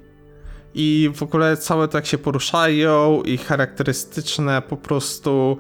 i 0.78 1.12
w 1.16 1.24
ogóle 1.24 1.58
całe 1.58 1.88
to 1.88 1.98
jak 1.98 2.06
się 2.06 2.18
poruszają 2.18 3.22
i 3.24 3.38
charakterystyczne 3.38 4.62
po 4.62 4.78
prostu 4.78 5.58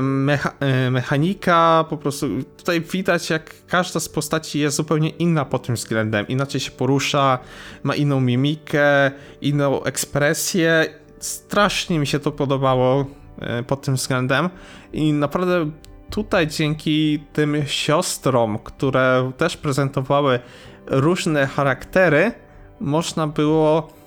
mecha 0.00 0.52
e, 0.60 0.90
mechanika, 0.90 1.84
po 1.90 1.96
prostu 1.96 2.26
tutaj 2.56 2.80
widać 2.80 3.30
jak 3.30 3.66
każda 3.66 4.00
z 4.00 4.08
postaci 4.08 4.58
jest 4.58 4.76
zupełnie 4.76 5.08
inna 5.08 5.44
pod 5.44 5.66
tym 5.66 5.74
względem, 5.74 6.28
inaczej 6.28 6.60
się 6.60 6.70
porusza, 6.70 7.38
ma 7.82 7.94
inną 7.94 8.20
mimikę, 8.20 9.10
inną 9.40 9.82
ekspresję, 9.82 10.86
strasznie 11.18 11.98
mi 11.98 12.06
się 12.06 12.18
to 12.18 12.32
podobało 12.32 13.06
e, 13.38 13.62
pod 13.62 13.82
tym 13.82 13.94
względem. 13.94 14.48
I 14.92 15.12
naprawdę 15.12 15.70
tutaj 16.10 16.46
dzięki 16.46 17.24
tym 17.32 17.56
siostrom, 17.66 18.58
które 18.58 19.32
też 19.36 19.56
prezentowały 19.56 20.40
różne 20.86 21.46
charaktery, 21.46 22.32
można 22.80 23.26
było 23.26 24.01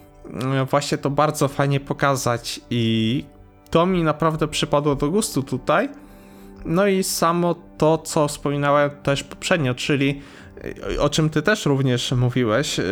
właśnie 0.69 0.97
to 0.97 1.09
bardzo 1.09 1.47
fajnie 1.47 1.79
pokazać 1.79 2.61
i 2.69 3.23
to 3.69 3.85
mi 3.85 4.03
naprawdę 4.03 4.47
przypadło 4.47 4.95
do 4.95 5.11
gustu 5.11 5.43
tutaj. 5.43 5.89
No 6.65 6.87
i 6.87 7.03
samo 7.03 7.55
to, 7.77 7.97
co 7.97 8.27
wspominałem 8.27 8.91
też 9.03 9.23
poprzednio, 9.23 9.75
czyli 9.75 10.21
y, 10.93 11.01
o 11.01 11.09
czym 11.09 11.29
ty 11.29 11.41
też 11.41 11.65
również 11.65 12.11
mówiłeś, 12.11 12.77
yy, 12.77 12.85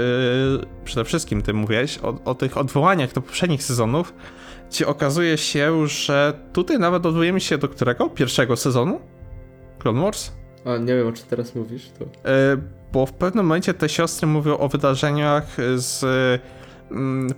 przede 0.85 1.03
wszystkim 1.03 1.41
ty 1.41 1.53
mówiłeś, 1.53 1.99
o, 2.03 2.19
o 2.25 2.35
tych 2.35 2.57
odwołaniach 2.57 3.13
do 3.13 3.21
poprzednich 3.21 3.63
sezonów, 3.63 4.13
gdzie 4.69 4.87
okazuje 4.87 5.37
się, 5.37 5.87
że 5.87 6.33
tutaj 6.53 6.79
nawet 6.79 7.05
odwołujemy 7.05 7.39
się 7.39 7.57
do 7.57 7.67
którego? 7.67 8.09
Pierwszego 8.09 8.57
sezonu? 8.57 8.99
Clone 9.79 10.01
Wars? 10.01 10.31
A 10.65 10.77
nie 10.77 10.95
wiem, 10.95 11.07
o 11.07 11.11
czym 11.11 11.25
teraz 11.29 11.55
mówisz, 11.55 11.89
to... 11.99 12.05
E, 12.05 12.57
bo 12.93 13.05
w 13.05 13.13
pewnym 13.13 13.45
momencie 13.45 13.73
te 13.73 13.89
siostry 13.89 14.27
mówią 14.27 14.57
o 14.57 14.69
wydarzeniach 14.69 15.57
z 15.75 16.01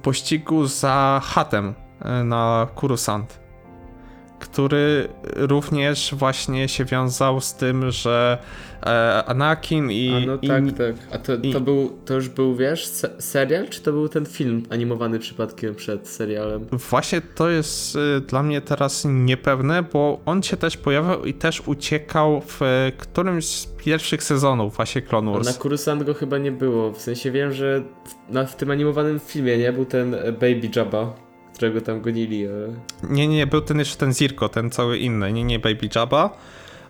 pościgu 0.02 0.68
za 0.68 1.22
chatem 1.24 1.74
e, 2.02 2.24
na 2.24 2.68
Kurusant, 2.76 3.40
który 4.40 5.10
również 5.36 6.16
właśnie 6.18 6.70
się 6.70 6.86
wiązał 6.86 7.42
z 7.42 7.54
tym, 7.54 7.92
że 7.92 8.38
Anakin 9.26 9.92
i 9.92 10.14
A 10.24 10.26
no 10.28 10.38
tak, 10.38 10.64
inni- 10.64 10.74
tak. 10.74 10.96
A 11.12 11.18
to, 11.18 11.36
i- 11.36 11.54
to, 11.54 11.62
był, 11.62 11.98
to 12.06 12.14
już 12.14 12.30
był, 12.30 12.56
wiesz, 12.56 12.86
se 12.88 13.10
serial, 13.20 13.70
czy 13.70 13.82
to 13.82 13.92
był 13.92 14.10
ten 14.10 14.26
film 14.26 14.64
animowany 14.70 15.20
przypadkiem 15.20 15.76
przed 15.76 16.08
serialem? 16.08 16.66
Właśnie 16.72 17.22
to 17.22 17.50
jest 17.50 17.96
y, 17.96 18.22
dla 18.22 18.44
mnie 18.44 18.62
teraz 18.62 19.06
niepewne, 19.10 19.84
bo 19.94 20.20
on 20.26 20.44
się 20.44 20.58
też 20.58 20.78
pojawiał 20.78 21.26
i 21.26 21.34
też 21.34 21.62
uciekał 21.66 22.42
w 22.42 22.62
e, 22.62 22.92
którymś 22.98 23.46
z 23.46 23.66
pierwszych 23.66 24.24
sezonów 24.24 24.76
właśnie 24.76 25.02
Clone 25.02 25.32
A 25.32 25.34
Wars. 25.34 25.48
na 25.48 25.54
Coruscant 25.54 26.04
go 26.04 26.14
chyba 26.14 26.38
nie 26.38 26.52
było, 26.52 26.92
w 26.92 27.02
sensie 27.02 27.32
wiem, 27.32 27.52
że 27.54 27.82
w, 28.30 28.34
na, 28.34 28.46
w 28.46 28.56
tym 28.56 28.72
animowanym 28.72 29.20
filmie, 29.20 29.58
nie? 29.58 29.74
Był 29.74 29.86
ten 29.86 30.14
e, 30.14 30.32
Baby 30.32 30.70
Jabba, 30.76 31.14
którego 31.56 31.82
tam 31.82 32.02
gonili, 32.02 32.48
ale... 32.48 32.68
Nie, 33.10 33.28
nie, 33.28 33.48
był 33.48 33.62
ten 33.62 33.80
jeszcze 33.80 33.98
ten 33.98 34.14
Zirko, 34.14 34.50
ten 34.50 34.70
cały 34.72 34.98
inny, 34.98 35.34
nie, 35.34 35.44
nie 35.44 35.60
Baby 35.60 35.90
Jabba, 35.96 36.38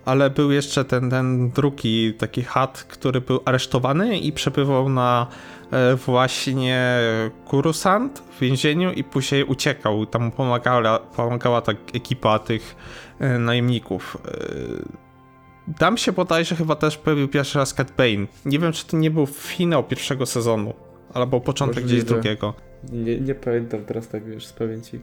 ale 0.06 0.30
był 0.30 0.52
jeszcze 0.52 0.86
ten, 0.86 1.10
ten 1.10 1.50
drugi 1.50 2.14
taki 2.14 2.44
hat, 2.44 2.86
który 2.90 3.22
był 3.22 3.40
aresztowany 3.46 4.20
i 4.20 4.32
przebywał 4.32 4.90
na 4.90 5.28
e, 5.72 5.96
właśnie 5.96 7.00
Kurusant 7.46 8.20
w 8.20 8.40
więzieniu 8.40 8.92
i 8.92 9.04
później 9.04 9.44
uciekał. 9.44 10.06
Tam 10.06 10.32
pomagała, 10.32 11.00
pomagała 11.00 11.62
ta 11.62 11.72
ekipa 11.94 12.40
tych 12.40 12.76
e, 13.20 13.40
najemników. 13.40 14.18
E, 14.28 15.74
tam 15.80 15.98
się 15.98 16.12
bodajże 16.12 16.56
chyba 16.56 16.76
też 16.76 16.98
pojawił 16.98 17.28
pierwszy 17.28 17.58
raz 17.60 17.74
Cat 17.74 17.92
Bane. 17.98 18.28
Nie 18.46 18.60
wiem, 18.60 18.72
czy 18.72 18.88
to 18.88 18.98
nie 18.98 19.12
był 19.12 19.26
finał 19.26 19.84
pierwszego 19.84 20.26
sezonu, 20.26 20.74
albo 21.14 21.42
początek 21.42 21.84
gdzieś 21.84 22.00
Możliwe. 22.00 22.22
drugiego. 22.22 22.54
Nie, 22.92 23.20
nie 23.20 23.36
pamiętam 23.36 23.86
teraz 23.86 24.08
tak, 24.08 24.26
wiesz, 24.26 24.46
z 24.46 24.54
pamięci. 24.54 25.00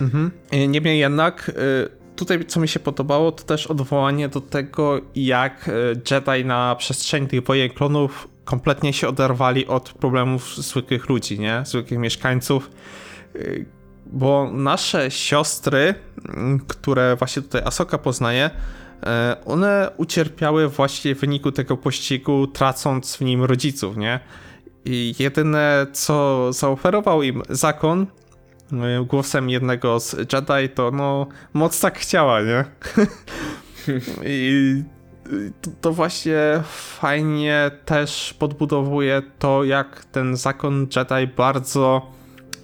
Mhm. 0.00 0.30
E, 0.50 0.68
Niemniej 0.68 0.98
jednak, 0.98 1.52
e, 1.56 2.05
tutaj 2.16 2.44
co 2.44 2.60
mi 2.60 2.68
się 2.68 2.80
podobało, 2.80 3.32
to 3.32 3.44
też 3.44 3.66
odwołanie 3.66 4.28
do 4.28 4.40
tego, 4.40 5.00
jak 5.14 5.68
e, 5.68 5.72
Jedi 6.10 6.44
na 6.44 6.76
przestrzeni 6.76 7.26
tych 7.26 7.44
wojen 7.44 7.70
klonów 7.70 8.28
kompletnie 8.44 8.92
się 8.92 9.08
oderwali 9.08 9.66
od 9.66 9.92
problemów 9.92 10.56
zwykłych 10.56 11.08
ludzi, 11.08 11.38
nie? 11.38 11.62
Zwykłych 11.66 12.00
mieszkańców. 12.00 12.70
E, 13.34 13.38
bo 14.06 14.50
nasze 14.52 15.10
siostry, 15.10 15.94
które 16.68 17.16
właśnie 17.16 17.42
tutaj 17.42 17.62
Asoka 17.64 17.98
poznaje, 17.98 18.50
e, 19.02 19.36
one 19.46 19.90
ucierpiały 19.96 20.68
właśnie 20.68 21.14
w 21.14 21.20
wyniku 21.20 21.52
tego 21.52 21.76
pościgu, 21.76 22.46
tracąc 22.46 23.16
w 23.16 23.20
nim 23.20 23.44
rodziców, 23.44 23.96
nie? 23.96 24.20
I 24.84 25.14
jedyne, 25.18 25.86
co 25.92 26.46
zaoferował 26.52 27.22
im 27.22 27.42
zakon, 27.48 28.06
głosem 29.04 29.50
jednego 29.50 30.00
z 30.00 30.12
Jedi, 30.12 30.68
to 30.74 30.90
no, 30.90 31.26
moc 31.52 31.80
tak 31.80 31.98
chciała, 31.98 32.40
nie? 32.42 32.64
I 34.26 34.82
to, 35.62 35.70
to 35.80 35.92
właśnie 35.92 36.62
fajnie 36.98 37.70
też 37.84 38.34
podbudowuje 38.38 39.22
to, 39.38 39.64
jak 39.64 40.04
ten 40.04 40.36
zakon 40.36 40.86
Jedi 40.96 41.32
bardzo 41.36 42.12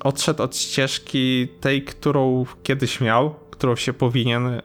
odszedł 0.04 0.42
od 0.42 0.56
ścieżki 0.56 1.48
tej, 1.60 1.84
którą 1.84 2.44
kiedyś 2.62 3.00
miał, 3.00 3.34
którą 3.50 3.76
się 3.76 3.92
powinien, 3.92 4.62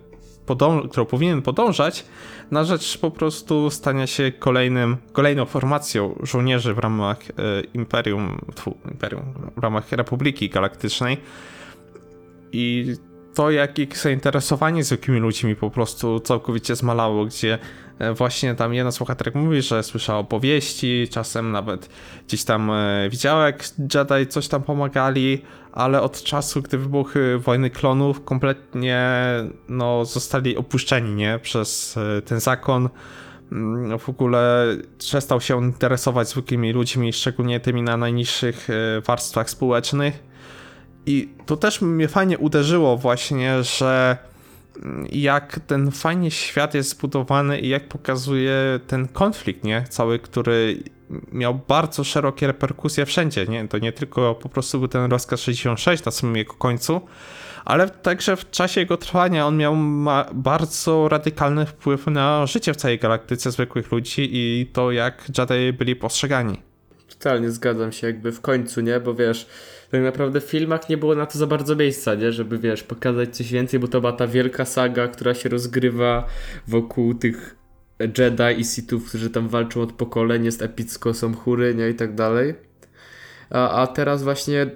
podąż- 0.47 0.89
którą 0.89 1.06
powinien 1.06 1.41
podążać, 1.41 2.06
na 2.52 2.64
rzecz 2.64 2.98
po 2.98 3.12
prostu 3.12 3.70
stania 3.70 4.08
się 4.08 4.32
kolejnym, 4.32 4.98
kolejną 5.12 5.46
formacją 5.46 6.20
żołnierzy 6.24 6.74
w 6.74 6.78
ramach 6.78 7.20
e, 7.30 7.34
Imperium, 7.74 8.42
tfu, 8.56 8.78
Imperium, 8.92 9.34
w 9.58 9.60
ramach 9.64 9.92
Republiki 9.92 10.50
Galaktycznej. 10.50 11.18
I 12.52 12.96
to, 13.34 13.52
jak 13.52 13.80
ich 13.80 13.98
zainteresowanie 13.98 14.84
zwykłymi 14.84 15.20
ludźmi 15.20 15.56
po 15.56 15.70
prostu 15.70 16.20
całkowicie 16.20 16.76
zmalało, 16.76 17.26
gdzie 17.26 17.60
właśnie 18.16 18.56
tam 18.56 18.74
jedna 18.74 18.92
z 18.92 19.00
bohaterek 19.00 19.36
mówi, 19.36 19.62
że 19.62 19.84
słyszała 19.84 20.20
opowieści, 20.20 21.08
czasem 21.12 21.52
nawet 21.52 21.90
gdzieś 22.28 22.44
tam 22.44 22.72
e, 22.72 23.10
widziała, 23.10 23.46
jak 23.46 23.64
Jedi 23.80 24.28
coś 24.28 24.48
tam 24.48 24.64
pomagali, 24.64 25.42
ale 25.72 26.02
od 26.02 26.24
czasu, 26.24 26.62
gdy 26.62 26.78
wybuchły 26.78 27.40
wojny 27.40 27.70
klonów, 27.70 28.24
kompletnie 28.24 29.10
no, 29.70 30.06
zostali 30.06 30.58
opuszczeni, 30.58 31.16
nie? 31.16 31.40
Przez 31.42 31.98
e, 31.98 32.22
ten 32.22 32.40
zakon. 32.40 32.90
Mm, 33.52 34.00
W 34.00 34.10
ogóle 34.10 34.66
przestał 34.98 35.42
się 35.42 35.66
interesować 35.66 36.30
zwykłymi 36.30 36.74
ludźmi, 36.74 37.14
szczególnie 37.14 37.60
tymi 37.60 37.82
na 37.82 37.98
najniższych 37.98 38.70
e, 38.70 39.02
warstwach 39.02 39.50
społecznych. 39.50 40.24
I 41.06 41.30
to 41.46 41.58
też 41.58 41.82
mnie 41.82 42.08
fajnie 42.08 42.38
uderzyło 42.38 42.98
właśnie, 42.98 43.64
że 43.64 44.18
jak 45.12 45.60
ten 45.68 45.92
fajnie 45.92 46.32
świat 46.32 46.74
jest 46.74 46.90
zbudowany 46.90 47.60
i 47.60 47.70
jak 47.70 47.88
pokazuje 47.88 48.80
ten 48.88 49.08
konflikt, 49.08 49.63
nie? 49.63 49.86
Cały, 49.90 50.20
który 50.20 50.84
miał 51.32 51.60
bardzo 51.68 52.04
szerokie 52.04 52.48
reperkusje 52.48 53.06
wszędzie, 53.06 53.46
nie? 53.46 53.68
To 53.68 53.78
nie 53.78 53.92
tylko 53.92 54.36
po 54.36 54.50
prostu 54.50 54.80
był 54.80 54.88
ten 54.88 55.12
rozkaz 55.12 55.42
66 55.42 56.06
na 56.06 56.12
samym 56.12 56.36
jego 56.36 56.54
końcu, 56.54 57.02
ale 57.66 57.90
także 57.90 58.36
w 58.36 58.50
czasie 58.50 58.82
jego 58.82 58.98
trwania 58.98 59.48
on 59.48 59.58
miał 59.58 59.76
bardzo 60.34 61.08
radykalny 61.10 61.66
wpływ 61.66 62.08
na 62.08 62.46
życie 62.46 62.74
w 62.74 62.78
całej 62.78 63.00
galaktyce 63.00 63.52
zwykłych 63.52 63.92
ludzi 63.92 64.30
i 64.32 64.66
to, 64.74 64.92
jak 64.92 65.32
Jedi 65.38 65.74
byli 65.74 65.96
postrzegani. 65.96 66.62
Totalnie 67.10 67.52
zgadzam 67.52 67.92
się, 67.92 68.08
jakby 68.08 68.32
w 68.32 68.42
końcu, 68.42 68.82
nie? 68.82 69.00
Bo 69.00 69.13
wiesz, 69.13 69.48
tak 69.91 70.02
naprawdę 70.02 70.41
w 70.41 70.43
filmach 70.43 70.89
nie 70.89 70.97
było 70.97 71.15
na 71.15 71.26
to 71.26 71.39
za 71.39 71.47
bardzo 71.47 71.76
miejsca, 71.76 72.15
nie? 72.15 72.32
Żeby, 72.32 72.58
wiesz, 72.58 72.84
pokazać 72.84 73.36
coś 73.38 73.52
więcej, 73.52 73.80
bo 73.80 73.88
to 73.88 74.02
była 74.02 74.13
ta 74.13 74.28
wielka 74.28 74.65
saga, 74.65 75.08
która 75.08 75.34
się 75.34 75.50
rozgrywa 75.50 76.28
wokół 76.67 77.13
tych 77.13 77.56
Jedi 78.00 78.60
i 78.62 78.65
Sithów, 78.65 79.10
którzy 79.10 79.30
tam 79.30 79.47
walczą 79.47 79.82
od 79.82 79.93
pokoleń, 79.93 80.45
jest 80.45 80.62
epicko, 80.62 81.13
są 81.13 81.36
chóry, 81.36 81.76
nie? 81.76 81.89
I 81.89 81.95
tak 81.95 82.15
dalej. 82.15 82.56
A, 83.50 83.82
a 83.82 83.88
teraz 83.88 84.23
właśnie 84.23 84.69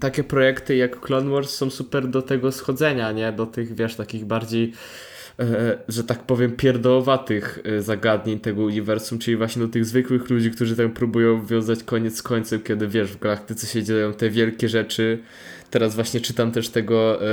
takie 0.00 0.24
projekty 0.24 0.76
jak 0.76 1.00
Clone 1.00 1.30
Wars 1.30 1.50
są 1.50 1.70
super 1.70 2.08
do 2.08 2.22
tego 2.22 2.52
schodzenia, 2.52 3.12
nie? 3.12 3.32
Do 3.32 3.46
tych, 3.46 3.74
wiesz, 3.74 3.96
takich 3.96 4.24
bardziej 4.24 4.72
że 5.88 6.04
tak 6.04 6.22
powiem, 6.22 6.56
pierdołowatych 6.56 7.58
e, 7.64 7.82
zagadnień 7.82 8.40
tego 8.40 8.62
uniwersum, 8.62 9.18
czyli 9.18 9.36
właśnie 9.36 9.62
do 9.62 9.68
tych 9.68 9.84
zwykłych 9.84 10.30
ludzi, 10.30 10.50
którzy 10.50 10.76
tam 10.76 10.90
próbują 10.90 11.46
wiązać 11.46 11.82
koniec 11.82 12.16
z 12.16 12.22
końcem, 12.22 12.60
kiedy 12.60 12.88
wiesz, 12.88 13.12
w 13.12 13.18
galaktyce 13.18 13.66
się 13.66 13.82
dzieją 13.82 14.12
te 14.12 14.30
wielkie 14.30 14.68
rzeczy. 14.68 15.18
Teraz 15.70 15.94
właśnie 15.94 16.20
czytam 16.20 16.52
też 16.52 16.68
tego 16.68 17.22
e, 17.22 17.26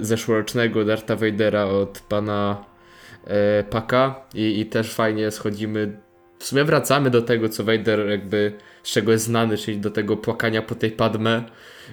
zeszłorocznego 0.00 0.84
Darta 0.84 1.16
Vadera 1.16 1.64
od 1.64 2.00
pana 2.08 2.64
e, 3.26 3.64
Paka 3.70 4.26
i, 4.34 4.60
i 4.60 4.66
też 4.66 4.94
fajnie 4.94 5.30
schodzimy. 5.30 5.98
W 6.38 6.44
sumie 6.44 6.64
wracamy 6.64 7.10
do 7.10 7.22
tego, 7.22 7.48
co 7.48 7.64
Vader 7.64 8.08
jakby 8.08 8.52
z 8.82 8.90
czego 8.90 9.12
jest 9.12 9.24
znany, 9.24 9.56
czyli 9.56 9.78
do 9.78 9.90
tego 9.90 10.16
płakania 10.16 10.62
po 10.62 10.74
tej 10.74 10.90
Padme 10.90 11.44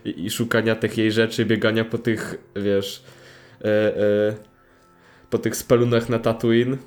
i, 0.06 0.26
i 0.26 0.30
szukania 0.30 0.76
tych 0.76 0.98
jej 0.98 1.12
rzeczy, 1.12 1.46
biegania 1.46 1.86
po 1.86 1.98
tych, 1.98 2.36
wiesz, 2.56 3.04
e, 3.62 3.68
e, 3.98 4.55
po 5.30 5.38
tych 5.38 5.56
spelunach 5.56 6.10
na 6.10 6.20
Tatooine. 6.20 6.78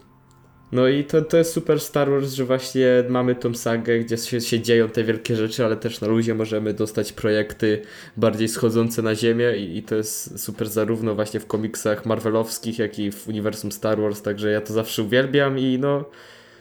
No 0.72 0.88
i 0.88 1.04
to, 1.04 1.22
to 1.22 1.36
jest 1.36 1.52
super 1.52 1.80
Star 1.80 2.10
Wars, 2.10 2.32
że 2.32 2.44
właśnie 2.44 2.86
mamy 3.08 3.34
tą 3.34 3.54
sagę, 3.54 3.98
gdzie 3.98 4.16
się, 4.16 4.40
się 4.40 4.60
dzieją 4.60 4.88
te 4.88 5.04
wielkie 5.04 5.36
rzeczy, 5.36 5.64
ale 5.64 5.76
też 5.76 6.00
na 6.00 6.08
luzie 6.08 6.34
możemy 6.34 6.74
dostać 6.74 7.12
projekty 7.12 7.82
bardziej 8.16 8.48
schodzące 8.48 9.02
na 9.02 9.14
ziemię 9.14 9.56
i, 9.56 9.78
i 9.78 9.82
to 9.82 9.94
jest 9.94 10.40
super 10.40 10.68
zarówno 10.68 11.14
właśnie 11.14 11.40
w 11.40 11.46
komiksach 11.46 12.06
marvelowskich, 12.06 12.78
jak 12.78 12.98
i 12.98 13.12
w 13.12 13.28
uniwersum 13.28 13.72
Star 13.72 14.00
Wars, 14.00 14.22
także 14.22 14.50
ja 14.50 14.60
to 14.60 14.72
zawsze 14.72 15.02
uwielbiam 15.02 15.58
i 15.58 15.78
no, 15.78 16.04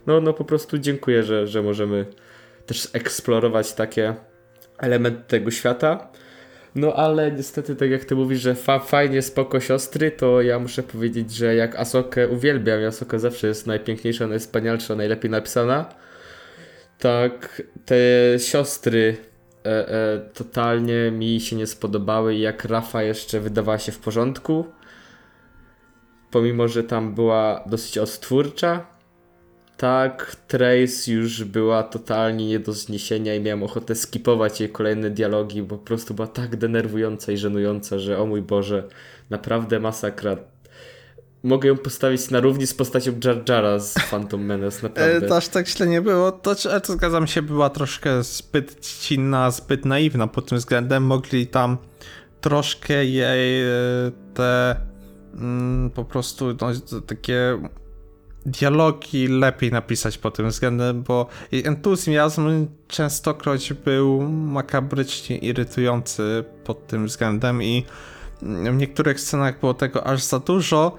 no, 0.08 0.22
no 0.22 0.34
po 0.34 0.46
prostu 0.46 0.78
dziękuję, 0.78 1.24
że, 1.24 1.48
że 1.48 1.63
możemy 1.63 2.06
też 2.66 2.88
eksplorować 2.94 3.74
takie 3.74 4.16
elementy 4.78 5.24
tego 5.28 5.52
świata. 5.52 6.12
No 6.78 6.94
ale 6.94 7.32
niestety, 7.32 7.76
tak 7.76 7.90
jak 7.90 8.06
ty 8.06 8.16
mówisz, 8.16 8.42
że 8.42 8.56
fa 8.56 8.80
fajnie, 8.80 9.22
spoko 9.22 9.60
siostry, 9.60 10.12
to 10.12 10.42
ja 10.42 10.60
muszę 10.60 10.84
powiedzieć, 10.84 11.32
że 11.32 11.56
jak 11.56 11.76
Asokę 11.76 12.28
uwielbiam, 12.28 12.84
Asoka 12.84 13.20
zawsze 13.20 13.48
jest 13.48 13.68
najpiękniejsza, 13.68 14.28
najwspanialsza, 14.28 14.96
najlepiej 14.96 15.32
napisana, 15.32 15.90
tak 17.00 17.62
te 17.86 17.96
siostry 18.38 19.18
e, 19.66 19.90
e, 19.90 20.20
totalnie 20.34 21.12
mi 21.12 21.42
się 21.42 21.56
nie 21.56 21.68
spodobały 21.68 22.36
i 22.36 22.40
jak 22.40 22.66
Rafa 22.66 23.04
jeszcze 23.04 23.40
wydawała 23.40 23.80
się 23.80 23.92
w 23.92 24.00
porządku, 24.00 24.66
pomimo, 26.32 26.68
że 26.68 26.84
tam 26.84 27.16
była 27.16 27.63
dosyć 27.66 27.98
odtwórcza, 27.98 28.97
tak, 29.78 30.36
Trace 30.48 31.12
już 31.12 31.44
była 31.44 31.84
totalnie 31.84 32.48
nie 32.48 32.60
do 32.60 32.74
zniesienia 32.74 33.36
i 33.36 33.40
miałem 33.40 33.63
ochotę 33.63 33.96
skipować 33.96 34.60
jej 34.60 34.70
kolejne 34.70 35.10
dialogi, 35.10 35.63
bo 35.63 35.78
po 35.78 35.86
prostu 35.86 36.13
była 36.13 36.28
tak 36.28 36.56
denerwująca 36.56 37.32
i 37.32 37.38
żenująca, 37.38 38.00
że 38.00 38.20
o 38.20 38.26
mój 38.26 38.42
Boże, 38.42 38.84
naprawdę 39.30 39.80
masakra. 39.80 40.38
Mogę 41.44 41.70
ją 41.70 41.78
postawić 41.78 42.30
na 42.30 42.40
równi 42.40 42.68
z 42.68 42.74
postacią 42.74 43.12
Jar 43.24 43.50
Jara 43.50 43.80
z 43.80 43.94
Phantom 43.94 44.46
Menace, 44.46 44.80
E, 44.88 44.90
naprawdę. 44.90 45.28
to 45.28 45.38
aż 45.38 45.48
tak 45.48 45.68
źle 45.68 45.88
nie 45.88 46.02
było. 46.02 46.32
To, 46.32 46.56
to 46.56 46.94
zgadzam 46.94 47.28
się, 47.28 47.42
była 47.42 47.70
troszkę 47.70 48.24
zbyt 48.24 48.80
cinna, 48.80 49.52
zbyt 49.52 49.86
naiwna 49.86 50.28
pod 50.28 50.50
tym 50.50 50.58
względem. 50.58 51.04
Mogli 51.04 51.48
tam 51.48 51.78
troszkę 52.42 53.06
jej 53.06 53.62
e, 53.62 53.68
te 54.34 54.76
mm, 55.34 55.90
po 55.90 56.06
prostu 56.06 56.46
no, 56.62 57.02
takie 57.08 57.60
dialogi 58.48 59.28
lepiej 59.28 59.72
napisać 59.72 60.18
pod 60.18 60.36
tym 60.36 60.50
względem, 60.50 61.04
bo 61.04 61.28
entuzjazm 61.52 62.68
częstokroć 62.88 63.74
był 63.74 64.22
makabrycznie 64.30 65.38
irytujący 65.38 66.44
pod 66.64 66.88
tym 66.88 67.06
względem 67.06 67.64
i 67.64 67.86
w 68.42 68.78
niektórych 68.78 69.20
scenach 69.20 69.60
było 69.60 69.74
tego 69.74 70.08
aż 70.08 70.24
za 70.24 70.40
dużo. 70.40 70.98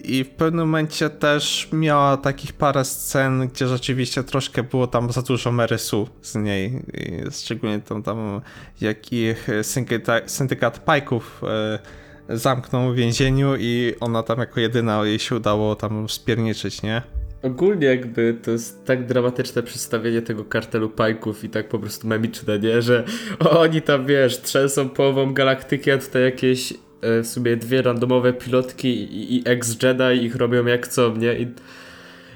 I 0.00 0.24
w 0.24 0.30
pewnym 0.30 0.66
momencie 0.66 1.10
też 1.10 1.68
miała 1.72 2.16
takich 2.16 2.52
parę 2.52 2.84
scen, 2.84 3.48
gdzie 3.48 3.68
rzeczywiście 3.68 4.22
troszkę 4.22 4.62
było 4.62 4.86
tam 4.86 5.12
za 5.12 5.22
dużo 5.22 5.52
merysu 5.52 6.08
z 6.22 6.34
niej. 6.34 6.82
Szczególnie 7.30 7.80
tam, 7.80 8.02
tam 8.02 8.40
jak 8.80 9.12
ich 9.12 9.48
syndykat, 9.62 10.30
syndykat 10.30 10.78
pajków 10.78 11.42
e, 11.44 11.78
zamknął 12.28 12.92
w 12.92 12.94
więzieniu 12.94 13.54
i 13.58 13.94
ona 14.00 14.22
tam 14.22 14.38
jako 14.38 14.60
jedyna 14.60 15.04
jej 15.04 15.18
się 15.18 15.36
udało 15.36 15.74
tam 15.74 16.08
spierniczyć, 16.08 16.82
nie? 16.82 17.02
Ogólnie 17.42 17.86
jakby 17.86 18.36
to 18.42 18.50
jest 18.50 18.84
tak 18.84 19.06
dramatyczne 19.06 19.62
przedstawienie 19.62 20.22
tego 20.22 20.44
kartelu 20.44 20.90
pajków 20.90 21.44
i 21.44 21.48
tak 21.48 21.68
po 21.68 21.78
prostu 21.78 22.08
memiczne, 22.08 22.58
nie? 22.58 22.82
Że 22.82 23.04
oni 23.50 23.82
tam, 23.82 24.06
wiesz, 24.06 24.40
trzęsą 24.40 24.88
połową 24.88 25.34
galaktyki, 25.34 25.90
a 25.90 25.98
tutaj 25.98 26.22
jakieś 26.22 26.72
e, 26.72 26.76
w 27.22 27.26
sumie 27.26 27.56
dwie 27.56 27.82
randomowe 27.82 28.32
pilotki 28.32 28.88
i, 28.88 29.36
i 29.36 29.42
ex-Jedi 29.44 30.24
ich 30.24 30.36
robią 30.36 30.66
jak 30.66 30.88
co, 30.88 31.14
nie? 31.16 31.34
I, 31.38 31.48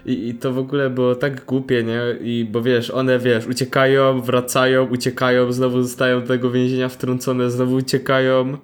i, 0.07 0.29
I 0.29 0.35
to 0.35 0.53
w 0.53 0.59
ogóle 0.59 0.91
było 0.91 1.15
tak 1.15 1.45
głupie, 1.45 1.85
nie? 1.85 2.01
I 2.21 2.49
bo 2.51 2.63
wiesz, 2.63 2.91
one 2.91 3.19
wiesz, 3.19 3.47
uciekają, 3.47 4.21
wracają, 4.21 4.87
uciekają, 4.87 5.53
znowu 5.53 5.83
zostają 5.83 6.21
do 6.21 6.27
tego 6.27 6.51
więzienia 6.51 6.89
wtrącone, 6.89 7.51
znowu 7.51 7.75
uciekają. 7.75 8.59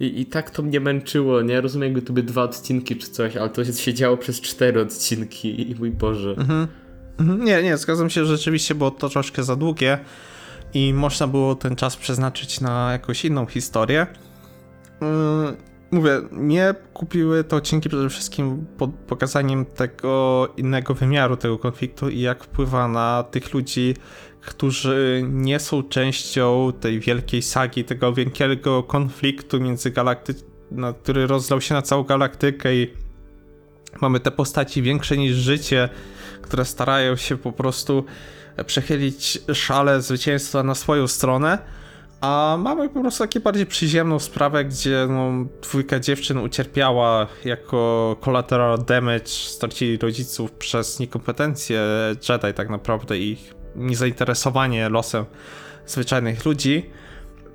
I, 0.00 0.20
I 0.20 0.26
tak 0.26 0.50
to 0.50 0.62
mnie 0.62 0.80
męczyło, 0.80 1.42
nie? 1.42 1.60
Rozumiem, 1.60 1.88
jakby 1.88 2.02
tu 2.02 2.12
by 2.12 2.22
dwa 2.22 2.42
odcinki 2.42 2.96
czy 2.96 3.10
coś, 3.10 3.36
ale 3.36 3.50
to 3.50 3.64
się 3.64 3.72
siedziało 3.72 4.16
przez 4.16 4.40
cztery 4.40 4.80
odcinki 4.80 5.70
i 5.70 5.74
mój 5.74 5.90
Boże. 5.90 6.30
Mhm. 6.38 6.66
Mhm, 7.18 7.44
Nie, 7.44 7.62
nie, 7.62 7.76
zgadzam 7.76 8.10
się, 8.10 8.24
rzeczywiście 8.24 8.74
było 8.74 8.90
to 8.90 9.08
troszkę 9.08 9.42
za 9.42 9.56
długie 9.56 9.98
i 10.74 10.94
można 10.94 11.26
było 11.26 11.54
ten 11.54 11.76
czas 11.76 11.96
przeznaczyć 11.96 12.60
na 12.60 12.92
jakąś 12.92 13.24
inną 13.24 13.46
historię. 13.46 14.06
Yy, 15.00 15.06
mówię, 15.90 16.20
mnie 16.30 16.74
kupiły 16.94 17.44
te 17.44 17.56
odcinki 17.56 17.88
przede 17.88 18.08
wszystkim 18.08 18.66
pod 18.78 18.90
pokazaniem 18.90 19.66
tego 19.66 20.48
innego 20.56 20.94
wymiaru 20.94 21.36
tego 21.36 21.58
konfliktu 21.58 22.08
i 22.08 22.20
jak 22.20 22.44
wpływa 22.44 22.88
na 22.88 23.24
tych 23.30 23.54
ludzi, 23.54 23.94
którzy 24.40 25.22
nie 25.28 25.60
są 25.60 25.82
częścią 25.82 26.72
tej 26.80 27.00
wielkiej 27.00 27.42
sagi, 27.42 27.84
tego 27.84 28.12
wielkiego 28.12 28.82
konfliktu 28.82 29.60
międzygalakty... 29.60 30.34
na- 30.70 30.92
który 30.92 31.26
rozlał 31.26 31.60
się 31.60 31.74
na 31.74 31.82
całą 31.82 32.02
galaktykę 32.04 32.74
i 32.74 32.90
mamy 34.00 34.20
te 34.20 34.30
postaci 34.30 34.82
większe 34.82 35.16
niż 35.16 35.36
życie, 35.36 35.88
które 36.42 36.64
starają 36.64 37.16
się 37.16 37.36
po 37.36 37.52
prostu 37.52 38.04
przechylić 38.66 39.38
szale 39.54 40.02
zwycięstwa 40.02 40.62
na 40.62 40.74
swoją 40.74 41.08
stronę. 41.08 41.58
A 42.20 42.56
mamy 42.58 42.88
po 42.88 43.00
prostu 43.00 43.24
takie 43.24 43.40
bardziej 43.40 43.66
przyziemną 43.66 44.18
sprawę, 44.18 44.64
gdzie 44.64 45.06
no, 45.08 45.46
dwójka 45.62 46.00
dziewczyn 46.00 46.38
ucierpiała 46.38 47.26
jako 47.44 48.16
collateral 48.24 48.84
damage, 48.84 49.26
stracili 49.26 49.98
rodziców 49.98 50.52
przez 50.52 51.00
niekompetencje 51.00 51.82
Jedi 52.28 52.54
tak 52.54 52.70
naprawdę 52.70 53.18
ich 53.18 53.59
niezainteresowanie 53.76 54.88
losem 54.88 55.24
zwyczajnych 55.86 56.44
ludzi. 56.44 56.90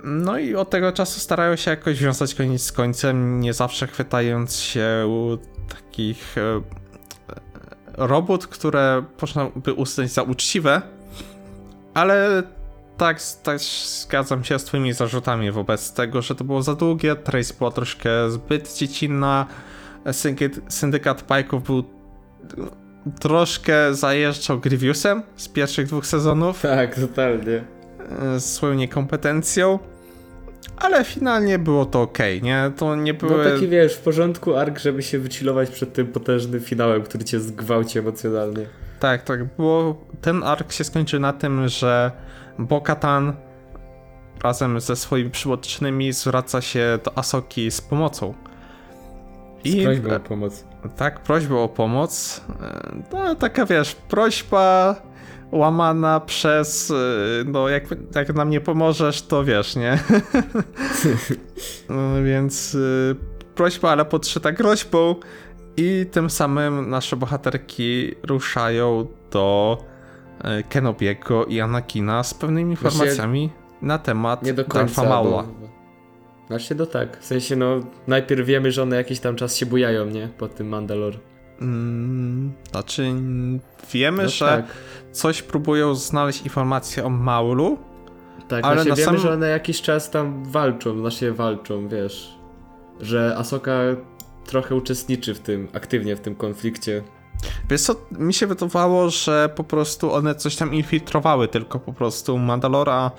No 0.04 0.38
i 0.38 0.54
od 0.54 0.70
tego 0.70 0.92
czasu 0.92 1.20
starają 1.20 1.56
się 1.56 1.70
jakoś 1.70 1.98
wiązać 1.98 2.34
koniec 2.34 2.62
z 2.62 2.72
końcem, 2.72 3.40
nie 3.40 3.52
zawsze 3.52 3.86
chwytając 3.86 4.56
się 4.56 5.08
takich 5.68 6.38
e, 6.38 6.60
robót, 7.96 8.46
które 8.46 9.04
można 9.20 9.50
by 9.56 9.72
uznać 9.72 10.10
za 10.10 10.22
uczciwe, 10.22 10.82
ale 11.94 12.42
tak, 12.96 13.20
tak 13.42 13.60
zgadzam 13.60 14.44
się 14.44 14.58
z 14.58 14.64
twoimi 14.64 14.92
zarzutami 14.92 15.50
wobec 15.50 15.92
tego, 15.92 16.22
że 16.22 16.34
to 16.34 16.44
było 16.44 16.62
za 16.62 16.74
długie, 16.74 17.16
Trace 17.16 17.54
była 17.58 17.70
troszkę 17.70 18.30
zbyt 18.30 18.76
dziecinna, 18.76 19.46
syndykat, 20.12 20.72
syndykat 20.72 21.22
Pajków 21.22 21.62
był 21.62 21.84
troszkę 23.20 23.94
zajeżdżał 23.94 24.58
Grievousem 24.60 25.22
z 25.36 25.48
pierwszych 25.48 25.86
dwóch 25.86 26.06
sezonów 26.06 26.62
Tak, 26.62 26.94
totalnie. 26.94 27.64
e, 28.34 28.40
z 28.40 28.54
swoją 28.54 28.74
niekompetencją, 28.74 29.78
ale 30.76 31.04
finalnie 31.04 31.58
było 31.58 31.84
to 31.86 32.02
ok, 32.02 32.18
nie? 32.42 32.72
To 32.76 32.96
nie 32.96 33.12
No 33.12 33.18
były... 33.28 33.52
taki 33.52 33.68
wiesz, 33.68 33.94
w 33.94 34.00
porządku 34.00 34.56
ark, 34.56 34.78
żeby 34.78 35.02
się 35.02 35.18
wychillować 35.18 35.70
przed 35.70 35.92
tym 35.92 36.06
potężnym 36.06 36.60
finałem, 36.60 37.02
który 37.02 37.24
cię 37.24 37.40
zgwałci 37.40 37.98
emocjonalnie. 37.98 38.66
Tak, 39.00 39.22
tak, 39.22 39.44
było... 39.56 40.04
Ten 40.20 40.42
ark 40.42 40.72
się 40.72 40.84
skończy 40.84 41.18
na 41.18 41.32
tym, 41.32 41.68
że 41.68 42.10
Bo-Katan 42.58 43.32
razem 44.44 44.80
ze 44.80 44.96
swoimi 44.96 45.30
przywódczymi 45.30 46.12
zwraca 46.12 46.60
się 46.60 46.98
do 47.04 47.18
Asoki 47.18 47.70
z 47.70 47.80
pomocą. 47.80 48.34
Z 49.70 49.84
prośbą 49.84 50.14
o 50.16 50.20
pomoc. 50.20 50.64
Tak, 50.96 51.20
prośbą 51.22 51.62
o 51.62 51.68
pomoc. 51.68 52.40
E, 52.62 52.96
No, 53.12 53.34
taka 53.34 53.66
wiesz, 53.66 53.94
prośba 53.94 54.96
łamana 55.52 56.20
przez. 56.20 56.90
e, 56.90 56.94
No, 57.46 57.68
jak, 57.68 57.84
jak 58.14 58.34
nam 58.34 58.50
nie 58.50 58.60
pomożesz, 58.60 59.22
to 59.22 59.44
wiesz, 59.44 59.76
nie? 59.76 59.98
No, 61.88 62.22
Więc 62.24 62.74
e, 62.74 63.14
prośba, 63.54 63.90
ale 63.90 64.04
podszyta 64.04 64.52
groźbą. 64.52 65.14
I 65.78 66.06
tym 66.12 66.30
samym 66.30 66.90
nasze 66.90 67.16
bohaterki 67.16 68.14
ruszają 68.22 69.06
do 69.30 69.78
e, 70.44 70.62
Kenobiego 70.62 71.44
i 71.46 71.60
Anakina 71.60 72.22
z 72.22 72.34
pewnymi 72.34 72.76
Właśnie 72.76 72.98
informacjami 73.00 73.50
na 73.82 73.98
temat 73.98 74.42
Nie 74.42 74.54
do 74.54 74.64
końca. 74.64 75.02
Maula. 75.02 75.42
Bo... 75.42 75.65
Znaczy 76.46 76.74
no 76.74 76.86
tak, 76.86 77.16
w 77.20 77.24
sensie 77.24 77.56
no 77.56 77.80
najpierw 78.06 78.46
wiemy, 78.46 78.72
że 78.72 78.82
one 78.82 78.96
jakiś 78.96 79.20
tam 79.20 79.36
czas 79.36 79.56
się 79.56 79.66
bujają, 79.66 80.06
nie? 80.06 80.28
Po 80.38 80.48
tym 80.48 80.68
Mandalor. 80.68 81.14
Mm, 81.60 82.52
znaczy, 82.70 83.02
wiemy, 83.92 84.22
No 84.22 84.28
że 84.28 84.46
tak, 84.46 84.66
coś 85.12 85.42
próbują 85.42 85.94
znaleźć 85.94 86.42
informacje 86.42 87.04
o 87.04 87.08
Maulu. 87.10 87.78
tak 88.48 88.64
ale 88.64 88.74
znaczy 88.74 88.88
na 88.88 88.94
wiemy, 88.96 89.06
samym- 89.06 89.20
że 89.20 89.32
one 89.32 89.48
jakiś 89.48 89.82
czas 89.82 90.10
tam 90.10 90.44
walczą, 90.44 91.00
znaczy 91.00 91.32
walczą, 91.32 91.88
wiesz. 91.88 92.34
Że 93.00 93.34
Asoka 93.38 93.80
trochę 94.46 94.74
uczestniczy 94.74 95.34
w 95.34 95.38
tym, 95.40 95.68
aktywnie 95.72 96.16
w 96.16 96.20
tym 96.20 96.34
konflikcie. 96.34 97.02
Wiesz 97.70 97.80
co, 97.82 97.94
mi 98.18 98.34
się 98.34 98.46
wydawało, 98.46 99.10
że 99.10 99.50
po 99.56 99.64
prostu 99.64 100.12
one 100.14 100.34
coś 100.34 100.56
tam 100.56 100.74
infiltrowały, 100.74 101.48
tylko 101.48 101.78
po 101.78 101.92
prostu 101.92 102.38
Mandalora, 102.38 103.10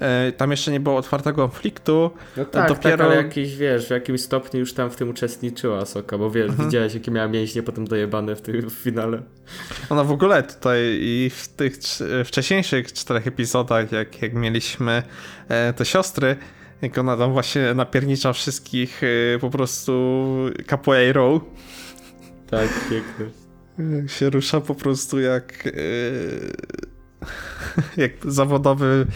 e, 0.00 0.32
tam 0.32 0.50
jeszcze 0.50 0.70
nie 0.72 0.80
było 0.80 0.96
otwartego 0.96 1.48
konfliktu. 1.48 2.10
No 2.36 2.44
tak, 2.44 2.68
dopiero- 2.70 2.96
tak, 2.98 3.00
ale 3.00 3.16
jakiś, 3.16 3.56
wiesz, 3.56 3.86
w 3.86 3.90
jakimś 3.90 4.20
stopniu 4.20 4.60
już 4.60 4.74
tam 4.74 4.90
w 4.90 4.96
tym 4.96 5.10
uczestniczyła 5.10 5.78
Asoka, 5.78 6.18
bo 6.18 6.30
wiesz, 6.30 6.48
Mhm. 6.50 6.68
widziałeś 6.68 6.94
jakie 6.94 7.10
miała 7.10 7.28
mięśnie 7.28 7.62
potem 7.62 7.84
dojebane 7.86 8.36
w 8.36 8.42
tym 8.42 8.70
w 8.70 8.72
finale. 8.74 9.22
Ona 9.90 10.04
w 10.04 10.12
ogóle 10.12 10.42
tutaj 10.42 10.78
i 11.00 11.30
w 11.34 11.48
tych 11.48 11.78
cz- 11.78 12.24
wcześniejszych 12.24 12.92
czterech 12.92 13.26
epizodach, 13.26 13.92
jak, 13.92 14.22
jak 14.22 14.34
mieliśmy 14.34 15.02
e, 15.48 15.72
te 15.72 15.84
siostry, 15.84 16.36
jak 16.82 16.98
ona 16.98 17.16
tam 17.16 17.32
właśnie 17.32 17.74
napiernicza 17.74 18.32
wszystkich 18.32 19.00
e, 19.34 19.38
po 19.38 19.50
prostu 19.50 19.92
capoeirą, 20.70 21.40
Tak, 22.50 22.68
piękne. 22.90 23.41
Się 24.06 24.30
rusza 24.30 24.60
po 24.60 24.74
prostu 24.74 25.20
jak. 25.20 25.66
e, 25.66 25.70
jak 28.02 28.12
zawodowy. 28.24 29.06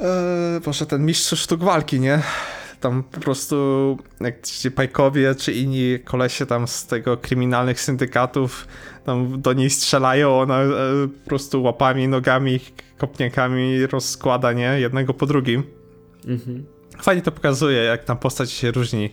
E, 0.00 0.60
Boże, 0.64 0.86
ten 0.86 1.04
mistrz 1.04 1.40
sztuk 1.40 1.60
walki, 1.60 2.00
nie? 2.00 2.22
Tam 2.80 3.02
po 3.02 3.20
prostu 3.20 3.98
jak 4.20 4.42
ci 4.42 4.70
pajkowie 4.70 5.34
czy 5.34 5.52
inni 5.52 5.98
kolesie 6.04 6.46
tam 6.46 6.68
z 6.68 6.86
tego 6.86 7.16
kryminalnych 7.16 7.80
syndykatów 7.80 8.66
tam 9.06 9.40
do 9.40 9.52
niej 9.52 9.70
strzelają, 9.70 10.40
ona 10.40 10.60
e, 10.60 10.68
po 11.24 11.28
prostu 11.28 11.62
łapami, 11.62 12.08
nogami, 12.08 12.60
kopniakami 12.98 13.86
rozkłada, 13.86 14.52
nie? 14.52 14.80
Jednego 14.80 15.14
po 15.14 15.26
drugim. 15.26 15.62
Mhm. 16.26 16.66
Fajnie 17.02 17.22
to 17.22 17.32
pokazuje, 17.32 17.82
jak 17.82 18.04
tam 18.04 18.18
postać 18.18 18.50
się 18.50 18.70
różni, 18.70 19.10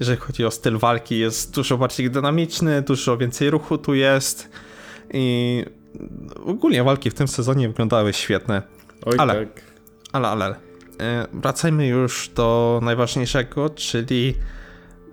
jeżeli 0.00 0.18
chodzi 0.18 0.44
o 0.44 0.50
styl 0.50 0.78
walki. 0.78 1.18
Jest 1.18 1.54
dużo 1.54 1.78
bardziej 1.78 2.10
dynamiczny, 2.10 2.82
dużo 2.82 3.16
więcej 3.16 3.50
ruchu 3.50 3.78
tu 3.78 3.94
jest 3.94 4.50
i 5.12 5.64
ogólnie 6.46 6.84
walki 6.84 7.10
w 7.10 7.14
tym 7.14 7.28
sezonie 7.28 7.68
wyglądały 7.68 8.12
świetne. 8.12 8.62
Oj 9.06 9.14
Ale- 9.18 9.46
tak. 9.46 9.62
Ale, 10.12 10.28
ale, 10.28 10.46
e, 11.00 11.26
wracajmy 11.32 11.86
już 11.86 12.28
do 12.34 12.80
najważniejszego, 12.82 13.70
czyli 13.70 14.34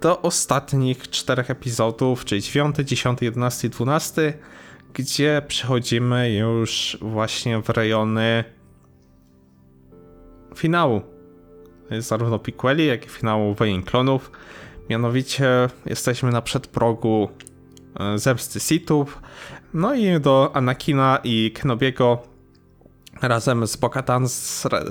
do 0.01 0.21
ostatnich 0.21 1.09
czterech 1.09 1.49
epizodów, 1.49 2.25
czyli 2.25 2.41
9, 2.41 2.75
10, 2.75 3.21
11 3.21 3.67
i 3.67 3.69
12, 3.69 4.33
gdzie 4.93 5.41
przechodzimy 5.47 6.33
już 6.33 6.97
właśnie 7.01 7.61
w 7.61 7.69
rejony 7.69 8.43
finału. 10.55 11.01
Zarówno 11.99 12.39
Piqueli, 12.39 12.87
jak 12.87 13.05
i 13.05 13.09
finału 13.09 13.53
Wojen 13.53 13.83
Klonów. 13.83 14.31
Mianowicie 14.89 15.69
jesteśmy 15.85 16.31
na 16.31 16.41
przedprogu 16.41 17.29
e, 17.99 18.17
zemsty 18.17 18.59
Sithów. 18.59 19.21
No 19.73 19.95
i 19.95 20.19
do 20.19 20.51
Anakina 20.53 21.19
i 21.23 21.51
Kenobiego 21.51 22.23
razem 23.21 23.67
z 23.67 23.75
Bokatan 23.75 24.27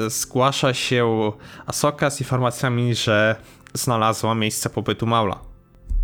zgłasza 0.07 0.75
się 0.75 1.33
Asoka 1.67 2.11
z 2.11 2.21
informacjami, 2.21 2.95
że 2.95 3.37
znalazła 3.75 4.35
miejsce 4.35 4.71
pobytu 4.71 5.07
Maula. 5.07 5.41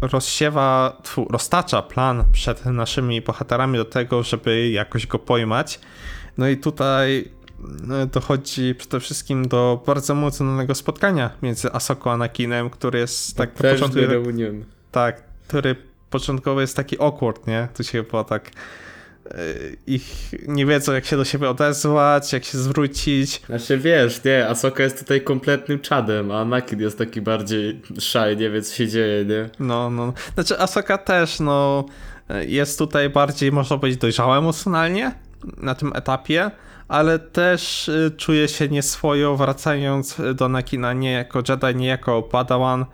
Rozsiewa, 0.00 0.96
tfu, 1.02 1.26
roztacza 1.30 1.82
plan 1.82 2.24
przed 2.32 2.66
naszymi 2.66 3.22
bohaterami 3.22 3.78
do 3.78 3.84
tego, 3.84 4.22
żeby 4.22 4.70
jakoś 4.70 5.06
go 5.06 5.18
pojmać. 5.18 5.80
No 6.38 6.48
i 6.48 6.56
tutaj 6.56 7.32
dochodzi 8.12 8.74
przede 8.74 9.00
wszystkim 9.00 9.48
do 9.48 9.82
bardzo 9.86 10.12
emocjonalnego 10.12 10.74
spotkania 10.74 11.30
między 11.42 11.72
Asoką 11.72 12.10
a 12.10 12.14
Anakinem, 12.14 12.70
który 12.70 12.98
jest 12.98 13.36
tak 13.36 13.60
na 13.62 13.70
początku... 13.70 14.00
Reunion. 14.00 14.64
Tak, 14.92 15.22
który 15.48 15.76
początkowo 16.10 16.60
jest 16.60 16.76
taki 16.76 17.02
awkward, 17.02 17.46
nie? 17.46 17.68
Tu 17.76 17.84
się 17.84 18.04
chyba 18.04 18.24
tak 18.24 18.50
e, 19.30 19.34
ich 19.86 20.32
nie 20.48 20.66
wiedzą 20.66 20.92
jak 20.92 21.04
się 21.04 21.16
do 21.16 21.24
siebie 21.24 21.50
odezwać, 21.50 22.32
jak 22.32 22.44
się 22.44 22.58
zwrócić. 22.58 23.42
Znaczy 23.46 23.78
wiesz, 23.78 24.24
nie, 24.24 24.48
Asoka 24.48 24.82
jest 24.82 24.98
tutaj 24.98 25.20
kompletnym 25.20 25.80
czadem, 25.80 26.30
a 26.30 26.40
Anakin 26.40 26.80
jest 26.80 26.98
taki 26.98 27.20
bardziej 27.20 27.82
szaj, 27.98 28.36
nie 28.36 28.50
wie 28.50 28.62
co 28.62 28.74
się 28.74 28.88
dzieje, 28.88 29.24
nie? 29.24 29.50
No, 29.58 29.90
no. 29.90 30.12
Znaczy 30.34 30.58
Asoka 30.58 30.98
też, 30.98 31.40
no, 31.40 31.84
jest 32.46 32.78
tutaj 32.78 33.10
bardziej, 33.10 33.52
można 33.52 33.78
powiedzieć, 33.78 34.00
dojrzała 34.00 34.38
emocjonalnie 34.38 35.14
na 35.56 35.74
tym 35.74 35.92
etapie, 35.94 36.50
ale 36.88 37.18
też 37.18 37.88
y, 37.88 38.10
czuje 38.16 38.48
się 38.48 38.68
nieswojo 38.68 39.36
wracając 39.36 40.20
do 40.34 40.48
Nakina 40.48 40.92
nie 40.92 41.12
jako 41.12 41.42
Jedi, 41.48 41.78
nie 41.78 41.86
jako 41.86 42.22
Padawan, 42.22 42.84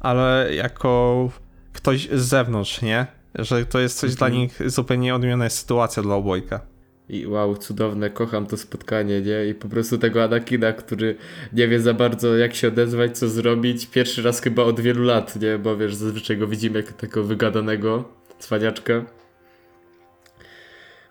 ale 0.00 0.54
jako 0.54 1.30
ktoś 1.72 2.08
z 2.08 2.20
zewnątrz, 2.28 2.82
nie? 2.82 3.06
Że 3.34 3.66
to 3.66 3.78
jest 3.78 3.98
coś 3.98 4.10
Mhm. 4.10 4.32
dla 4.32 4.38
nich 4.40 4.70
zupełnie 4.70 5.14
odmienna 5.14 5.48
sytuacja 5.50 6.02
dla 6.02 6.14
obojga. 6.14 6.60
I 7.08 7.26
wow, 7.26 7.56
cudowne, 7.56 8.10
kocham 8.10 8.46
to 8.46 8.56
spotkanie, 8.56 9.20
nie? 9.20 9.46
I 9.46 9.54
po 9.54 9.68
prostu 9.68 9.98
tego 9.98 10.24
Anakina, 10.24 10.72
który 10.72 11.16
nie 11.52 11.68
wie 11.68 11.80
za 11.80 11.94
bardzo 11.94 12.36
jak 12.36 12.54
się 12.54 12.68
odezwać, 12.68 13.18
co 13.18 13.28
zrobić. 13.28 13.86
Pierwszy 13.86 14.22
raz 14.22 14.40
chyba 14.40 14.62
od 14.62 14.80
wielu 14.80 15.02
lat, 15.04 15.36
nie? 15.40 15.58
Bo 15.58 15.76
wiesz, 15.76 15.94
zazwyczaj 15.94 16.36
go 16.36 16.46
widzimy 16.46 16.78
jako 16.78 16.92
takiego 16.92 17.24
wygadanego 17.24 18.04
cwaniaczka. 18.38 19.04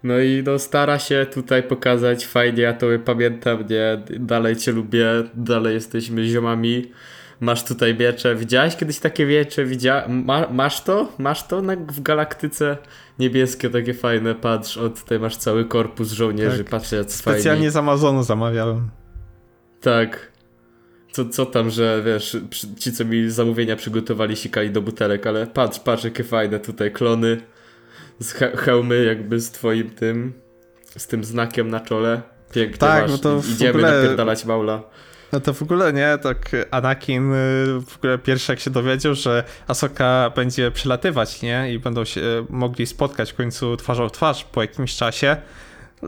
No 0.04 0.20
i 0.20 0.44
no 0.46 0.60
stara 0.60 1.00
się 1.00 1.26
tutaj 1.34 1.64
pokazać 1.64 2.26
fajnie, 2.26 2.64
ja 2.64 2.74
to 2.74 2.88
pamiętam, 3.06 3.66
nie? 3.70 4.04
Dalej 4.20 4.56
cię 4.56 4.72
lubię, 4.72 5.06
dalej 5.34 5.74
jesteśmy 5.74 6.28
ziomami. 6.28 6.92
Masz 7.40 7.64
tutaj 7.64 7.96
miecze. 7.96 8.36
Widziałeś 8.36 8.76
kiedyś 8.76 9.00
takie 9.00 9.26
miecze? 9.26 9.66
Widzia... 9.66 10.06
Ma, 10.10 10.48
masz 10.52 10.84
to? 10.84 11.12
Masz 11.18 11.48
to 11.48 11.62
w 11.88 12.02
galaktyce? 12.02 12.78
Niebieskie, 13.20 13.70
takie 13.70 13.94
fajne. 13.94 14.36
Patrz, 14.36 14.78
o 14.78 14.90
tutaj 14.90 15.20
masz 15.20 15.38
cały 15.38 15.66
korpus 15.66 16.12
żołnierzy. 16.12 16.64
Tak. 16.64 16.70
Patrz, 16.72 16.92
jak 16.92 17.12
Specjalnie 17.12 17.60
fajni. 17.60 17.72
z 17.72 17.76
Amazonu 17.76 18.24
zamawiałem. 18.24 18.90
Tak. 19.82 20.32
Co, 21.12 21.26
co 21.26 21.46
tam, 21.46 21.70
że 21.70 22.04
wiesz, 22.06 22.38
ci 22.80 22.92
co 22.92 23.06
mi 23.06 23.30
zamówienia 23.30 23.76
przygotowali, 23.76 24.36
sikali 24.36 24.72
do 24.72 24.82
butelek, 24.82 25.28
ale 25.28 25.48
patrz, 25.48 25.80
patrz, 25.80 26.04
jakie 26.04 26.24
fajne 26.24 26.60
tutaj 26.60 26.92
klony. 26.92 27.38
Z 28.20 28.32
he 28.34 28.58
hełmy 28.58 29.04
jakby 29.06 29.40
z 29.40 29.52
twoim 29.52 29.90
tym, 29.90 30.34
z 30.98 31.08
tym 31.08 31.24
znakiem 31.24 31.70
na 31.70 31.80
czole. 31.80 32.22
Pięknie 32.54 32.78
Tak, 32.78 33.02
masz. 33.02 33.12
no 33.12 33.18
to 33.18 33.42
Idziemy 33.52 33.70
ogóle- 33.70 34.02
napierdalać 34.02 34.46
maula. 34.46 34.82
No 35.32 35.40
to 35.40 35.54
w 35.54 35.62
ogóle 35.62 35.94
nie, 35.94 36.18
tak 36.24 36.52
Anakin 36.72 37.34
y, 37.34 37.36
w 37.88 37.98
ogóle 37.98 38.18
pierwszy 38.18 38.52
jak 38.52 38.60
się 38.60 38.70
dowiedział, 38.70 39.14
że 39.16 39.44
Asoka 39.68 40.32
będzie 40.36 40.72
przylatywać, 40.72 41.42
nie? 41.42 41.74
I 41.74 41.80
będą 41.80 42.06
się 42.06 42.22
y, 42.22 42.46
mogli 42.50 42.86
spotkać 42.86 43.32
w 43.32 43.36
końcu 43.36 43.78
twarzą 43.78 44.10
w 44.10 44.12
twarz 44.12 44.44
po 44.44 44.62
jakimś 44.62 44.96
czasie, 44.96 45.38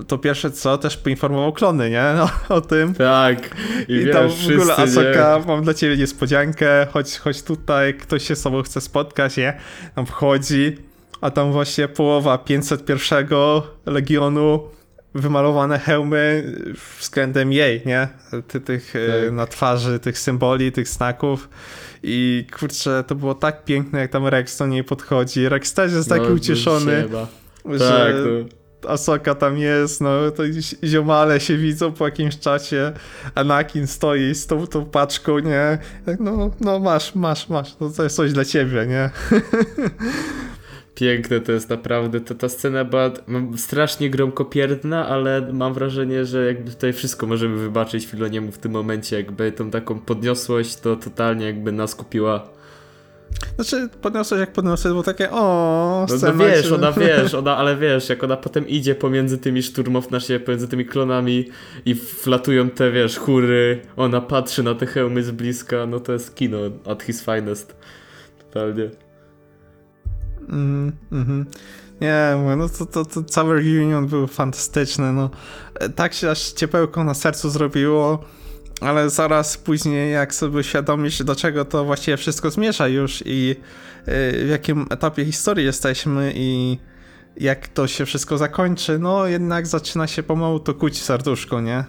to 0.08 0.18
pierwsze 0.18 0.52
co, 0.52 0.78
też 0.78 0.98
poinformował 0.98 1.54
klony, 1.54 1.90
nie? 1.90 2.04
O, 2.04 2.30
o 2.56 2.62
tym. 2.62 2.94
Tak. 2.96 3.56
I, 3.88 3.94
I 3.96 4.12
tam 4.12 4.30
w 4.30 4.46
ogóle? 4.54 4.76
Asoka, 4.76 5.42
mam 5.48 5.64
dla 5.64 5.74
ciebie 5.74 5.98
niespodziankę, 5.98 6.88
chodź, 6.92 7.18
chodź 7.18 7.42
tutaj, 7.44 7.94
ktoś 7.94 8.28
się 8.28 8.36
z 8.36 8.42
tobą 8.42 8.64
chce 8.64 8.82
spotkać, 8.82 9.38
nie? 9.38 9.58
Tam 9.96 10.06
wchodzi, 10.06 10.78
a 11.22 11.32
tam 11.32 11.52
właśnie 11.52 11.88
połowa 11.88 12.38
501 12.38 13.28
Legionu, 13.86 14.60
wymalowane 15.16 15.80
hełmy 15.80 16.54
względem 17.00 17.54
jej, 17.54 17.82
nie? 17.86 18.08
Ty, 18.48 18.62
tych 18.62 18.96
e, 18.96 19.24
Tak. 19.26 19.32
na 19.34 19.48
twarzy, 19.48 20.00
tych 20.00 20.20
symboli, 20.20 20.72
tych 20.72 20.88
znaków. 20.88 21.50
I 22.04 22.48
kurczę, 22.60 23.04
to 23.08 23.16
było 23.16 23.36
tak 23.36 23.66
piękne, 23.66 24.00
jak 24.00 24.12
tam 24.12 24.28
Rex 24.28 24.58
do 24.58 24.68
niej 24.68 24.84
podchodzi. 24.84 25.50
Rex 25.50 25.74
też 25.74 25.94
jest 25.94 26.10
taki 26.10 26.26
No, 26.28 26.34
ucieszony, 26.34 27.08
że 27.66 27.90
Tak, 27.90 28.14
to... 28.14 28.60
Asoka 28.90 29.36
tam 29.36 29.58
jest, 29.58 30.02
no 30.02 30.32
to 30.32 30.48
zi- 30.52 30.78
ziomale 30.84 31.40
się 31.40 31.58
widzą 31.58 31.92
po 31.92 32.06
jakimś 32.06 32.40
czasie, 32.40 32.92
Anakin 33.36 33.88
stoi 33.88 34.36
z 34.36 34.48
tą, 34.48 34.68
tą 34.68 34.86
paczką, 34.86 35.40
nie? 35.40 35.78
Tak, 36.06 36.20
No, 36.20 36.52
no 36.60 36.80
masz, 36.80 37.16
masz, 37.16 37.50
masz, 37.50 37.76
no 37.80 37.90
to 37.90 38.04
jest 38.04 38.16
coś 38.16 38.34
dla 38.34 38.46
ciebie, 38.46 38.86
nie? 38.88 39.10
Piękne 41.00 41.40
to 41.40 41.52
jest 41.52 41.70
naprawdę, 41.70 42.22
ta, 42.22 42.36
ta 42.36 42.50
scena 42.50 42.86
była 42.86 43.12
mam 43.28 43.58
strasznie 43.58 44.10
gromkopierna, 44.10 45.08
ale 45.08 45.54
mam 45.54 45.74
wrażenie, 45.74 46.26
że 46.26 46.46
jakby 46.46 46.72
tutaj 46.72 46.94
wszystko 46.94 47.28
możemy 47.28 47.58
wybaczyć 47.58 48.06
Filoniemu 48.06 48.52
w 48.52 48.58
tym 48.58 48.72
momencie, 48.72 49.16
jakby 49.16 49.52
tą 49.52 49.72
taką 49.72 50.00
podniosłość 50.00 50.76
to 50.76 50.96
totalnie 50.96 51.46
jakby 51.46 51.72
nas 51.72 51.96
kupiła. 51.96 52.50
Znaczy, 53.56 53.90
podniosłeś 54.02 54.40
jak 54.40 54.54
podniosłeś, 54.54 54.94
bo 54.94 55.04
takie 55.04 55.32
o, 55.32 56.06
No, 56.10 56.18
scena, 56.18 56.34
no 56.34 56.46
wiesz, 56.46 56.72
ona 56.72 56.92
wiesz, 57.08 57.34
ona, 57.34 57.58
ale 57.58 57.78
wiesz, 57.78 58.10
jak 58.10 58.24
ona 58.24 58.38
potem 58.38 58.68
idzie 58.68 58.96
pomiędzy 58.96 59.38
tymi 59.38 59.64
szturmów 59.64 60.12
na 60.12 60.20
siebie, 60.20 60.40
pomiędzy 60.46 60.68
tymi 60.68 60.86
klonami 60.86 61.46
i 61.86 61.96
wlatują 62.24 62.70
te, 62.70 62.92
wiesz, 62.92 63.18
chóry, 63.18 63.82
ona 63.98 64.22
patrzy 64.22 64.64
na 64.64 64.76
te 64.76 64.86
hełmy 64.86 65.24
z 65.24 65.32
bliska, 65.32 65.86
no 65.86 66.00
to 66.00 66.14
jest 66.14 66.36
kino 66.36 66.58
at 66.86 67.04
his 67.04 67.24
finest. 67.24 67.76
Totalnie. 68.40 69.09
Mm, 70.50 70.92
mhm. 71.12 71.46
Nie, 72.02 72.36
no 72.58 72.70
to, 72.70 72.86
to, 72.86 73.06
to 73.06 73.24
cały 73.24 73.56
reunion 73.56 74.08
był 74.08 74.28
fantastyczny, 74.28 75.14
no. 75.14 75.30
E, 75.76 75.90
Tak 75.90 76.14
się 76.14 76.30
aż 76.30 76.52
ciepełko 76.52 77.04
na 77.04 77.14
sercu 77.14 77.50
zrobiło, 77.50 78.24
ale 78.82 79.10
zaraz 79.10 79.58
później 79.58 80.14
jak 80.14 80.34
sobie 80.34 80.60
uświadomisz, 80.60 81.24
do 81.24 81.36
czego 81.36 81.66
to 81.66 81.86
właściwie 81.86 82.18
wszystko 82.18 82.52
zmierza 82.52 82.88
już 82.88 83.24
i 83.26 83.56
y, 84.08 84.46
w 84.46 84.48
jakim 84.50 84.86
etapie 84.90 85.26
historii 85.26 85.66
jesteśmy 85.66 86.34
i 86.36 86.78
jak 87.38 87.68
to 87.68 87.88
się 87.88 88.06
wszystko 88.06 88.38
zakończy, 88.38 89.00
no 89.00 89.28
jednak 89.28 89.68
zaczyna 89.68 90.08
się 90.08 90.24
pomału 90.24 90.60
to 90.60 90.74
kuć 90.74 91.02
serduszko, 91.02 91.62
nie? 91.62 91.84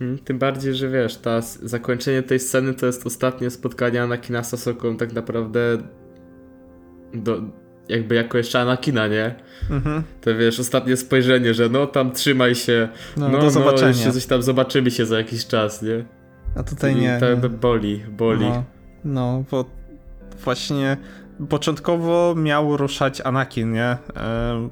Mm, 0.00 0.18
Tym 0.18 0.38
bardziej, 0.38 0.74
że 0.74 0.88
wiesz, 0.88 1.16
ta 1.16 1.40
zakończenie 1.62 2.22
tej 2.22 2.40
sceny 2.40 2.74
to 2.74 2.86
jest 2.86 3.06
ostatnie 3.06 3.50
spotkanie 3.50 4.02
Anakina 4.02 4.42
z 4.42 4.64
tak 4.98 5.12
naprawdę 5.12 5.60
do, 7.14 7.40
jakby 7.90 8.14
jako 8.14 8.38
jeszcze 8.38 8.60
Anakina, 8.60 9.06
nie? 9.08 9.34
Mhm. 9.70 10.02
To 10.20 10.34
wiesz, 10.36 10.60
ostatnie 10.60 10.96
spojrzenie, 10.96 11.54
że 11.54 11.68
no 11.68 11.86
tam 11.86 12.12
trzymaj 12.12 12.54
się, 12.54 12.88
No, 13.16 13.28
no, 13.28 13.38
do 13.38 13.44
no 13.44 13.50
zobaczenia. 13.50 13.88
jeszcze 13.88 14.12
coś 14.12 14.26
tam 14.26 14.42
zobaczymy 14.42 14.90
się 14.90 15.06
za 15.06 15.18
jakiś 15.18 15.46
czas, 15.46 15.82
nie? 15.82 16.04
A 16.56 16.62
tutaj 16.62 16.92
I 16.92 16.96
nie. 17.00 17.16
to 17.20 17.26
jakby 17.30 17.48
boli, 17.50 18.04
boli. 18.08 18.46
No, 18.46 18.64
no, 19.04 19.44
bo 19.50 19.64
właśnie 20.44 20.96
początkowo 21.48 22.34
miał 22.36 22.76
ruszać 22.76 23.20
Anakin, 23.20 23.72
nie? 23.72 23.96
Em, 24.14 24.70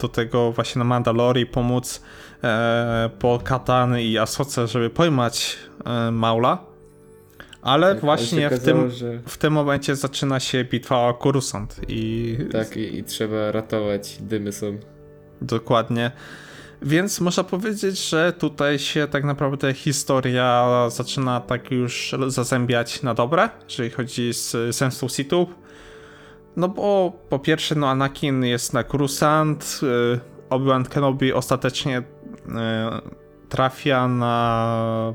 Do 0.00 0.08
tego 0.08 0.52
właśnie 0.52 0.78
na 0.78 0.84
Mandalorii 0.84 1.46
pomóc 1.46 2.02
e, 2.44 3.10
po 3.18 3.38
Katany 3.44 4.02
i 4.04 4.18
Asoce, 4.18 4.66
żeby 4.66 4.90
pojmać 4.90 5.56
e, 5.86 6.10
Maula. 6.10 6.58
Ale 7.62 7.86
Tak, 7.86 7.92
ale 7.92 8.00
właśnie 8.00 8.40
się 8.40 8.56
w 8.56 8.64
tym, 8.64 8.90
że... 8.90 9.18
w 9.26 9.38
tym 9.38 9.52
momencie 9.52 9.96
zaczyna 9.96 10.40
się 10.40 10.64
bitwa 10.64 10.96
o 10.96 11.14
Coruscant 11.14 11.80
i 11.88 12.36
Tak, 12.52 12.76
i, 12.76 12.98
i 12.98 13.04
trzeba 13.04 13.52
ratować, 13.52 14.18
dymy 14.20 14.52
są. 14.52 14.78
Dokładnie. 15.42 16.10
Więc 16.82 17.20
można 17.20 17.44
powiedzieć, 17.44 18.08
że 18.08 18.32
tutaj 18.32 18.78
się 18.78 19.08
tak 19.10 19.24
naprawdę 19.24 19.74
historia 19.74 20.66
zaczyna 20.90 21.40
tak 21.40 21.70
już 21.70 22.14
zazębiać 22.26 23.02
na 23.02 23.14
dobre, 23.14 23.48
jeżeli 23.64 23.90
chodzi 23.90 24.32
z 24.34 24.76
zemstą 24.76 25.08
Sithów. 25.08 25.48
No 26.56 26.68
bo 26.68 27.12
po 27.28 27.38
pierwsze, 27.38 27.74
no 27.74 27.88
Anakin 27.88 28.44
jest 28.44 28.72
na 28.72 28.84
Coruscant, 28.84 29.80
y, 29.82 30.20
Obi-Wan 30.50 30.84
Kenobi 30.84 31.32
ostatecznie 31.32 31.98
y, 31.98 32.02
trafia 33.48 34.08
na 34.08 35.14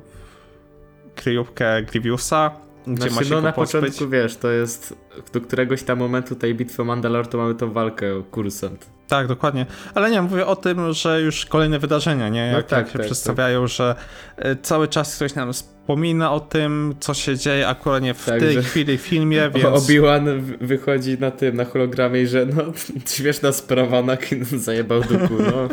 kryjówkę 1.16 1.84
Grievousa, 1.84 2.52
gdzie 2.88 3.06
ma 3.06 3.12
Znaczy, 3.12 3.30
się 3.30 3.36
no 3.36 3.42
na 3.42 3.52
początku, 3.52 4.10
wiesz, 4.10 4.38
to 4.38 4.52
jest 4.52 4.96
do 5.34 5.42
któregoś 5.42 5.84
tam 5.84 6.00
momentu 6.00 6.36
tej 6.36 6.56
bitwy 6.56 6.86
Mandalor 6.86 7.28
to 7.28 7.38
mamy 7.38 7.56
tą 7.56 7.72
walkę 7.72 8.16
o 8.16 8.24
kursant. 8.24 8.96
Tak, 9.08 9.28
dokładnie. 9.28 9.66
Ale 9.94 10.12
nie, 10.12 10.22
mówię 10.22 10.46
o 10.46 10.56
tym, 10.56 10.94
że 10.94 11.22
już 11.22 11.46
kolejne 11.46 11.80
wydarzenia, 11.80 12.30
nie? 12.30 12.52
No 12.52 12.58
Jak, 12.58 12.68
tak, 12.68 12.80
jak 12.80 12.88
się 12.88 12.98
tak, 12.98 13.06
przedstawiają, 13.06 13.68
że 13.68 13.96
e, 14.38 14.56
cały 14.56 14.88
czas 14.88 15.16
ktoś 15.16 15.36
nam 15.36 15.54
wspomina 15.54 16.32
o 16.32 16.40
tym, 16.40 16.96
co 17.00 17.14
się 17.14 17.38
dzieje 17.38 17.68
akurat 17.68 18.04
nie 18.04 18.14
w 18.14 18.26
Tak, 18.26 18.40
tej 18.40 18.64
chwili 18.64 18.98
w 18.98 19.02
filmie, 19.02 19.50
więc... 19.56 19.66
Obi-Wan 19.66 20.42
wychodzi 20.62 21.18
na 21.20 21.32
tym, 21.32 21.56
na 21.56 21.66
hologramie 21.66 22.22
i 22.22 22.28
że 22.28 22.46
no, 22.46 22.64
śmieszna 23.16 23.52
sprawa, 23.52 23.98
Anakin 23.98 24.46
zajebał 24.66 25.02
duku, 25.02 25.34
no. 25.40 25.70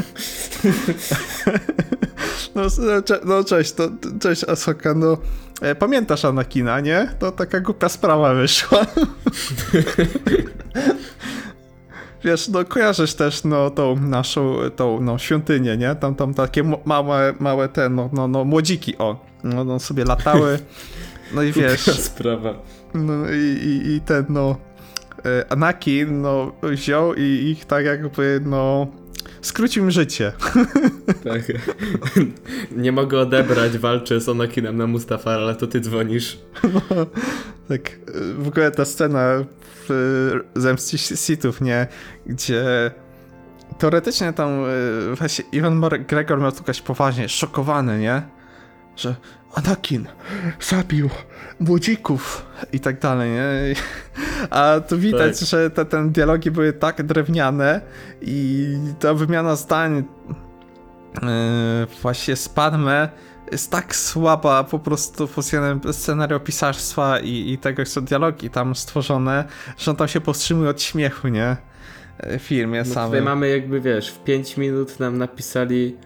No, 2.54 2.64
s- 2.64 2.80
cze- 3.04 3.20
no 3.24 3.44
cześć, 3.44 3.72
to, 3.72 3.88
cześć 4.20 4.44
Asoka, 4.44 4.94
no 4.94 5.16
e, 5.62 5.74
pamiętasz 5.74 6.24
Anakina, 6.24 6.80
nie? 6.80 7.08
To 7.18 7.32
taka 7.32 7.60
głupia 7.60 7.88
sprawa 7.88 8.34
wyszła. 8.34 8.86
Wiesz, 12.24 12.48
no 12.48 12.64
kojarzysz 12.64 13.14
też 13.14 13.44
no 13.44 13.70
tą 13.70 13.96
naszą, 13.96 14.56
tą 14.76 15.00
no 15.00 15.18
świątynię, 15.18 15.76
nie? 15.76 15.94
Tam, 15.94 16.14
tam 16.14 16.34
takie 16.34 16.62
małe, 16.84 17.34
małe 17.40 17.68
te, 17.68 17.88
no, 17.88 18.10
no, 18.12 18.28
no 18.28 18.44
młodziki, 18.44 18.98
o. 18.98 19.26
No, 19.44 19.64
no 19.64 19.80
sobie 19.80 20.04
latały. 20.04 20.58
No 21.34 21.42
i 21.42 21.52
wiesz... 21.52 21.84
Głupia 21.84 22.00
sprawa. 22.00 22.54
No 22.94 23.30
i, 23.30 23.36
i, 23.64 23.92
i 23.94 24.00
ten, 24.00 24.24
no. 24.28 24.56
e, 25.24 25.52
Anakin, 25.52 26.22
no, 26.22 26.52
wziął 26.62 27.14
i 27.14 27.22
ich 27.22 27.64
tak 27.64 27.84
jakby, 27.84 28.40
no. 28.44 28.86
Skrócił 29.42 29.84
im 29.84 29.90
życie. 29.90 30.32
Tak. 31.24 31.42
Nie 32.76 32.92
mogę 32.92 33.20
odebrać, 33.20 33.78
walczę 33.78 34.20
z 34.20 34.28
Anakinem 34.28 34.76
na 34.76 34.86
Mustafar, 34.86 35.40
ale 35.40 35.54
to 35.54 35.66
ty 35.66 35.80
dzwonisz. 35.80 36.38
Tak, 37.68 37.90
e, 37.90 38.34
w 38.34 38.48
ogóle 38.48 38.70
ta 38.70 38.84
scena 38.84 39.44
w 39.88 40.40
Zemści 40.54 40.98
Sithów, 40.98 41.60
nie? 41.60 41.86
Gdzie 42.26 42.90
teoretycznie 43.78 44.32
tam 44.32 44.48
e, 44.50 45.14
właśnie 45.14 45.44
Ivan 45.52 45.76
McGregor 45.76 46.40
miał 46.40 46.52
tu 46.52 46.62
poważnie 46.84 47.28
szokowany, 47.28 47.98
nie? 47.98 48.22
że 48.96 49.14
Anakin 49.54 50.06
zabił 50.60 51.10
młodzików 51.60 52.46
i 52.72 52.80
tak 52.80 53.00
dalej, 53.00 53.30
nie? 53.30 53.74
A 54.50 54.80
tu 54.88 54.98
widać, 54.98 55.38
Tak. 55.40 55.48
że 55.48 55.70
te, 55.70 55.84
te 55.84 56.08
dialogi 56.10 56.50
były 56.50 56.72
tak 56.72 57.02
drewniane 57.02 57.80
i 58.20 58.68
ta 59.00 59.14
wymiana 59.14 59.56
zdań 59.56 60.04
yy, 61.14 61.22
właśnie 62.02 62.36
z 62.36 62.48
Padme 62.48 63.08
jest 63.52 63.70
tak 63.70 63.96
słaba 63.96 64.64
po 64.64 64.78
prostu 64.78 65.28
pod 65.28 65.44
względem 65.44 65.92
scenariopisarstwa 65.92 67.18
i, 67.20 67.52
i 67.52 67.58
tego, 67.58 67.86
są 67.86 68.04
dialogi 68.04 68.50
tam 68.50 68.74
stworzone, 68.76 69.44
że 69.78 69.90
on 69.90 69.96
tam 69.96 70.08
się 70.08 70.20
powstrzymuje 70.20 70.70
od 70.70 70.82
śmiechu, 70.82 71.28
nie? 71.28 71.56
W 72.20 72.38
filmie 72.42 72.78
No 72.78 72.84
tutaj 72.84 73.04
samym. 73.04 73.24
mamy 73.24 73.48
jakby, 73.48 73.80
wiesz, 73.80 74.10
w 74.10 74.24
5 74.24 74.56
minut 74.56 75.00
nam 75.00 75.18
napisali 75.18 75.96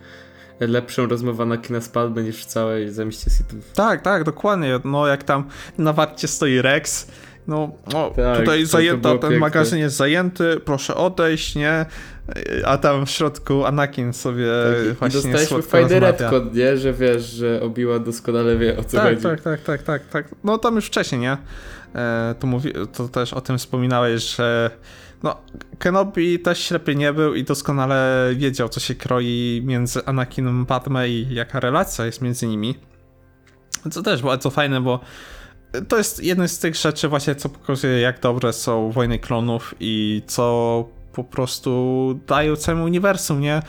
lepszą 0.61 1.07
rozmowę 1.07 1.47
na 1.47 1.57
kina 1.57 1.81
spadły 1.81 2.23
niż 2.23 2.43
w 2.43 2.47
całej 2.47 2.91
zemście 2.91 3.31
Sithów. 3.31 3.73
Tak, 3.75 4.03
tak, 4.03 4.25
dokładnie. 4.25 4.81
No 4.85 5.07
jak 5.07 5.25
tam 5.25 5.45
na 5.79 5.93
warcie 5.93 6.29
stoi 6.29 6.63
Rex, 6.63 7.07
no 7.47 7.71
Tak, 8.17 8.39
tutaj 8.39 8.67
zajęta, 8.67 9.09
ten 9.11 9.21
piękne. 9.21 9.39
magazyn 9.39 9.79
jest 9.79 9.97
zajęty, 9.97 10.61
proszę 10.65 10.95
odejść, 10.95 11.55
nie? 11.55 11.87
A 12.65 12.79
tam 12.79 13.07
w 13.07 13.11
środku 13.11 13.65
Anakin 13.65 14.13
sobie 14.13 14.47
Tak, 14.89 14.99
właśnie 14.99 15.31
dostaliśmy 15.33 15.63
fajny 15.63 16.01
retcon, 16.01 16.51
nie? 16.53 16.77
Że 16.77 16.93
wiesz, 16.93 17.25
że 17.25 17.61
Obiła 17.63 17.99
doskonale 17.99 18.57
wie 18.57 18.79
o 18.79 18.85
co 18.85 18.97
Tak, 18.97 19.09
chodzi. 19.09 19.23
tak, 19.23 19.41
tak, 19.41 19.61
tak, 19.63 19.83
tak, 19.83 20.07
tak. 20.07 20.29
No 20.45 20.59
tam 20.59 20.75
już 20.75 20.87
wcześniej, 20.87 21.21
nie? 21.21 21.37
E, 21.95 22.35
to, 22.41 22.47
mówi, 22.47 22.73
to 22.97 23.09
też 23.09 23.33
o 23.35 23.41
tym 23.41 23.59
wspominałeś, 23.59 24.37
że 24.37 24.71
no, 25.27 25.37
Kenobi 25.79 26.39
też 26.39 26.59
ślepy 26.59 26.95
nie 26.97 27.13
był 27.13 27.35
i 27.35 27.45
doskonale 27.45 28.31
wiedział, 28.37 28.69
co 28.69 28.81
się 28.81 28.95
kroi 28.95 29.63
między 29.65 30.05
Anakinem 30.05 30.67
Padme 30.67 31.09
i 31.09 31.35
jaka 31.35 31.61
relacja 31.61 32.07
jest 32.07 32.23
między 32.23 32.47
nimi. 32.47 32.75
Co 33.91 34.03
też 34.03 34.23
bardzo 34.23 34.51
fajne, 34.51 34.81
bo 34.81 35.01
to 35.89 35.99
jest 35.99 36.25
jedna 36.25 36.49
z 36.49 36.59
tych 36.59 36.77
rzeczy 36.77 37.09
właśnie, 37.09 37.35
co 37.35 37.49
pokazuje, 37.49 38.01
jak 38.01 38.21
dobre 38.21 38.53
są 38.53 38.91
Wojny 38.91 39.19
Klonów 39.19 39.75
i 39.81 40.23
co 40.27 40.89
po 41.13 41.25
prostu 41.25 42.21
dają 42.27 42.57
całemu 42.57 42.85
uniwersum, 42.85 43.41
nie? 43.41 43.63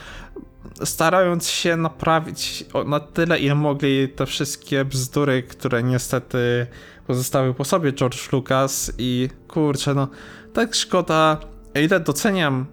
starając 0.84 1.48
się 1.48 1.76
naprawić 1.76 2.64
na 2.86 3.00
tyle, 3.00 3.38
ile 3.38 3.54
mogli 3.54 4.08
te 4.08 4.26
wszystkie 4.26 4.84
bzdury, 4.84 5.42
które 5.42 5.82
niestety 5.82 6.66
pozostały 7.08 7.54
po 7.54 7.64
sobie 7.64 7.92
George 7.92 8.32
Lucas 8.32 8.92
i 8.98 9.28
kurczę, 9.48 9.94
no 9.94 10.08
tak 10.52 10.74
szkoda, 10.74 11.40
ile 11.74 12.00
doceniam 12.00 12.66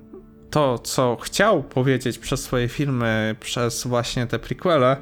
to, 0.50 0.80
co 0.80 1.18
chciał 1.22 1.64
powiedzieć 1.64 2.18
przez 2.18 2.44
swoje 2.44 2.68
filmy, 2.68 3.36
przez 3.40 3.88
właśnie 3.88 4.28
te 4.28 4.40
prequele, 4.40 4.98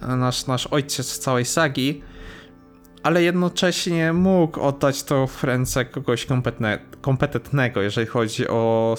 nasz, 0.00 0.46
nasz 0.46 0.66
ojciec 0.66 1.18
całej 1.18 1.44
sagi, 1.44 2.02
ale 3.02 3.22
jednocześnie 3.22 4.12
mógł 4.12 4.60
oddać 4.60 5.02
to 5.02 5.26
w 5.26 5.44
ręce 5.44 5.84
kogoś 5.84 6.26
kompetentnego, 7.00 7.82
jeżeli 7.82 8.06
chodzi 8.06 8.48
o 8.48 8.96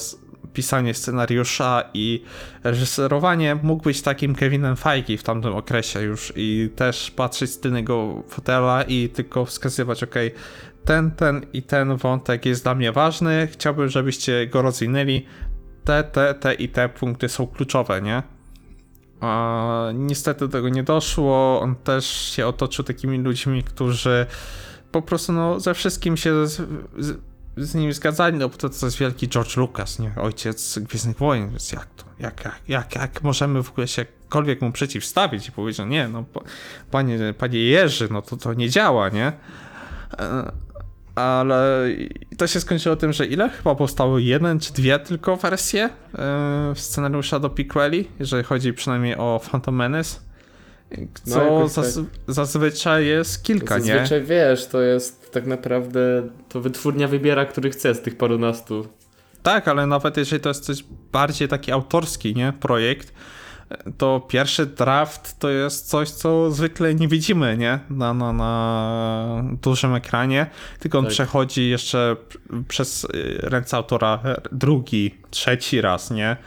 pisanie 0.53 0.93
scenariusza 0.93 1.83
i 1.93 2.23
reżyserowanie. 2.63 3.55
Mógł 3.63 3.83
być 3.83 4.01
takim 4.01 4.35
Kevinem 4.35 4.75
Feige 4.75 5.17
w 5.17 5.23
tamtym 5.23 5.55
okresie 5.55 6.01
już 6.01 6.33
i 6.35 6.69
też 6.75 7.11
patrzeć 7.11 7.51
z 7.51 7.59
tylnego 7.59 8.23
fotela 8.27 8.83
i 8.83 9.09
tylko 9.09 9.45
wskazywać, 9.45 10.03
ok, 10.03 10.15
ten, 10.85 11.11
ten 11.11 11.45
i 11.53 11.63
ten 11.63 11.95
wątek 11.95 12.45
jest 12.45 12.63
dla 12.63 12.75
mnie 12.75 12.91
ważny, 12.91 13.47
chciałbym, 13.51 13.89
żebyście 13.89 14.47
go 14.47 14.61
rozwinęli. 14.61 15.25
Te, 15.83 16.03
te, 16.03 16.33
te 16.33 16.53
i 16.53 16.69
te 16.69 16.89
punkty 16.89 17.29
są 17.29 17.47
kluczowe, 17.47 18.01
nie? 18.01 18.23
A 19.21 19.89
niestety 19.93 20.39
do 20.39 20.47
tego 20.47 20.69
nie 20.69 20.83
doszło. 20.83 21.61
On 21.61 21.75
też 21.75 22.05
się 22.05 22.47
otoczył 22.47 22.85
takimi 22.85 23.17
ludźmi, 23.17 23.63
którzy 23.63 24.25
po 24.91 25.01
prostu 25.01 25.33
no, 25.33 25.59
ze 25.59 25.73
wszystkim 25.73 26.17
się 26.17 26.33
z 27.57 27.75
nim 27.75 27.93
zgadzali, 27.93 28.37
no 28.37 28.49
bo 28.49 28.57
to, 28.57 28.69
to 28.69 28.85
jest 28.85 28.97
wielki 28.97 29.27
George 29.29 29.57
Lucas, 29.57 29.99
nie? 29.99 30.11
Ojciec 30.21 30.79
Gwiezdnych 30.79 31.17
Wojen, 31.17 31.49
więc 31.49 31.71
jak 31.71 31.85
to? 31.85 32.03
Jak, 32.19 32.45
jak, 32.45 32.59
jak, 32.67 32.95
jak 32.95 33.23
możemy 33.23 33.63
w 33.63 33.69
ogóle 33.69 33.87
się 33.87 34.05
jakkolwiek 34.21 34.61
mu 34.61 34.71
przeciwstawić 34.71 35.47
i 35.47 35.51
powiedzieć, 35.51 35.77
że 35.77 35.85
nie, 35.85 36.07
no 36.07 36.23
pa- 36.33 36.41
panie, 36.91 37.19
panie 37.37 37.59
Jerzy, 37.59 38.07
no 38.11 38.21
to 38.21 38.37
to 38.37 38.53
nie 38.53 38.69
działa, 38.69 39.09
nie? 39.09 39.31
E, 40.19 40.51
Ale 41.15 41.87
to 42.37 42.47
się 42.47 42.59
skończyło 42.59 42.95
tym, 42.95 43.13
że 43.13 43.25
ile? 43.25 43.49
Chyba 43.49 43.75
powstały 43.75 44.21
jeden 44.21 44.59
czy 44.59 44.73
dwie 44.73 44.99
tylko 44.99 45.37
wersje 45.37 45.89
e, 46.19 46.73
scenariusza 46.75 47.39
do 47.39 47.49
Piqueli, 47.49 48.07
jeżeli 48.19 48.43
chodzi 48.43 48.73
przynajmniej 48.73 49.15
o 49.17 49.41
Phantom 49.51 49.75
Menace. 49.75 50.19
Co 51.23 51.37
No, 51.45 51.59
tak. 51.61 51.69
zaz- 51.85 52.03
zazwyczaj 52.27 53.05
jest 53.05 53.43
kilka, 53.43 53.77
nie? 53.77 53.85
Zazwyczaj 53.85 54.23
wiesz, 54.23 54.67
to 54.67 54.81
jest 54.81 55.20
tak 55.31 55.45
naprawdę, 55.47 55.99
to 56.49 56.61
wytwórnia 56.61 57.07
wybiera, 57.07 57.45
który 57.45 57.69
chce 57.69 57.95
z 57.95 58.01
tych 58.01 58.17
parunastu. 58.17 58.87
Tak, 59.43 59.67
ale 59.67 59.87
nawet 59.87 60.17
jeżeli 60.17 60.41
to 60.41 60.49
jest 60.49 60.65
coś 60.65 60.83
bardziej 61.11 61.47
taki 61.47 61.71
autorski, 61.71 62.35
nie? 62.35 62.53
Projekt, 62.59 63.13
to 63.97 64.19
pierwszy 64.27 64.65
draft 64.65 65.39
to 65.39 65.49
jest 65.49 65.89
coś, 65.89 66.09
co 66.09 66.51
zwykle 66.51 66.95
nie 66.95 67.07
widzimy, 67.07 67.57
nie? 67.57 67.79
Na, 67.89 68.13
na, 68.13 68.33
na 68.33 69.43
dużym 69.61 69.95
ekranie, 69.95 70.45
tylko 70.79 70.97
on 70.97 71.05
Tak. 71.05 71.13
przechodzi 71.13 71.69
jeszcze 71.69 72.15
przez 72.67 73.07
ręce 73.39 73.77
autora 73.77 74.19
drugi, 74.51 75.15
trzeci 75.29 75.81
raz, 75.81 76.11
nie? 76.11 76.37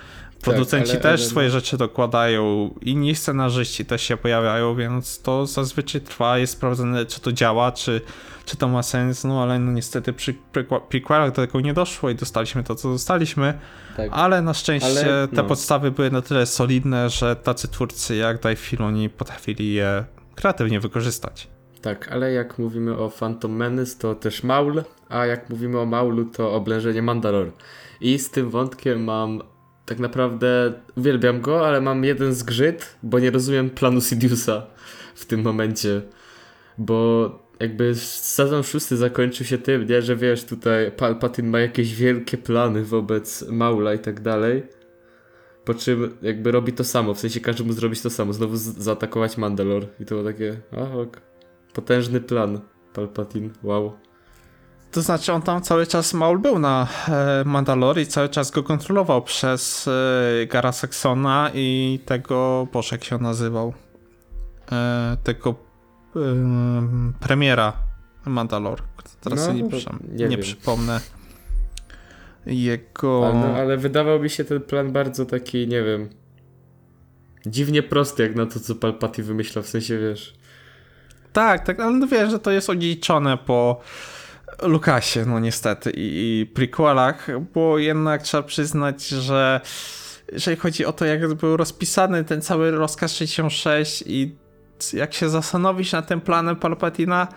Producenci 0.43 0.91
ale- 0.91 1.01
też 1.01 1.20
ale- 1.20 1.30
swoje 1.30 1.51
rzeczy 1.51 1.76
dokładają, 1.76 2.74
inni 2.82 3.14
scenarzyści 3.14 3.85
też 3.85 4.03
się 4.03 4.16
pojawiają, 4.16 4.74
więc 4.76 5.22
to 5.22 5.47
zazwyczaj 5.47 6.01
trwa, 6.01 6.39
jest 6.39 6.53
sprawdzone, 6.53 7.07
czy 7.07 7.20
to 7.20 7.32
działa, 7.32 7.72
czy, 7.72 8.01
czy 8.45 8.57
to 8.57 8.68
ma 8.68 8.82
sens, 8.82 9.24
no 9.24 9.42
ale 9.42 9.59
no 9.59 9.72
niestety 9.72 10.12
przy 10.12 10.34
prequ- 10.53 10.80
prequelach 10.80 11.30
do 11.30 11.47
tego 11.47 11.61
nie 11.61 11.74
doszło 11.74 12.11
i 12.11 12.14
dostaliśmy 12.14 12.64
to, 12.64 12.74
co 12.74 12.88
dostaliśmy. 12.88 13.59
Tak. 13.97 14.11
Ale 14.12 14.42
na 14.42 14.55
szczęście 14.55 14.88
Ale, 14.88 15.28
te 15.28 15.36
no. 15.36 15.45
podstawy 15.45 15.90
były 15.90 16.11
na 16.11 16.22
tyle 16.22 16.47
solidne, 16.47 17.11
że 17.11 17.36
tacy 17.36 17.68
twórcy 17.68 18.16
jak 18.16 18.40
Dave 18.40 18.57
Filoni 18.57 19.11
potrafili 19.11 19.74
je 19.74 20.05
kreatywnie 20.34 20.80
wykorzystać. 20.80 21.49
Tak, 21.82 22.12
ale 22.12 22.32
jak 22.32 22.59
mówimy 22.59 22.99
o 22.99 23.11
Phantom 23.11 23.53
Menace, 23.53 23.99
to 23.99 24.14
też 24.14 24.42
Maul, 24.42 24.82
a 25.09 25.26
jak 25.26 25.51
mówimy 25.51 25.80
o 25.80 25.86
Maulu, 25.86 26.24
to 26.24 26.53
oblężenie 26.53 27.03
Mandalor. 27.03 27.53
I 28.01 28.18
z 28.18 28.30
tym 28.30 28.51
wątkiem 28.51 29.05
mam 29.05 29.42
tak 29.86 29.99
naprawdę, 29.99 30.72
uwielbiam 30.97 31.40
go, 31.40 31.66
ale 31.66 31.80
mam 31.80 32.05
jeden 32.05 32.34
zgrzyt, 32.34 32.97
bo 33.03 33.18
nie 33.18 33.30
rozumiem 33.30 33.70
planu 33.70 34.01
Sidiousa 34.01 34.66
w 35.14 35.24
tym 35.24 35.42
momencie. 35.42 36.03
Bo 36.78 37.30
jakby 37.61 37.95
sezon 37.95 38.63
szósty 38.63 38.97
zakończył 38.97 39.47
się 39.47 39.59
tym, 39.59 39.87
nie, 39.87 40.03
że 40.03 40.17
wiesz, 40.17 40.45
tutaj 40.45 40.93
Palpatine 40.93 41.49
ma 41.49 41.61
jakieś 41.61 41.95
wielkie 41.95 42.39
plany 42.39 42.85
wobec 42.85 43.49
Maula 43.49 43.95
i 43.95 43.99
tak 43.99 44.21
dalej. 44.21 44.63
Po 45.65 45.75
czym 45.75 46.17
jakby 46.23 46.53
robi 46.53 46.73
to 46.73 46.85
samo, 46.85 47.15
w 47.15 47.19
sensie 47.19 47.41
każe 47.41 47.65
mu 47.65 47.73
zrobić 47.73 48.01
to 48.03 48.11
samo, 48.11 48.33
znowu 48.33 48.57
zaatakować 48.57 49.37
Mandalor. 49.37 49.87
I 50.01 50.05
to 50.05 50.15
było 50.15 50.33
takie, 50.33 50.61
a 50.73 50.99
ok. 50.99 51.21
Potężny 51.73 52.21
plan, 52.21 52.61
Palpatine, 52.93 53.51
wow. 53.63 53.93
To 54.93 55.03
znaczy 55.03 55.33
on 55.33 55.43
tam 55.43 55.63
cały 55.63 55.87
czas 55.87 56.15
Maul 56.15 56.39
był 56.39 56.59
na 56.59 56.87
e, 57.09 57.43
Mandalore 57.47 58.03
i 58.03 58.07
cały 58.07 58.29
czas 58.29 58.51
go 58.51 58.63
kontrolował 58.63 59.23
przez 59.23 59.89
e, 59.89 60.47
Gara 60.47 60.73
Saxona 60.73 61.51
i 61.55 62.01
tego, 62.07 62.69
boże 62.73 62.97
jak 62.97 63.05
się 63.05 63.19
nazywał, 63.19 63.73
e, 64.73 65.17
tego 65.25 65.55
premiera 67.21 67.73
Mandalore. 68.27 68.83
Teraz 69.21 69.39
No, 69.39 69.47
sobie 69.47 69.62
nie, 69.62 69.71
to 69.71 69.77
przy, 69.77 69.91
nie 70.09 70.29
nie 70.29 70.39
przypomnę 70.39 71.01
jego... 72.47 73.27
Ale, 73.27 73.39
no, 73.39 73.47
ale 73.57 73.77
wydawał 73.77 74.21
mi 74.21 74.31
się 74.31 74.45
ten 74.45 74.61
plan 74.61 74.93
bardzo 74.93 75.27
taki, 75.27 75.69
nie 75.69 75.83
wiem, 75.83 76.09
dziwnie 77.47 77.83
prosty 77.83 78.23
jak 78.23 78.37
na 78.37 78.47
to, 78.47 78.61
co 78.61 78.75
Palpatine 78.75 79.27
wymyślał, 79.27 79.65
w 79.65 79.69
sensie, 79.69 79.99
wiesz... 79.99 80.35
Tak, 81.33 81.67
tak, 81.67 81.81
ale 81.81 81.93
no 81.93 82.07
wiesz, 82.07 82.31
że 82.31 82.39
to 82.39 82.51
jest 82.51 82.71
odziedziczone 82.71 83.39
po 83.39 83.81
Lukasie, 84.62 85.27
no 85.27 85.41
niestety, 85.41 85.91
i, 85.91 86.41
i 86.41 86.47
prequelach, 86.47 87.27
bo 87.55 87.79
jednak 87.79 88.23
trzeba 88.23 88.43
przyznać, 88.43 89.09
że 89.09 89.61
jeżeli 90.33 90.57
chodzi 90.57 90.85
o 90.85 90.93
to, 90.93 91.05
jak 91.05 91.35
był 91.35 91.57
rozpisany 91.57 92.25
ten 92.25 92.43
cały 92.43 92.71
rozkaz 92.71 93.12
66 93.15 94.05
i 94.07 94.37
jak 94.93 95.14
się 95.14 95.29
zastanowić 95.29 95.93
nad 95.93 96.07
tym 96.09 96.20
planem 96.20 96.57
Palpatina, 96.57 97.29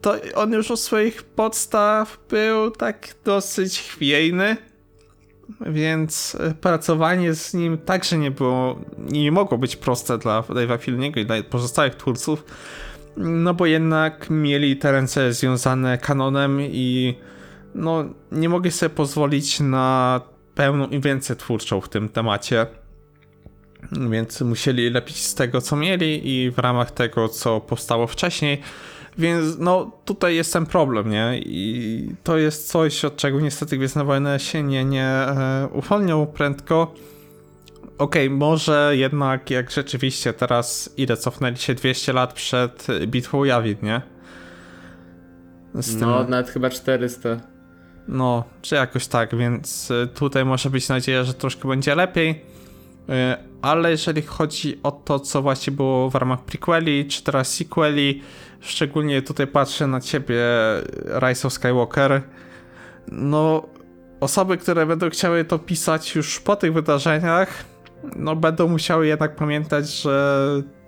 to 0.00 0.14
on 0.34 0.52
już 0.52 0.70
u 0.70 0.76
swoich 0.76 1.22
podstaw 1.22 2.18
był 2.30 2.70
tak 2.70 3.08
dosyć 3.24 3.80
chwiejny, 3.80 4.56
więc 5.60 6.36
e, 6.40 6.54
pracowanie 6.54 7.34
z 7.34 7.54
nim 7.54 7.78
także 7.78 8.18
nie 8.18 8.30
było, 8.30 8.80
nie 8.98 9.32
mogło 9.32 9.58
być 9.58 9.76
proste 9.76 10.18
dla 10.18 10.40
Dave'a 10.40 10.78
Filoniego 10.78 11.20
i 11.20 11.26
dla 11.26 11.42
pozostałych 11.42 11.94
twórców, 11.94 12.44
no 13.16 13.54
bo 13.54 13.66
jednak 13.66 14.30
mieli 14.30 14.76
te 14.76 14.92
ręce 14.92 15.32
związane 15.32 15.98
kanonem 15.98 16.60
i 16.60 17.18
no 17.74 18.04
nie 18.32 18.48
mogli 18.48 18.70
sobie 18.70 18.90
pozwolić 18.90 19.60
na 19.60 20.20
pełną 20.54 20.86
inwencję 20.86 21.36
twórczą 21.36 21.80
w 21.80 21.88
tym 21.88 22.08
temacie. 22.08 22.66
Więc 24.10 24.40
musieli 24.40 24.90
lepić 24.90 25.16
z 25.16 25.34
tego, 25.34 25.60
co 25.60 25.76
mieli 25.76 26.28
i 26.36 26.50
w 26.50 26.58
ramach 26.58 26.90
tego, 26.90 27.28
co 27.28 27.60
powstało 27.60 28.06
wcześniej. 28.06 28.60
Więc 29.18 29.58
no 29.58 29.92
tutaj 30.04 30.36
jest 30.36 30.52
ten 30.52 30.66
problem, 30.66 31.10
nie? 31.10 31.38
I 31.44 32.14
to 32.24 32.38
jest 32.38 32.68
coś, 32.68 33.04
od 33.04 33.16
czego 33.16 33.40
niestety 33.40 33.76
Gwiezdne 33.76 34.04
Wojny 34.04 34.38
się 34.40 34.62
nie, 34.62 34.84
nie 34.84 35.04
e, 35.06 35.68
uwolnią 35.72 36.26
prędko. 36.26 36.94
Okej, 37.98 38.30
może 38.30 38.92
jednak 38.96 39.50
jak 39.50 39.70
rzeczywiście 39.70 40.32
teraz 40.32 40.90
ile 40.96 41.16
cofnęli 41.16 41.56
się 41.56 41.74
200 41.74 42.12
lat 42.12 42.32
przed 42.32 42.86
bitwą 43.06 43.44
Jawin, 43.44 43.76
nie? 43.82 44.02
Tym- 45.72 46.00
No, 46.00 46.24
nawet 46.24 46.50
chyba 46.50 46.70
400. 46.70 47.28
no, 48.08 48.44
czy 48.62 48.74
jakoś 48.74 49.06
tak, 49.06 49.36
więc 49.36 49.90
y, 49.90 50.08
tutaj 50.14 50.44
może 50.44 50.70
być 50.70 50.88
nadzieja, 50.88 51.24
że 51.24 51.34
troszkę 51.34 51.68
będzie 51.68 51.94
lepiej. 51.94 52.42
Y, 53.08 53.12
Ale 53.62 53.90
jeżeli 53.90 54.22
chodzi 54.22 54.78
o 54.82 54.90
to, 54.92 55.20
co 55.20 55.42
właśnie 55.42 55.72
było 55.72 56.10
w 56.10 56.14
ramach 56.14 56.44
prequeli, 56.44 57.06
czy 57.06 57.22
teraz 57.24 57.54
sequeli, 57.54 58.22
szczególnie 58.60 59.22
tutaj 59.22 59.46
patrzę 59.46 59.86
na 59.86 60.00
ciebie, 60.00 60.44
Rise 61.20 61.48
of 61.48 61.52
Skywalker, 61.52 62.22
no 63.12 63.66
osoby, 64.20 64.56
które 64.56 64.86
będą 64.86 65.10
chciały 65.10 65.44
to 65.44 65.58
pisać 65.58 66.14
już 66.14 66.40
po 66.40 66.56
tych 66.56 66.72
wydarzeniach, 66.72 67.64
no 68.16 68.36
będą 68.36 68.68
musiały 68.68 69.06
jednak 69.06 69.36
pamiętać, 69.36 69.90
że 69.90 70.42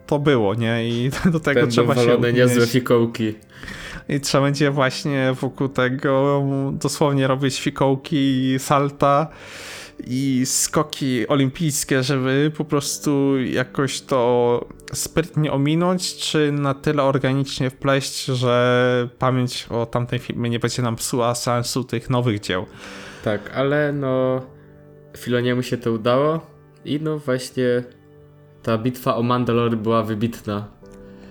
to 0.06 0.18
było, 0.18 0.54
nie? 0.54 0.88
I 0.88 1.10
do 1.32 1.40
tego 1.40 1.60
Będą 1.60 1.72
trzeba 1.72 1.94
się 1.94 2.06
walone 2.06 2.32
niezłe 2.32 2.66
fikołki. 2.66 3.34
I 4.08 4.20
trzeba 4.20 4.44
będzie 4.44 4.70
właśnie 4.70 5.32
wokół 5.40 5.68
tego 5.68 6.44
dosłownie 6.72 7.26
robić 7.26 7.60
fikołki, 7.60 8.54
salta 8.58 9.28
i 10.06 10.42
skoki 10.46 11.28
olimpijskie, 11.28 12.02
żeby 12.02 12.52
po 12.56 12.64
prostu 12.64 13.40
jakoś 13.40 14.00
to 14.00 14.64
sprytnie 14.92 15.52
ominąć, 15.52 16.16
czy 16.16 16.52
na 16.52 16.74
tyle 16.74 17.02
organicznie 17.02 17.70
wpleść, 17.70 18.24
że 18.24 19.08
pamięć 19.18 19.66
o 19.70 19.86
tamtej 19.86 20.18
filmie 20.18 20.50
nie 20.50 20.58
będzie 20.58 20.82
nam 20.82 20.96
psuła 20.96 21.34
sensu 21.34 21.84
tych 21.84 22.10
nowych 22.10 22.40
dzieł. 22.40 22.66
Tak, 23.24 23.50
ale 23.54 23.92
no 23.92 24.42
Filoniemu 25.16 25.62
się 25.62 25.78
to 25.78 25.92
udało 25.92 26.40
i 26.84 27.00
no 27.02 27.18
właśnie 27.18 27.84
ta 28.62 28.78
bitwa 28.78 29.16
o 29.16 29.22
Mandalore 29.22 29.76
była 29.76 30.02
wybitna. 30.02 30.68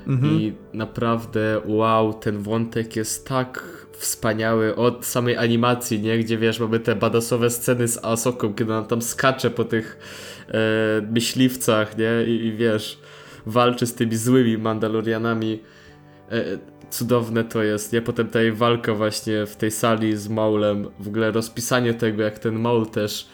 Mhm. 0.08 0.34
I 0.34 0.54
naprawdę 0.74 1.62
wow, 1.66 2.14
ten 2.14 2.38
wątek 2.44 2.96
jest 2.96 3.28
tak 3.28 3.79
wspaniały 4.00 4.76
od 4.76 5.06
samej 5.06 5.38
animacji, 5.38 6.00
nie? 6.00 6.20
Gdzie 6.20 6.38
wiesz, 6.38 6.60
mamy 6.60 6.80
te 6.80 6.96
badasowe 6.96 7.50
sceny 7.50 7.88
z 7.88 8.06
Asoką, 8.06 8.54
kiedy 8.54 8.74
ona 8.74 8.88
tam 8.88 9.02
skacze 9.02 9.50
po 9.50 9.64
tych 9.64 10.00
e, 10.48 11.02
myśliwcach, 11.12 11.98
nie? 11.98 12.24
I, 12.28 12.46
I 12.46 12.54
wiesz, 12.54 13.00
walczy 13.46 13.88
z 13.88 13.94
tymi 13.94 14.16
złymi 14.16 14.58
Mandalorianami. 14.58 15.60
E, 16.32 16.44
cudowne 16.90 17.44
to 17.44 17.64
jest, 17.64 17.94
nie? 17.94 18.02
Potem 18.02 18.28
ta 18.28 18.42
jej 18.42 18.52
walka 18.52 18.94
właśnie 18.94 19.46
w 19.46 19.56
tej 19.56 19.72
sali 19.72 20.18
z 20.18 20.30
Maulem, 20.30 20.88
w 21.00 21.08
ogóle 21.08 21.32
rozpisanie 21.32 21.94
tego, 21.94 22.24
jak 22.24 22.40
ten 22.40 22.60
Maul 22.60 22.86
też 22.86 23.28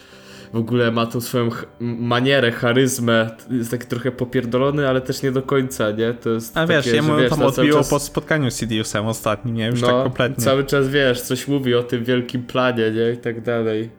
w 0.56 0.58
ogóle 0.58 0.92
ma 0.92 1.06
tą 1.06 1.22
swoją 1.22 1.50
manierę, 1.80 2.52
charyzmę, 2.52 3.30
jest 3.50 3.72
taki 3.72 3.88
trochę 3.88 4.12
popierdolony, 4.12 4.90
ale 4.90 5.02
też 5.02 5.24
nie 5.24 5.32
do 5.32 5.42
końca, 5.42 5.92
nie? 5.92 6.14
To 6.14 6.30
jest 6.30 6.58
A 6.58 6.68
wiesz, 6.68 6.86
takie, 6.86 6.96
jemu 6.96 7.16
że, 7.16 7.22
wiesz, 7.22 7.30
tam 7.30 7.40
cały 7.40 7.52
odbiło 7.52 7.78
czas- 7.78 7.90
po 7.90 8.00
spotkaniu 8.00 8.52
z 8.52 8.60
Sidiousem 8.60 9.08
ostatnim, 9.08 9.56
nie? 9.56 9.68
Już 9.68 9.82
no, 9.82 9.88
tak 9.88 10.04
kompletnie. 10.04 10.44
cały 10.44 10.64
czas, 10.64 10.90
wiesz, 10.90 11.22
coś 11.22 11.48
mówi 11.48 11.76
o 11.76 11.84
tym 11.84 12.04
wielkim 12.04 12.44
planie, 12.44 12.92
nie? 12.92 13.12
I 13.14 13.18
tak 13.18 13.42
dalej. 13.42 13.90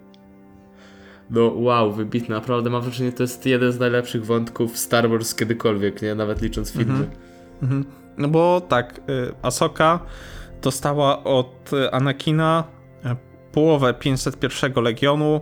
No 1.31 1.53
wow, 1.55 1.93
wybitne, 1.93 2.35
naprawdę 2.35 2.71
mam 2.71 2.83
wrażenie, 2.83 3.13
to 3.13 3.23
jest 3.23 3.47
jeden 3.47 3.73
z 3.73 3.79
najlepszych 3.79 4.27
wątków 4.27 4.79
Star 4.79 5.11
Wars 5.11 5.35
kiedykolwiek, 5.35 6.03
nie? 6.03 6.15
Nawet 6.15 6.43
licząc 6.43 6.73
filmy. 6.73 7.07
Mhm. 7.63 7.85
No 8.19 8.29
bo 8.29 8.61
tak, 8.69 8.99
y, 8.99 9.03
Asoka 9.43 10.01
dostała 10.63 11.25
od 11.25 11.71
Anakina 11.93 12.65
y, 13.07 13.09
połowę 13.53 13.95
501 13.95 14.83
Legionu 14.83 15.41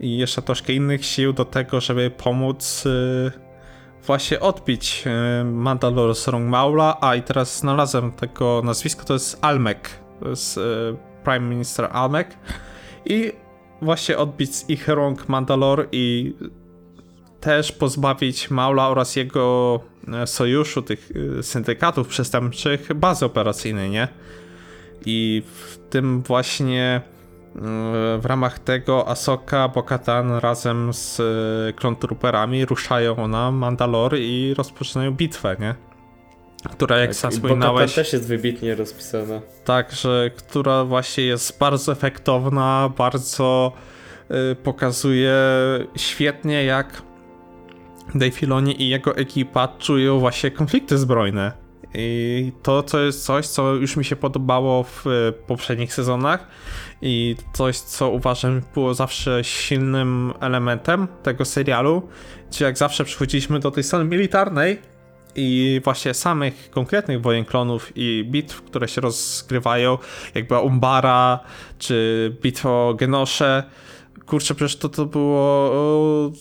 i 0.00 0.18
jeszcze 0.18 0.42
troszkę 0.42 0.72
innych 0.72 1.04
sił 1.04 1.32
do 1.32 1.44
tego, 1.44 1.80
żeby 1.80 2.10
pomóc 2.10 2.86
y, 2.86 3.32
właśnie 4.06 4.40
odbić 4.40 5.04
y, 5.40 5.44
Mandalore 5.44 6.14
z 6.14 6.28
rąk 6.28 6.48
Maula, 6.48 6.96
a 7.00 7.14
i 7.14 7.22
teraz 7.22 7.58
znalazłem 7.58 8.12
tego 8.12 8.62
nazwisko, 8.64 9.04
to 9.04 9.12
jest 9.12 9.38
Almek, 9.40 9.90
to 10.20 10.28
jest 10.28 10.58
y, 10.58 10.60
Prime 11.24 11.40
Minister 11.40 11.88
Almek 11.92 12.36
i 13.04 13.32
właśnie 13.82 14.18
odbić 14.18 14.56
z 14.56 14.70
ich 14.70 14.88
rąk 14.88 15.28
Mandalore 15.28 15.86
i 15.92 16.34
też 17.40 17.72
pozbawić 17.72 18.50
Maula 18.50 18.88
oraz 18.88 19.16
jego 19.16 19.80
sojuszu, 20.26 20.82
tych 20.82 21.10
syndykatów 21.42 22.08
przestępczych, 22.08 22.94
bazy 22.94 23.24
operacyjnej, 23.24 23.90
nie? 23.90 24.08
I 25.06 25.42
w 25.46 25.78
tym 25.90 26.22
właśnie 26.22 27.02
w 28.18 28.20
ramach 28.24 28.58
tego 28.58 29.08
Asoka, 29.08 29.68
Bokatan 29.68 30.32
razem 30.32 30.92
z 30.92 31.20
e, 31.20 31.72
Clone 31.72 31.96
Trooperami 31.96 32.64
ruszają 32.66 33.28
na 33.28 33.50
Mandalore 33.50 34.18
i 34.18 34.54
rozpoczynają 34.58 35.10
bitwę, 35.10 35.56
nie? 35.60 35.74
Która, 36.70 36.98
jak 36.98 37.14
sam 37.14 37.30
Tak, 37.30 37.38
I 37.38 37.42
wspominałeś, 37.42 37.94
też 37.94 38.12
jest 38.12 38.28
wybitnie 38.28 38.74
rozpisana. 38.74 39.40
tak, 39.64 39.92
że 39.92 40.30
która 40.36 40.84
właśnie 40.84 41.24
jest 41.24 41.58
bardzo 41.58 41.92
efektowna, 41.92 42.92
bardzo 42.98 43.72
y, 44.52 44.54
pokazuje 44.54 45.34
świetnie 45.96 46.64
jak 46.64 47.02
Dave 48.14 48.30
Filoni 48.34 48.82
i 48.82 48.88
jego 48.88 49.16
ekipa 49.16 49.68
czują 49.78 50.18
właśnie 50.18 50.50
konflikty 50.50 50.98
zbrojne. 50.98 51.52
I 51.94 52.52
to, 52.62 52.82
co 52.82 53.00
jest 53.00 53.24
coś, 53.24 53.46
co 53.46 53.74
już 53.74 53.96
mi 53.96 54.04
się 54.04 54.16
podobało 54.16 54.82
w 54.82 55.06
y, 55.06 55.32
poprzednich 55.46 55.94
sezonach 55.94 56.46
i 57.06 57.36
coś, 57.52 57.78
co 57.78 58.10
uważam 58.10 58.60
było 58.74 58.94
zawsze 58.94 59.44
silnym 59.44 60.32
elementem 60.40 61.08
tego 61.22 61.44
serialu, 61.44 62.08
gdzie 62.50 62.64
jak 62.64 62.78
zawsze 62.78 63.04
przychodziliśmy 63.04 63.60
do 63.60 63.70
tej 63.70 63.84
strony 63.84 64.04
militarnej, 64.04 64.78
i 65.36 65.80
właśnie 65.84 66.14
samych 66.14 66.70
konkretnych 66.70 67.22
wojen 67.22 67.44
klonów 67.44 67.92
i 67.94 68.24
bitw, 68.30 68.62
które 68.62 68.88
się 68.88 69.00
rozgrywają, 69.00 69.98
jak 70.34 70.64
Umbara, 70.64 71.40
czy 71.78 72.36
bitwa 72.42 72.70
o 72.70 72.94
Genosze. 72.94 73.62
Kurczę, 74.26 74.54
przecież 74.54 74.76
to, 74.76 74.88
to 74.88 75.06
było 75.06 75.40
o, 75.72 76.32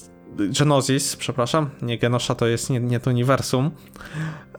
Genesis, 0.59 1.16
przepraszam, 1.16 1.70
nie 1.82 1.97
Genosha 1.97 2.36
to 2.36 2.47
jest 2.47 2.70
nie, 2.70 2.80
nie 2.80 2.99
to 2.99 3.09
uniwersum. 3.09 3.72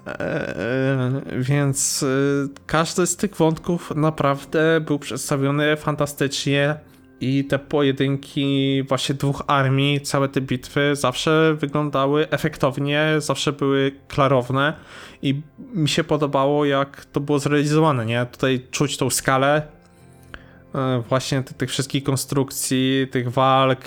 Eee, 0.07 1.43
więc 1.43 2.03
y, 2.03 2.49
każdy 2.67 3.07
z 3.07 3.17
tych 3.17 3.37
wątków 3.37 3.93
naprawdę 3.97 4.81
był 4.81 4.99
przedstawiony 4.99 5.77
fantastycznie 5.77 6.75
i 7.21 7.45
te 7.45 7.59
pojedynki 7.59 8.83
właśnie 8.89 9.15
dwóch 9.15 9.43
armii, 9.47 10.01
całe 10.01 10.29
te 10.29 10.41
bitwy 10.41 10.97
zawsze 10.97 11.57
wyglądały 11.61 12.31
efektownie, 12.31 13.15
zawsze 13.19 13.53
były 13.53 13.93
klarowne 14.09 14.73
i 15.23 15.43
mi 15.59 15.89
się 15.89 16.05
podobało 16.05 16.65
jak 16.65 17.05
to 17.05 17.21
było 17.21 17.39
zrealizowane, 17.39 18.07
nie? 18.07 18.27
Tutaj 18.33 18.67
czuć 18.71 18.97
tą 18.97 19.11
skalę 19.11 19.63
e, 20.75 21.03
właśnie 21.09 21.43
ty- 21.43 21.55
tych 21.55 21.71
wszystkich 21.71 22.05
konstrukcji, 22.05 23.09
tych 23.11 23.33
walk. 23.33 23.81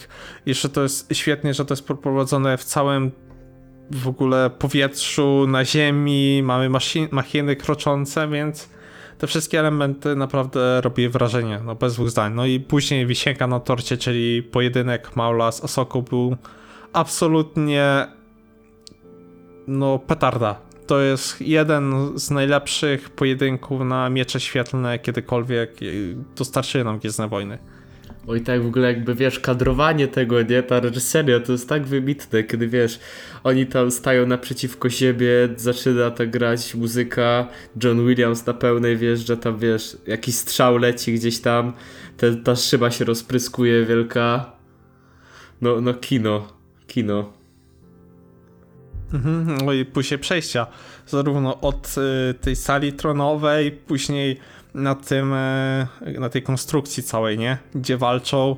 Jeszcze 0.46 0.70
to 0.70 0.84
jest 0.84 1.10
świetnie, 1.14 1.54
że 1.54 1.66
to 1.66 1.74
jest 1.74 1.88
poprowadzone 1.88 2.58
w 2.58 2.64
całym 2.64 3.12
w 3.92 4.08
ogóle 4.08 4.50
powietrzu, 4.50 5.46
na 5.48 5.66
ziemi, 5.66 6.42
mamy 6.44 6.70
machiny 7.12 7.56
kroczące, 7.56 8.28
więc 8.28 8.70
te 9.18 9.28
wszystkie 9.28 9.60
elementy 9.60 10.16
naprawdę 10.16 10.82
robiły 10.82 11.10
wrażenie, 11.10 11.60
no 11.66 11.76
bez 11.76 11.94
dwóch 11.94 12.10
zdań. 12.10 12.34
No 12.34 12.46
i 12.46 12.60
później 12.60 13.06
wisienka 13.06 13.48
na 13.48 13.60
torcie, 13.60 13.98
czyli 13.98 14.44
pojedynek 14.44 15.16
Maula 15.16 15.52
z 15.52 15.62
Osoką 15.62 16.02
był 16.02 16.38
absolutnie 16.94 18.08
no 19.68 20.00
petarda. 20.00 20.56
To 20.88 21.00
jest 21.00 21.42
jeden 21.42 22.12
z 22.20 22.32
najlepszych 22.32 23.10
pojedynków 23.10 23.82
na 23.82 24.10
miecze 24.10 24.40
świetlne 24.40 25.00
kiedykolwiek 25.00 25.76
dostarczyły 26.36 26.84
nam 26.84 27.00
Gwiezdne 27.00 27.28
Wojny. 27.28 27.58
Oj, 28.28 28.42
tak 28.42 28.64
w 28.64 28.68
ogóle 28.68 28.88
jakby 28.88 29.16
wiesz, 29.16 29.40
kadrowanie 29.40 30.08
tego, 30.08 30.42
nie? 30.42 30.64
Ta 30.64 30.80
reżyseria 30.80 31.40
to 31.40 31.52
jest 31.52 31.70
tak 31.70 31.86
wybitne, 31.86 32.44
kiedy 32.44 32.68
wiesz, 32.68 33.00
oni 33.44 33.66
tam 33.66 33.92
stają 33.92 34.26
naprzeciwko 34.26 34.90
siebie, 34.90 35.50
zaczyna 35.56 36.12
ta 36.12 36.26
grać 36.26 36.76
muzyka, 36.76 37.48
John 37.84 38.08
Williams 38.08 38.46
na 38.46 38.54
pełnej 38.54 38.98
wjeżdża, 38.98 39.36
tam 39.36 39.60
wiesz, 39.60 39.98
jakiś 40.08 40.36
strzał 40.36 40.78
leci 40.78 41.14
gdzieś 41.14 41.40
tam, 41.40 41.74
ta 42.44 42.56
szyba 42.56 42.92
się 42.92 43.06
rozpryskuje 43.06 43.86
wielka. 43.86 44.52
No, 45.62 45.82
no 45.82 45.94
kino, 45.94 46.48
kino. 46.88 47.34
Mhm, 49.14 49.58
no 49.66 49.74
i 49.74 49.86
później 49.86 50.20
przejścia, 50.20 50.68
zarówno 51.08 51.62
od 51.62 51.96
y, 52.32 52.34
tej 52.34 52.56
sali 52.56 52.94
tronowej, 52.94 53.72
później 53.72 54.40
na 54.78 54.96
tym, 54.96 55.34
y, 55.34 56.20
na 56.20 56.30
tej 56.30 56.44
konstrukcji 56.44 57.04
całej, 57.04 57.38
nie? 57.38 57.58
Gdzie 57.76 57.98
walczą, 57.98 58.56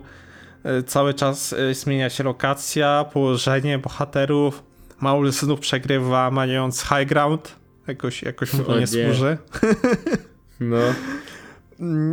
y, 0.79 0.83
cały 0.83 1.13
czas 1.13 1.53
y, 1.53 1.73
zmienia 1.73 2.09
się 2.09 2.23
lokacja, 2.23 3.05
położenie 3.13 3.77
bohaterów, 3.77 4.63
Maul 4.99 5.31
znów 5.31 5.59
przegrywa, 5.59 6.31
mając 6.31 6.81
high 6.81 7.07
ground. 7.07 7.55
Jakoś, 7.87 8.23
jakoś 8.23 8.53
mu 8.53 8.63
to 8.63 8.73
nie 8.73 8.79
nie. 8.79 8.87
służy. 8.87 9.37
No, 10.59 10.77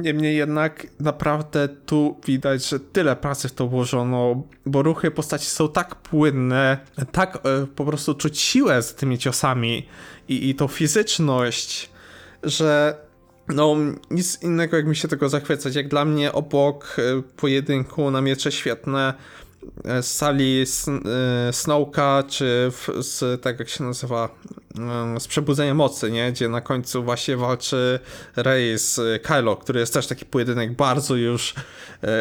Niemniej 0.03 0.37
jednak 0.37 0.87
naprawdę 1.01 1.69
tu 1.69 2.21
widać, 2.27 2.69
że 2.69 2.81
tyle 2.81 3.17
pracy 3.17 3.49
w 3.49 3.53
to 3.53 3.67
włożono, 3.69 4.43
bo 4.67 4.83
ruchy 4.83 5.11
postaci 5.11 5.47
są 5.47 5.69
tak 5.69 5.95
płynne, 5.95 6.79
tak 7.13 7.37
e, 7.37 7.67
po 7.67 7.85
prostu 7.85 8.15
czuć 8.15 8.41
siłę 8.41 8.83
z 8.83 8.95
tymi 8.95 9.19
ciosami 9.19 9.89
i, 10.29 10.51
i 10.51 10.55
tą 10.55 10.69
fizyczność, 10.69 11.91
że 12.43 12.97
no 13.49 13.77
nic 14.11 14.43
innego 14.43 14.77
jak 14.77 14.87
mi 14.87 14.97
się 14.97 15.09
tego 15.09 15.29
zachwycać. 15.29 15.75
Jak 15.75 15.89
dla 15.89 16.05
mnie 16.05 16.33
obok 16.33 16.97
e, 16.99 17.23
pojedynku 17.37 18.11
na 18.11 18.21
miecze 18.21 18.53
świetne 18.53 19.15
e, 19.85 20.03
z 20.03 20.15
sali 20.15 20.65
e, 21.49 21.53
Snowka, 21.53 22.23
czy 22.29 22.69
w, 22.71 22.89
z 23.03 23.43
tak 23.43 23.59
jak 23.59 23.69
się 23.69 23.85
nazywa, 23.85 24.29
z 25.19 25.27
Przebudzenia 25.27 25.75
Mocy, 25.75 26.11
nie? 26.11 26.33
Gdzie 26.33 26.49
na 26.49 26.61
końcu 26.61 27.03
właśnie 27.03 27.37
walczy 27.37 27.99
Rey 28.37 28.79
z 28.79 28.99
e, 28.99 29.19
Kylo, 29.19 29.57
który 29.57 29.81
jest 29.81 29.95
też 29.95 30.07
taki 30.07 30.25
pojedynek 30.25 30.73
bardzo 30.73 31.17
już 31.17 31.55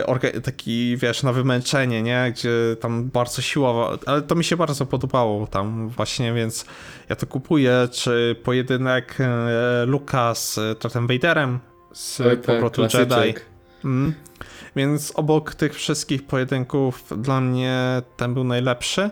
orga- 0.06 0.42
taki, 0.42 0.98
wiesz, 0.98 1.24
na 1.24 1.34
wymęczenie, 1.34 2.04
nie? 2.04 2.32
Gdzie 2.36 2.52
tam 2.82 3.10
bardzo 3.10 3.42
siłowo, 3.42 3.98
ale 4.06 4.22
to 4.22 4.36
mi 4.36 4.44
się 4.44 4.58
bardzo 4.58 4.86
podobało 4.86 5.48
tam 5.48 5.90
właśnie, 5.90 6.34
więc 6.34 6.66
ja 7.10 7.16
to 7.16 7.28
kupuję, 7.28 7.88
czy 7.92 8.36
pojedynek 8.44 9.18
e, 9.20 9.86
Luka 9.86 10.36
z 10.36 10.60
Darthem 10.82 11.08
Vaderem 11.08 11.60
z 11.94 12.22
Oj, 12.22 12.38
tak, 12.38 12.46
powrotu 12.46 12.82
Jedi. 12.82 13.40
Mm. 13.86 14.14
Więc 14.76 15.12
obok 15.16 15.56
tych 15.56 15.76
wszystkich 15.76 16.28
pojedynków 16.28 17.04
dla 17.18 17.42
mnie 17.42 18.02
ten 18.18 18.34
był 18.34 18.44
najlepszy. 18.44 19.10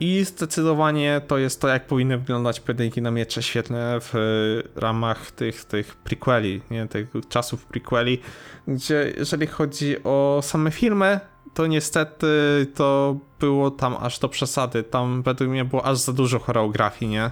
I 0.00 0.24
zdecydowanie 0.24 1.20
to 1.26 1.38
jest 1.38 1.60
to, 1.60 1.68
jak 1.68 1.86
powinny 1.86 2.18
wyglądać 2.18 2.60
pojedynki 2.60 3.02
na 3.02 3.10
miecze 3.10 3.42
świetne 3.42 4.00
w 4.00 4.14
e, 4.14 4.80
ramach 4.80 5.30
tych, 5.30 5.64
tych 5.64 5.96
prequeli, 5.96 6.60
nie? 6.70 6.88
tych 6.88 7.08
czasów 7.28 7.66
prequeli, 7.66 8.20
gdzie 8.68 9.12
jeżeli 9.18 9.46
chodzi 9.46 9.96
o 10.04 10.40
same 10.42 10.70
filmy, 10.70 11.20
to 11.54 11.66
niestety 11.66 12.26
to 12.74 13.16
było 13.40 13.70
tam 13.70 13.96
aż 14.00 14.18
do 14.18 14.28
przesady. 14.28 14.82
Tam 14.82 15.22
według 15.22 15.50
mnie 15.50 15.64
było 15.64 15.86
aż 15.86 15.98
za 15.98 16.12
dużo 16.12 16.38
choreografii, 16.38 17.10
nie? 17.10 17.30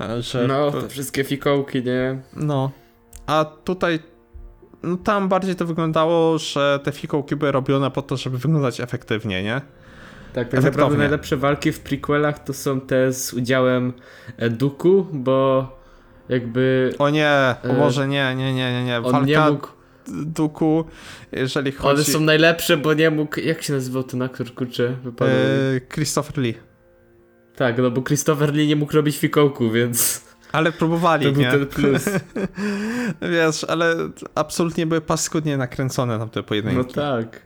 E, 0.00 0.22
Że 0.22 0.46
No, 0.46 0.70
te 0.70 0.88
wszystkie 0.88 1.24
fikołki, 1.24 1.82
nie? 1.84 2.22
no, 2.36 2.70
a 3.26 3.44
tutaj 3.44 3.98
no 4.82 4.96
tam 4.96 5.28
bardziej 5.28 5.56
to 5.56 5.64
wyglądało, 5.66 6.38
że 6.38 6.80
te 6.84 6.92
fikołki 6.92 7.36
były 7.36 7.52
robione 7.52 7.90
po 7.90 8.02
to, 8.02 8.16
żeby 8.16 8.38
wyglądać 8.38 8.80
efektywnie, 8.80 9.42
nie? 9.42 9.60
Tak, 10.32 10.48
tak 10.48 10.62
naprawdę 10.62 10.98
najlepsze 10.98 11.36
walki 11.36 11.72
w 11.72 11.80
prequelach 11.80 12.44
to 12.44 12.52
są 12.52 12.80
te 12.80 13.12
z 13.12 13.34
udziałem 13.34 13.92
e, 14.36 14.50
Duku, 14.50 15.06
bo 15.12 15.68
jakby 16.28 16.94
O 16.98 17.10
nie, 17.10 17.28
o 17.64 17.68
E, 17.68 17.78
Boże, 17.78 18.08
nie, 18.08 18.34
nie, 18.36 18.54
nie, 18.54 18.72
nie, 18.72 18.84
nie. 18.84 18.96
on 18.96 19.02
Walka 19.12 19.26
nie 19.26 19.40
mógł... 19.50 19.68
Duku, 20.08 20.84
jeżeli 21.32 21.72
chodzi... 21.72 21.94
One 21.94 22.04
są 22.04 22.20
najlepsze, 22.20 22.76
bo 22.76 22.94
nie 22.94 23.10
mógł... 23.10 23.40
Jak 23.40 23.62
się 23.62 23.72
nazywał 23.72 24.02
ten 24.02 24.22
aktor, 24.22 24.54
kurczę? 24.54 24.96
Wypadł. 25.04 25.30
e, 25.30 25.80
Christopher 25.94 26.38
Lee. 26.38 26.54
Tak, 27.56 27.78
no 27.78 27.90
bo 27.90 28.02
Christopher 28.02 28.54
Lee 28.54 28.66
nie 28.68 28.76
mógł 28.76 28.92
robić 28.92 29.18
fikołku, 29.18 29.70
więc 29.70 30.24
Ale 30.52 30.72
próbowali, 30.72 31.26
to 31.26 31.32
był 31.32 31.42
nie? 31.42 31.50
ten 31.50 31.66
plus. 31.66 32.04
Wiesz, 33.32 33.64
ale 33.64 33.94
absolutnie 34.34 34.86
były 34.86 35.00
paskudnie 35.00 35.56
nakręcone 35.56 36.18
tam 36.18 36.30
te 36.30 36.40
No 36.40 36.44
pojedynki. 36.44 36.94
tak. 36.94 37.42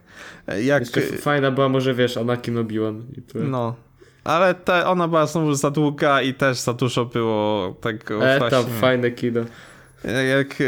Jak... 0.63 0.81
Jeszcze 0.83 1.01
fajna 1.03 1.51
była 1.51 1.69
może, 1.69 1.95
wiesz, 1.95 2.17
Anakin 2.17 2.55
Obi-Wan. 2.59 3.01
No. 3.35 3.75
Ale 4.25 4.55
te, 4.55 4.87
ona 4.87 5.09
była 5.09 5.27
znowu 5.27 5.55
za 5.55 5.71
długa 5.71 6.23
i 6.23 6.35
też 6.35 6.59
za 6.61 6.73
dużo 6.73 7.05
było 7.05 7.75
tego 7.81 8.27
E, 8.27 8.39
właśnie... 8.39 8.59
fajne 8.81 9.11
kino. 9.11 9.41
Jak 10.31 10.53
e, 10.53 10.65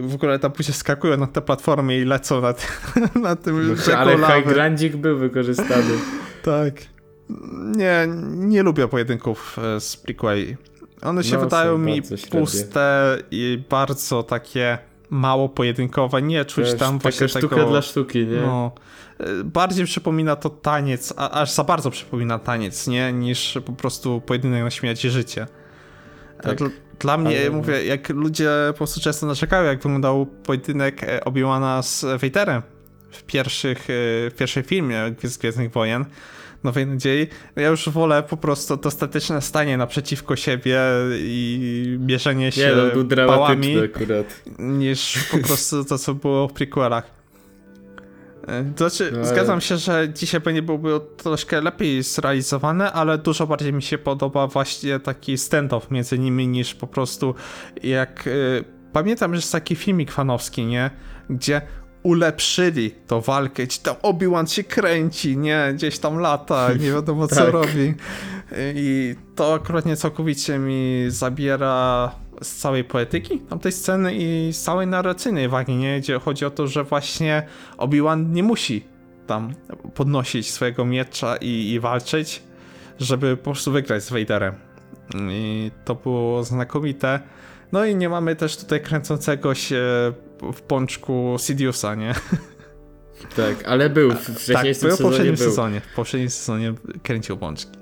w 0.00 0.14
ogóle 0.14 0.38
tam 0.38 0.52
później 0.52 0.74
skakują 0.74 1.16
na 1.16 1.26
te 1.26 1.40
platformy 1.42 1.98
i 1.98 2.04
lecą 2.04 2.40
na, 2.40 2.52
ty, 2.52 2.66
na 3.20 3.36
tym 3.36 3.76
No, 3.88 3.96
ale 3.96 4.16
lawy. 4.16 4.34
High 4.34 4.48
Grandzik 4.54 4.96
był 4.96 5.18
wykorzystany. 5.18 5.84
Tak. 6.42 6.74
Nie, 7.76 8.06
nie 8.26 8.62
lubię 8.62 8.88
pojedynków 8.88 9.58
e, 9.76 9.80
z 9.80 9.96
prequeli. 9.96 10.56
One 11.02 11.24
się 11.24 11.34
No, 11.34 11.40
wydają 11.40 11.78
mi 11.78 12.02
średnie. 12.06 12.40
puste 12.40 13.18
i 13.30 13.62
bardzo 13.70 14.22
takie 14.22 14.78
mało 15.10 15.48
pojedynkowe. 15.48 16.22
Nie 16.22 16.44
czuć 16.44 16.64
Wiesz, 16.64 16.74
tam 16.78 16.98
właśnie 16.98 17.28
taka 17.28 17.38
sztuka 17.38 17.56
tego... 17.56 17.70
dla 17.70 17.82
sztuki, 17.82 18.26
nie? 18.26 18.40
No, 18.40 18.72
e, 19.20 19.44
bardziej 19.44 19.86
przypomina 19.86 20.36
to 20.36 20.50
taniec, 20.50 21.14
a, 21.16 21.30
aż 21.30 21.50
za 21.50 21.64
bardzo 21.64 21.90
przypomina 21.90 22.38
taniec, 22.38 22.86
nie? 22.86 23.12
Niż 23.12 23.58
po 23.64 23.72
prostu 23.72 24.20
pojedynek 24.20 24.64
na 24.64 24.70
śmierć 24.70 25.04
i 25.04 25.10
życie. 25.10 25.46
Tak. 26.42 26.58
Dla, 26.58 26.68
dla 26.98 27.16
mnie, 27.18 27.40
Ale- 27.40 27.50
mówię, 27.50 27.84
jak 27.84 28.08
ludzie 28.08 28.50
po 28.68 28.74
prostu 28.74 29.00
często 29.00 29.26
narzekają, 29.26 29.64
jak 29.64 29.82
wyglądał 29.82 30.26
pojedynek 30.26 31.02
e, 31.02 31.24
Obi-Wana 31.24 31.82
z 31.82 32.04
Vaderem 32.22 32.62
w, 33.10 33.22
pierwszych, 33.22 33.78
e, 33.80 33.84
w 34.30 34.34
pierwszym 34.38 34.62
filmie 34.62 35.14
Gwiezdnych 35.40 35.72
Wojen, 35.72 36.04
Nowej 36.64 36.86
Nadziei, 36.86 37.26
ja 37.56 37.68
już 37.68 37.88
wolę 37.88 38.22
po 38.22 38.36
prostu 38.36 38.76
to 38.76 38.90
statyczne 38.90 39.42
stanie 39.42 39.76
naprzeciwko 39.76 40.36
siebie 40.36 40.80
i 41.18 41.96
mierzenie 42.00 42.52
się 42.52 42.60
Nie, 42.60 42.72
no, 43.16 43.26
pałami 43.26 43.78
akurat. 43.78 44.42
niż 44.58 45.18
po 45.30 45.38
prostu 45.46 45.84
to, 45.84 45.98
co 45.98 46.14
było 46.14 46.48
w 46.48 46.52
prequelach. 46.52 47.10
E, 48.48 48.64
To 48.76 48.88
znaczy, 48.90 49.12
No, 49.12 49.18
ale- 49.18 49.26
zgadzam 49.28 49.60
się, 49.60 49.76
że 49.76 50.08
dzisiaj 50.14 50.40
będzie 50.40 50.62
byłoby 50.62 51.00
troszkę 51.16 51.60
lepiej 51.60 52.02
zrealizowane, 52.02 52.92
ale 52.92 53.18
dużo 53.18 53.46
bardziej 53.46 53.72
mi 53.72 53.82
się 53.82 53.98
podoba 53.98 54.46
właśnie 54.46 55.00
taki 55.00 55.34
stand-off 55.36 55.80
między 55.90 56.18
nimi 56.18 56.48
niż 56.48 56.74
po 56.74 56.86
prostu 56.86 57.34
jak... 57.82 58.26
y, 58.26 58.64
pamiętam, 58.92 59.34
że 59.34 59.38
jest 59.38 59.52
taki 59.52 59.76
filmik 59.76 60.12
fanowski, 60.12 60.64
nie? 60.66 60.90
Gdzie 61.30 61.62
ulepszyli 62.06 62.90
tą 63.06 63.20
walkę, 63.20 63.66
gdzie 63.66 63.78
tam 63.82 63.94
Obi-Wan 64.02 64.46
się 64.46 64.64
kręci, 64.64 65.36
nie? 65.36 65.70
Gdzieś 65.74 65.98
tam 65.98 66.18
lata, 66.18 66.68
nie 66.80 66.92
wiadomo 66.92 67.28
co 67.28 67.36
Tak. 67.44 67.52
robi. 67.52 67.94
I 68.74 69.14
to 69.34 69.54
akurat 69.54 69.86
nie 69.86 69.96
całkowicie 69.96 70.58
mi 70.58 71.04
zabiera 71.08 72.10
z 72.42 72.56
całej 72.56 72.84
poetyki 72.84 73.38
tamtej 73.40 73.72
sceny 73.72 74.14
i 74.14 74.52
z 74.52 74.62
całej 74.62 74.86
narracyjnej 74.86 75.48
wagi, 75.48 75.76
nie? 75.76 76.00
Gdzie 76.00 76.18
chodzi 76.18 76.44
o 76.44 76.50
to, 76.50 76.66
że 76.66 76.84
właśnie 76.84 77.46
Obi-Wan 77.78 78.32
nie 78.32 78.42
musi 78.42 78.84
tam 79.26 79.54
podnosić 79.94 80.50
swojego 80.50 80.84
miecza 80.84 81.36
i, 81.36 81.70
i 81.70 81.80
walczyć, 81.80 82.42
żeby 83.00 83.36
po 83.36 83.44
prostu 83.50 83.72
wygrać 83.72 84.04
z 84.04 84.10
Vaderem. 84.10 84.54
I 85.30 85.70
to 85.84 85.94
było 85.94 86.44
znakomite. 86.44 87.20
No 87.72 87.84
i 87.84 87.94
nie 87.96 88.08
mamy 88.08 88.36
też 88.36 88.56
tutaj 88.56 88.82
kręcącego 88.82 89.54
się 89.54 89.82
w 90.52 90.62
pączku 90.62 91.36
Sidiousa, 91.38 91.94
nie? 91.94 92.14
Tak, 93.36 93.64
ale 93.66 93.90
był. 93.90 94.10
W 94.10 94.26
Tak, 94.26 94.36
wcześniejszym 94.36 94.88
był 94.88 94.96
w 94.96 95.00
poprzednim 95.00 95.34
był. 95.34 95.44
sezonie. 95.44 95.80
W 95.80 95.94
poprzednim 95.94 96.30
sezonie 96.30 96.74
kręcił 97.02 97.36
pączki. 97.36 97.78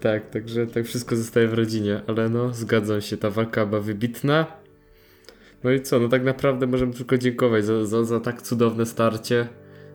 Tak, 0.00 0.30
także 0.30 0.66
tak 0.66 0.84
wszystko 0.84 1.16
zostaje 1.16 1.48
w 1.48 1.54
rodzinie, 1.54 2.00
ale 2.06 2.28
no, 2.28 2.54
zgadzam 2.54 3.00
się, 3.00 3.16
ta 3.16 3.30
walka 3.30 3.66
była 3.66 3.80
wybitna. 3.80 4.46
No 5.64 5.70
i 5.70 5.82
co, 5.82 6.00
no 6.00 6.08
tak 6.08 6.24
naprawdę 6.24 6.66
możemy 6.66 6.92
tylko 6.92 7.18
dziękować 7.18 7.64
za, 7.64 7.86
za, 7.86 8.04
za 8.04 8.20
tak 8.20 8.42
cudowne 8.42 8.86
starcie, 8.86 9.48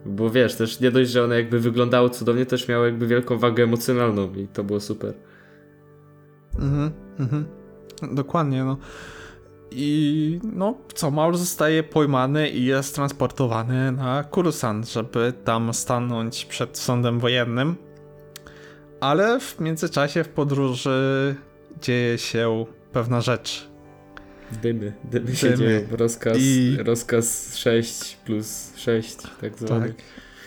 bo 0.06 0.30
wiesz, 0.30 0.54
też 0.54 0.80
nie 0.80 0.90
dość, 0.90 1.10
że 1.10 1.24
one 1.24 1.36
jakby 1.36 1.60
wyglądały 1.60 2.10
cudownie, 2.10 2.46
też 2.46 2.68
miały 2.68 2.86
jakby 2.86 3.06
wielką 3.06 3.38
wagę 3.38 3.64
emocjonalną 3.64 4.34
i 4.34 4.48
to 4.48 4.64
było 4.64 4.80
super. 4.80 5.14
Mhm, 6.58 6.90
mhm. 7.18 7.44
Dokładnie, 8.12 8.64
no. 8.64 8.76
I 9.76 10.40
no 10.52 10.74
co, 10.94 11.10
Maul 11.10 11.36
zostaje 11.36 11.82
pojmany 11.82 12.48
i 12.48 12.64
jest 12.64 12.94
transportowany 12.94 13.92
na 13.92 14.24
Kurusan, 14.24 14.84
żeby 14.86 15.32
tam 15.44 15.74
stanąć 15.74 16.44
przed 16.44 16.78
sądem 16.78 17.20
wojennym. 17.20 17.76
Ale 19.00 19.40
w 19.40 19.60
międzyczasie 19.60 20.24
w 20.24 20.28
podróży 20.28 21.34
dzieje 21.82 22.18
się 22.18 22.66
pewna 22.92 23.20
rzecz. 23.20 23.68
Dymy, 24.62 24.92
dymy 25.04 25.36
się 25.36 25.50
Dymy. 25.50 25.58
dzieją, 25.58 25.96
rozkaz, 25.96 26.36
I- 26.40 26.76
rozkaz 26.84 27.56
6 27.56 28.16
plus 28.16 28.72
6, 28.76 29.16
tak 29.40 29.58
zwany. 29.58 29.88
Tak. 29.88 29.96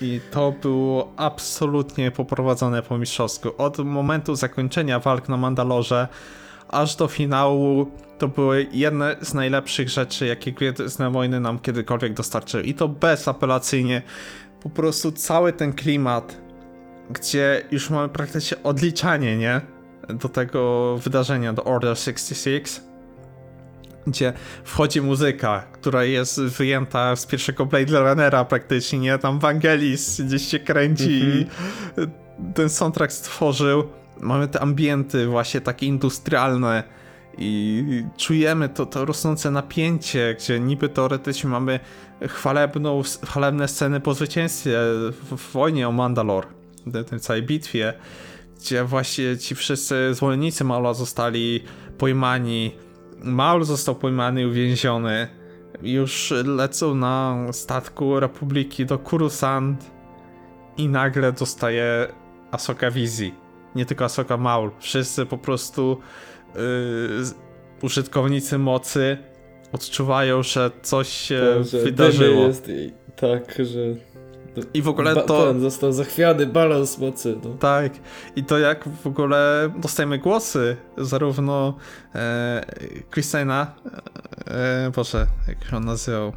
I 0.02 0.20
to 0.32 0.54
było 0.62 1.14
absolutnie 1.18 2.12
poprowadzone 2.12 2.82
po 2.82 2.98
mistrzowsku. 2.98 3.50
Od 3.58 3.78
momentu 3.80 4.36
zakończenia 4.36 5.00
walk 5.00 5.30
na 5.30 5.38
Mandalorze 5.38 6.08
aż 6.68 6.96
do 6.96 7.08
finału 7.08 7.92
to 8.18 8.28
były 8.28 8.68
jedne 8.72 9.16
z 9.22 9.34
najlepszych 9.34 9.90
rzeczy, 9.90 10.26
jakie 10.26 10.52
Gwiezdne 10.52 11.12
Wojny 11.12 11.40
nam 11.40 11.60
kiedykolwiek 11.60 12.14
dostarczyły. 12.14 12.64
I 12.64 12.74
to 12.74 12.88
bezapelacyjnie. 12.88 14.02
Po 14.64 14.70
prostu 14.70 15.12
cały 15.12 15.54
ten 15.54 15.74
klimat, 15.74 16.42
gdzie 17.10 17.64
już 17.72 17.90
mamy 17.90 18.10
praktycznie 18.10 18.64
odliczanie, 18.64 19.38
nie? 19.38 19.62
Do 20.10 20.30
tego 20.30 20.98
wydarzenia, 20.98 21.54
do 21.54 21.64
Order 21.64 21.98
66 21.98 22.82
gdzie 24.08 24.34
wchodzi 24.64 25.02
muzyka, 25.02 25.64
która 25.72 26.04
jest 26.04 26.42
wyjęta 26.42 27.16
z 27.16 27.26
pierwszego 27.26 27.66
Blade 27.66 28.00
Runnera 28.00 28.46
praktycznie, 28.46 29.00
nie? 29.00 29.18
Tam 29.18 29.40
Vangelis 29.40 30.22
gdzieś 30.22 30.48
się 30.48 30.60
kręci 30.60 31.12
i 31.12 31.46
ten 32.54 32.70
soundtrack 32.70 33.14
stworzył. 33.14 33.84
mamy 34.22 34.48
te 34.48 34.60
ambienty 34.60 35.28
właśnie 35.28 35.62
takie 35.62 35.86
industrialne 35.86 36.84
i 37.38 38.04
czujemy 38.18 38.70
to, 38.70 38.86
to 38.86 39.06
rosnące 39.06 39.52
napięcie, 39.52 40.36
gdzie 40.40 40.60
niby 40.60 40.90
teoretycznie 40.90 41.50
mamy 41.50 41.80
chwalebną, 42.28 43.02
chwalebne 43.04 43.68
sceny 43.68 44.00
po 44.00 44.14
zwycięstwie 44.14 44.78
w, 45.12 45.52
wojnie 45.54 45.88
o 45.88 45.92
Mandalor, 45.92 46.48
w 46.86 47.04
tej 47.04 47.20
całej 47.20 47.44
bitwie, 47.44 47.94
gdzie 48.60 48.84
właśnie 48.84 49.38
ci 49.38 49.56
wszyscy 49.56 50.14
zwolennicy 50.14 50.64
Maula 50.64 50.94
zostali 50.94 51.64
pojmani, 51.98 52.72
Maul 53.24 53.64
został 53.64 53.96
pojmany 53.96 54.42
i 54.42 54.46
uwięziony, 54.46 55.28
już 55.82 56.34
lecą 56.46 56.96
na 56.96 57.46
statku 57.52 58.20
Republiki 58.20 58.86
do 58.86 58.98
Coruscant 58.98 59.92
i 60.78 60.90
nagle 60.90 61.32
dostaje 61.32 62.08
Asoka 62.52 62.92
wizji. 62.92 63.34
Nie 63.76 63.86
tylko 63.86 64.06
Asoka 64.06 64.38
Maul, 64.38 64.72
wszyscy 64.80 65.26
po 65.26 65.38
prostu 65.38 66.00
użytkownicy 67.82 68.58
mocy 68.58 69.18
odczuwają, 69.72 70.44
że 70.44 70.72
coś 70.82 71.10
się 71.10 71.64
wydarzyło. 71.84 72.48
Jest, 72.48 72.70
i, 72.70 72.92
tak, 73.16 73.56
że... 73.60 73.80
I 74.74 74.82
w 74.82 74.88
ogóle 74.88 75.16
to... 75.16 75.48
Ten 75.48 75.62
został 75.62 75.92
zachwiany 75.92 76.46
balans 76.46 76.98
mocy, 76.98 77.38
no. 77.44 77.50
Tak, 77.50 77.94
i 78.36 78.44
to 78.44 78.60
jak 78.60 78.90
w 79.04 79.08
ogóle 79.08 79.72
dostajemy 79.78 80.18
głosy, 80.18 80.78
zarówno 80.98 81.78
e, 82.16 82.66
Christina, 83.12 83.76
e, 84.48 84.92
Boże, 84.96 85.28
jak 85.48 85.64
się 85.70 85.78
on 85.78 85.86
nazywał, 85.86 86.34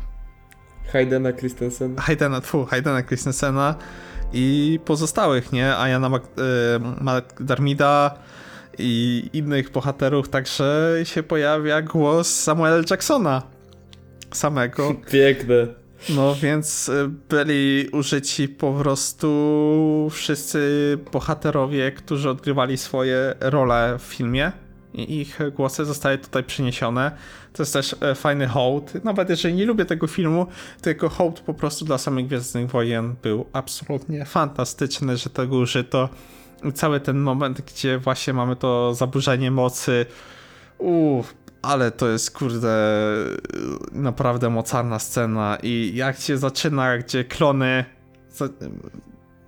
Haydena 0.92 1.32
Christensen. 1.32 1.96
Haydena, 1.96 2.40
tfu, 2.40 2.64
Haydena 2.64 3.02
Christensena 3.02 3.74
i 4.32 4.78
pozostałych, 4.84 5.52
nie? 5.52 5.76
Ayana 5.76 6.08
Mac, 6.08 6.22
e, 6.22 6.78
McDermida 7.00 8.18
i 8.78 9.24
innych 9.32 9.70
bohaterów, 9.70 10.28
także 10.28 10.96
się 11.04 11.22
pojawia 11.22 11.82
głos 11.82 12.34
Samuela. 12.34 12.82
Jacksona 12.90 13.42
samego. 14.32 14.94
Piękne. 15.12 15.66
No 16.08 16.34
więc 16.34 16.88
y, 16.88 17.08
byli 17.28 17.88
użyci 17.92 18.48
po 18.48 18.72
prostu 18.72 20.08
wszyscy 20.12 20.98
bohaterowie, 21.12 21.92
którzy 21.92 22.30
odgrywali 22.30 22.76
swoje 22.76 23.34
role 23.40 23.96
w 23.98 24.02
filmie 24.02 24.52
i 24.94 25.20
ich 25.20 25.38
głosy 25.56 25.84
zostały 25.84 26.18
tutaj 26.18 26.44
przeniesione. 26.44 27.10
To 27.52 27.62
jest 27.62 27.72
też 27.72 27.96
e, 28.00 28.14
fajny 28.14 28.46
hołd. 28.46 29.04
Nawet 29.04 29.30
jeżeli 29.30 29.54
nie 29.54 29.66
lubię 29.66 29.84
tego 29.84 30.06
filmu, 30.06 30.46
to 30.82 30.88
jako 30.88 31.08
hołd 31.08 31.40
po 31.40 31.54
prostu 31.54 31.84
dla 31.84 31.98
samych 31.98 32.26
Gwiezdnych 32.26 32.70
Wojen 32.70 33.14
był 33.22 33.46
absolutnie 33.52 34.24
fantastyczny, 34.24 35.16
że 35.16 35.30
tego 35.30 35.56
użyto. 35.56 36.08
Cały 36.74 37.00
ten 37.00 37.18
moment, 37.18 37.61
gdzie 37.61 37.98
właśnie 37.98 38.32
mamy 38.32 38.56
to 38.56 38.94
zaburzenie 38.94 39.50
mocy. 39.50 40.06
Uff, 40.78 41.34
ale 41.62 41.90
to 41.90 42.09
jest 42.09 42.30
kurde 42.30 42.76
naprawdę 43.92 44.50
mocarna 44.50 44.98
scena 44.98 45.59
i 45.62 45.92
jak 45.94 46.20
się 46.20 46.38
zaczyna, 46.38 46.98
gdzie 46.98 47.24
klony 47.24 47.84
za, 48.30 48.48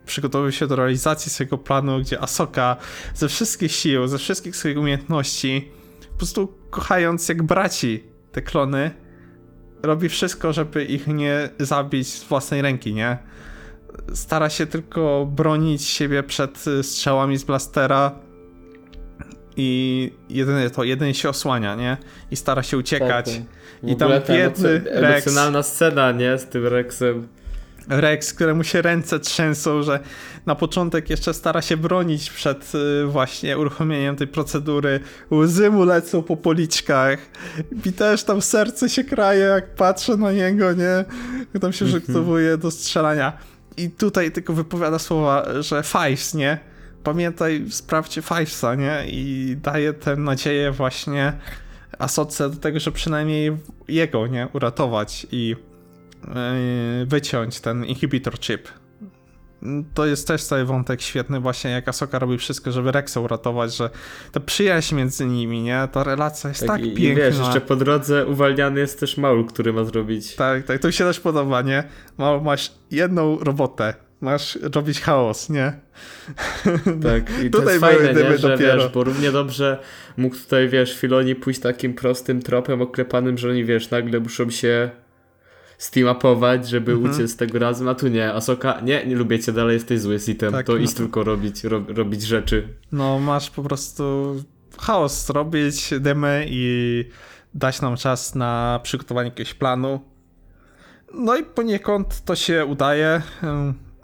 przygotowują 0.07 0.51
się 0.51 0.67
do 0.67 0.77
realizacji 0.77 1.31
swojego 1.31 1.59
planu, 1.59 2.01
gdzie 2.01 2.21
Asoka 2.21 2.77
ze 3.15 3.29
wszystkich 3.29 3.73
sił, 3.73 4.09
ze 4.09 4.19
wszystkich 4.19 4.57
swoich 4.57 4.79
umiejętności, 4.79 5.71
po 6.13 6.17
prostu 6.17 6.55
kochając 6.71 7.29
jak 7.29 7.43
braci 7.43 8.05
te 8.33 8.43
klony, 8.43 8.91
robi 9.83 10.09
wszystko, 10.09 10.53
żeby 10.53 10.85
ich 10.85 11.07
nie 11.07 11.49
zabić 11.59 12.09
z 12.09 12.25
własnej 12.25 12.63
ręki, 12.63 12.95
nie? 12.95 13.19
Stara 14.15 14.51
się 14.51 14.67
tylko 14.67 15.29
bronić 15.33 15.83
siebie 15.83 16.23
przed 16.23 16.67
y, 16.67 16.83
strzałami 16.83 17.37
z 17.37 17.45
blastera 17.45 18.13
i 19.57 20.13
jedynie 20.29 20.71
to, 20.71 20.85
jedynie 20.85 21.15
się 21.15 21.29
osłania, 21.29 21.75
nie? 21.75 21.97
I 22.31 22.37
stara 22.37 22.63
się 22.63 22.79
uciekać. 22.79 23.27
Tak, 23.27 23.35
tak. 23.81 23.91
I 23.91 23.97
tam 23.97 24.11
biedny 24.29 24.83
Rex. 24.85 25.27
emocjonalna 25.27 25.63
scena, 25.63 26.13
nie? 26.13 26.39
Z 26.39 26.47
tym 26.47 26.67
Rexem. 26.67 27.29
Rex, 27.89 28.35
któremu 28.35 28.65
się 28.65 28.83
ręce 28.83 29.21
trzęsą, 29.21 29.83
że 29.83 30.01
na 30.47 30.55
początek 30.55 31.11
jeszcze 31.11 31.35
stara 31.35 31.63
się 31.63 31.77
bronić 31.77 32.31
przed 32.31 32.73
y, 32.75 33.07
właśnie 33.07 33.59
uruchomieniem 33.59 34.17
tej 34.17 34.27
procedury. 34.27 35.01
Łzy 35.31 35.71
mu 35.71 35.85
lecą 35.85 36.23
po 36.23 36.37
policzkach. 36.37 37.19
I 37.87 37.93
też 37.93 38.25
tam 38.25 38.43
serce 38.43 38.89
się 38.89 39.05
kraje, 39.05 39.41
jak 39.41 39.75
patrzę 39.75 40.17
na 40.17 40.33
niego, 40.33 40.73
nie? 40.73 41.05
Jak 41.55 41.63
tam 41.63 41.73
się 41.73 41.85
przygotowuje 41.85 42.57
do 42.57 42.71
strzelania. 42.71 43.50
I 43.81 43.91
tutaj 43.91 44.33
tylko 44.33 44.53
wypowiada 44.53 44.99
słowa, 44.99 45.47
że 45.61 45.83
Fives, 45.83 46.35
nie? 46.35 46.59
Pamiętaj, 47.05 47.65
sprawdźcie 47.71 48.23
Fivesa, 48.23 48.75
nie? 48.75 49.05
I 49.07 49.57
daje 49.63 49.93
tę 49.93 50.17
nadzieję 50.17 50.73
właśnie 50.73 51.33
Asoce 51.99 52.51
do 52.51 52.57
tego, 52.57 52.81
że 52.81 52.93
przynajmniej 52.93 53.57
jego, 53.89 54.27
nie? 54.27 54.49
Uratować 54.53 55.27
i 55.33 55.49
yy, 55.49 57.07
wyciąć 57.07 57.61
ten 57.61 57.85
inhibitor 57.85 58.39
chip. 58.39 58.69
To 59.95 60.07
jest 60.07 60.29
też 60.29 60.45
cały 60.45 60.65
wątek 60.65 61.03
świetny 61.03 61.41
właśnie, 61.41 61.71
jak 61.71 61.89
Asoka 61.89 62.19
robi 62.19 62.39
wszystko, 62.39 62.73
żeby 62.73 62.93
Rexa 62.93 63.17
uratować, 63.17 63.77
że 63.77 63.91
ta 64.33 64.41
przyjaźń 64.41 64.95
między 64.95 65.27
nimi, 65.27 65.63
nie? 65.63 65.89
Ta 65.93 66.05
relacja 66.05 66.49
jest 66.51 66.67
tak, 66.67 66.81
i, 66.81 66.89
I 66.89 66.95
piękna. 66.95 67.25
wiesz, 67.25 67.39
jeszcze 67.39 67.61
po 67.61 67.77
drodze 67.77 68.27
uwalniany 68.27 68.81
jest 68.81 69.01
też 69.01 69.17
Maul, 69.17 69.47
który 69.47 69.73
ma 69.73 69.85
zrobić. 69.85 70.35
Tak, 70.37 70.65
tak, 70.65 70.79
to 70.79 70.87
mi 70.89 70.93
się 70.93 71.05
też 71.05 71.21
podoba, 71.21 71.63
nie? 71.63 71.85
Ma, 72.19 72.41
masz 72.41 72.73
jedną 72.91 73.39
robotę, 73.39 73.95
masz 74.21 74.59
robić 74.75 75.01
chaos, 75.01 75.51
nie? 75.51 75.73
Tak, 77.03 77.43
i 77.45 77.51
to 77.51 77.59
Tutaj 77.59 77.75
jest 77.75 77.81
fajne, 77.85 78.15
nie? 78.15 78.39
że 78.39 78.49
dopiero. 78.49 78.83
wiesz, 78.83 78.89
bo 78.95 79.05
równie 79.05 79.33
dobrze 79.33 79.79
mógł 80.17 80.37
tutaj, 80.37 80.69
wiesz, 80.69 80.99
Filoni 80.99 81.35
pójść 81.35 81.61
takim 81.61 81.95
prostym 81.95 82.43
tropem 82.43 82.83
oklepanym, 82.83 83.39
że 83.39 83.51
oni, 83.51 83.65
wiesz, 83.65 83.91
nagle 83.91 84.21
muszą 84.21 84.51
się 84.51 84.91
steam-upować, 85.81 86.69
żeby 86.69 86.93
Mhm. 86.93 87.15
uciec 87.15 87.31
z 87.31 87.37
tego 87.37 87.59
razem, 87.59 87.89
a 87.89 87.95
tu 87.95 88.09
nie, 88.09 88.33
Asoka, 88.33 88.81
nie, 88.81 89.07
nie 89.07 89.17
lubię 89.17 89.39
cię, 89.39 89.53
dalej 89.53 89.75
jesteś 89.75 90.01
zły 90.01 90.19
Sitem, 90.19 90.53
Tak, 90.53 90.67
to 90.67 90.73
no 90.79 90.89
tylko 90.97 91.25
robić, 91.25 91.65
ro, 91.65 91.83
robić 91.89 92.23
rzeczy. 92.23 92.69
No, 92.93 93.19
masz 93.19 93.51
po 93.51 93.63
prostu 93.63 94.35
chaos 94.81 95.27
zrobić, 95.27 95.91
dymy 96.01 96.47
i 96.49 97.05
dać 97.55 97.81
nam 97.81 97.97
czas 97.97 98.35
na 98.35 98.81
przygotowanie 98.83 99.29
jakiegoś 99.29 99.55
planu. 99.55 100.01
No 101.15 101.37
i 101.37 101.43
poniekąd 101.45 102.25
to 102.25 102.37
się 102.37 102.65
udaje. 102.65 103.23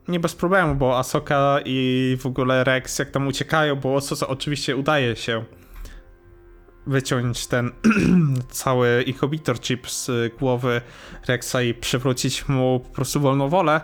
Nie 0.09 0.21
bez 0.21 0.35
problemu, 0.35 0.75
bo 0.75 0.99
Asoka 0.99 1.59
i 1.65 2.17
w 2.21 2.27
ogóle 2.27 2.65
Rex 2.65 2.99
jak 2.99 3.11
tam 3.11 3.27
uciekają, 3.27 3.77
bo 3.77 3.95
Ososa 3.95 4.27
oczywiście 4.29 4.77
udaje 4.77 5.17
się 5.17 5.45
wyciąć 6.87 7.47
ten 7.47 7.71
cały 8.51 9.03
inhibitor 9.03 9.61
chip 9.61 9.91
z 9.91 10.35
głowy 10.39 10.81
Rexa 11.29 11.57
i 11.63 11.75
przywrócić 11.75 12.49
mu 12.49 12.81
po 12.81 12.89
prostu 12.89 13.21
wolną 13.21 13.49
wolę 13.49 13.81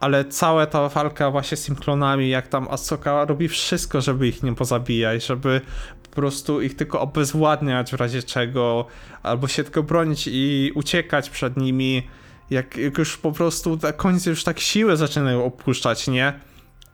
ale 0.00 0.24
cała 0.24 0.66
ta 0.66 0.88
walka 0.88 1.30
właśnie 1.30 1.56
z 1.56 1.64
tymi 1.64 1.78
klonami, 1.78 2.28
jak 2.28 2.48
tam 2.48 2.68
Asoka 2.70 3.24
robi 3.24 3.48
wszystko, 3.48 4.00
żeby 4.00 4.28
ich 4.28 4.42
nie 4.42 4.54
pozabijać, 4.54 5.26
żeby 5.26 5.60
po 6.02 6.08
prostu 6.08 6.62
ich 6.62 6.76
tylko 6.76 7.00
obezwładniać 7.00 7.90
w 7.90 7.94
razie 7.94 8.22
czego, 8.22 8.86
albo 9.22 9.48
się 9.48 9.64
tylko 9.64 9.82
bronić 9.82 10.28
i 10.32 10.72
uciekać 10.74 11.30
przed 11.30 11.56
nimi, 11.56 12.02
jak, 12.50 12.76
jak 12.76 12.98
już 12.98 13.16
po 13.16 13.32
prostu 13.32 13.78
na 13.82 13.92
końcu 13.92 14.30
już 14.30 14.44
tak 14.44 14.60
siły 14.60 14.96
zaczynają 14.96 15.44
opuszczać, 15.44 16.08
nie? 16.08 16.40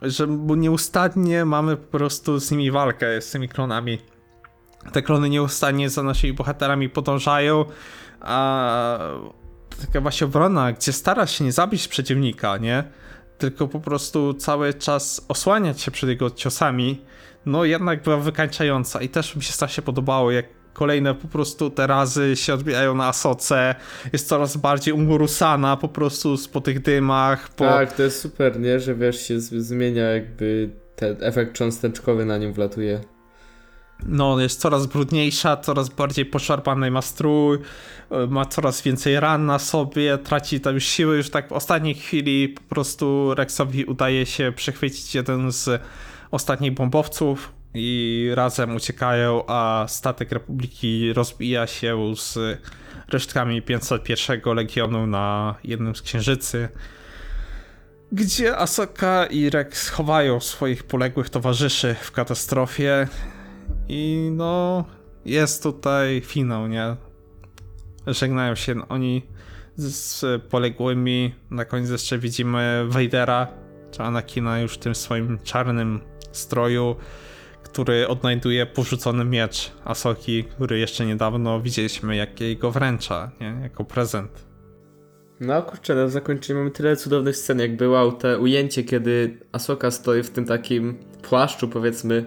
Że 0.03 0.27
nieustannie 0.57 1.45
mamy 1.45 1.77
po 1.77 1.97
prostu 1.97 2.39
z 2.39 2.51
nimi 2.51 2.71
walkę, 2.71 3.21
z 3.21 3.31
tymi 3.31 3.49
klonami. 3.49 3.97
Te 4.91 5.01
klony 5.01 5.29
nieustannie 5.29 5.89
za 5.89 6.03
naszymi 6.03 6.33
bohaterami 6.33 6.89
podążają, 6.89 7.65
a 8.21 8.97
taka 9.81 10.01
właśnie 10.01 10.27
obrona, 10.27 10.71
gdzie 10.71 10.93
starasz 10.93 11.37
się 11.37 11.43
nie 11.43 11.51
zabić 11.51 11.87
przeciwnika, 11.87 12.57
nie? 12.57 12.83
Tylko 13.37 13.67
po 13.67 13.79
prostu 13.79 14.33
cały 14.33 14.73
czas 14.73 15.25
osłaniać 15.27 15.81
się 15.81 15.91
przed 15.91 16.09
jego 16.09 16.29
ciosami, 16.29 17.01
no 17.45 17.65
jednak 17.65 18.03
była 18.03 18.17
wykańczająca 18.17 19.01
i 19.01 19.09
też 19.09 19.35
mi 19.35 19.43
się 19.43 19.53
strasznie 19.53 19.83
podobało, 19.83 20.31
jak 20.31 20.45
kolejne 20.73 21.15
po 21.15 21.27
prostu 21.27 21.69
te 21.69 21.87
razy 21.87 22.35
się 22.35 22.53
odbijają 22.53 22.95
na 22.95 23.07
Asoce, 23.07 23.75
jest 24.13 24.27
coraz 24.27 24.57
bardziej 24.57 24.93
umurusana 24.93 25.77
po 25.77 25.87
prostu 25.87 26.35
po 26.53 26.61
tych 26.61 26.81
dymach, 26.81 27.49
po... 27.49 27.65
Tak, 27.65 27.93
to 27.93 28.03
jest 28.03 28.21
super, 28.21 28.59
nie, 28.59 28.79
że 28.79 28.95
wiesz, 28.95 29.27
się 29.27 29.39
zmienia 29.39 30.03
jakby 30.03 30.69
ten 30.95 31.17
efekt 31.19 31.53
cząsteczkowy 31.53 32.25
na 32.25 32.37
nim 32.37 32.53
wlatuje. 32.53 33.01
no, 34.05 34.39
jest 34.39 34.59
coraz 34.59 34.85
brudniejsza, 34.85 35.57
coraz 35.57 35.89
bardziej 35.89 36.25
poszarpany 36.25 36.91
ma 36.91 37.01
strój, 37.01 37.57
y, 37.57 38.27
ma 38.27 38.45
coraz 38.45 38.81
więcej 38.81 39.19
ran 39.19 39.45
na 39.45 39.59
sobie, 39.59 40.17
traci 40.17 40.59
tam 40.61 40.73
już 40.73 40.85
siły, 40.85 41.17
już 41.17 41.29
tak 41.29 41.49
w 41.49 41.51
ostatniej 41.51 41.95
chwili 41.95 42.49
po 42.49 42.61
prostu 42.61 43.33
Rexowi 43.35 43.85
udaje 43.85 44.25
się 44.25 44.53
przechwycić 44.55 45.15
jeden 45.15 45.51
z 45.51 45.81
ostatnich 46.31 46.73
bombowców 46.73 47.51
i 47.73 48.29
razem 48.35 48.75
uciekają, 48.75 49.43
a 49.47 49.85
statek 49.87 50.31
Republiki 50.31 51.13
rozbija 51.13 51.67
się 51.67 52.15
z 52.15 52.37
resztkami 53.07 53.61
501 53.61 54.41
Legionu 54.55 55.07
na 55.07 55.55
jednym 55.63 55.95
z 55.95 56.01
księżycy. 56.01 56.69
gdzie 58.11 58.57
Asoka 58.57 59.25
i 59.25 59.49
Rex 59.49 59.89
chowają 59.89 60.39
swoich 60.39 60.83
poległych 60.83 61.29
towarzyszy 61.29 61.95
w 62.01 62.11
katastrofie 62.11 63.07
i 63.89 64.29
no 64.31 64.85
jest 65.25 65.63
tutaj 65.63 66.21
finał, 66.25 66.67
nie? 66.67 66.95
Żegnają 68.07 68.55
się 68.55 68.87
oni 68.89 69.21
z, 69.75 70.25
poległymi, 70.43 71.35
na 71.51 71.65
koniec 71.65 71.89
jeszcze 71.89 72.17
widzimy 72.17 72.85
Vadera, 72.87 73.47
czy 73.91 74.03
Anakina 74.03 74.59
już 74.59 74.73
w 74.73 74.77
tym 74.77 74.95
swoim 74.95 75.39
czarnym 75.43 75.99
stroju, 76.31 76.95
który 77.73 78.07
odnajduje 78.07 78.65
porzucony 78.65 79.25
miecz 79.25 79.71
Asoki, 79.85 80.43
który 80.43 80.79
jeszcze 80.79 81.05
niedawno 81.05 81.61
widzieliśmy 81.61 82.15
jak 82.15 82.41
jej 82.41 82.57
go 82.57 82.71
wręcza, 82.71 83.31
nie? 83.41 83.59
Jako 83.61 83.83
prezent. 83.83 84.45
No 85.39 85.61
kurczę, 85.61 85.95
na 85.95 86.07
zakończenie 86.07 86.59
mamy 86.59 86.71
tyle 86.71 86.95
cudownych 86.95 87.37
scen, 87.37 87.59
jak 87.59 87.77
było 87.77 88.11
te 88.11 88.39
ujęcie, 88.39 88.83
kiedy 88.83 89.37
Asoka 89.51 89.91
stoi 89.91 90.23
w 90.23 90.29
tym 90.29 90.45
takim 90.45 90.97
płaszczu, 91.21 91.67
powiedzmy, 91.67 92.25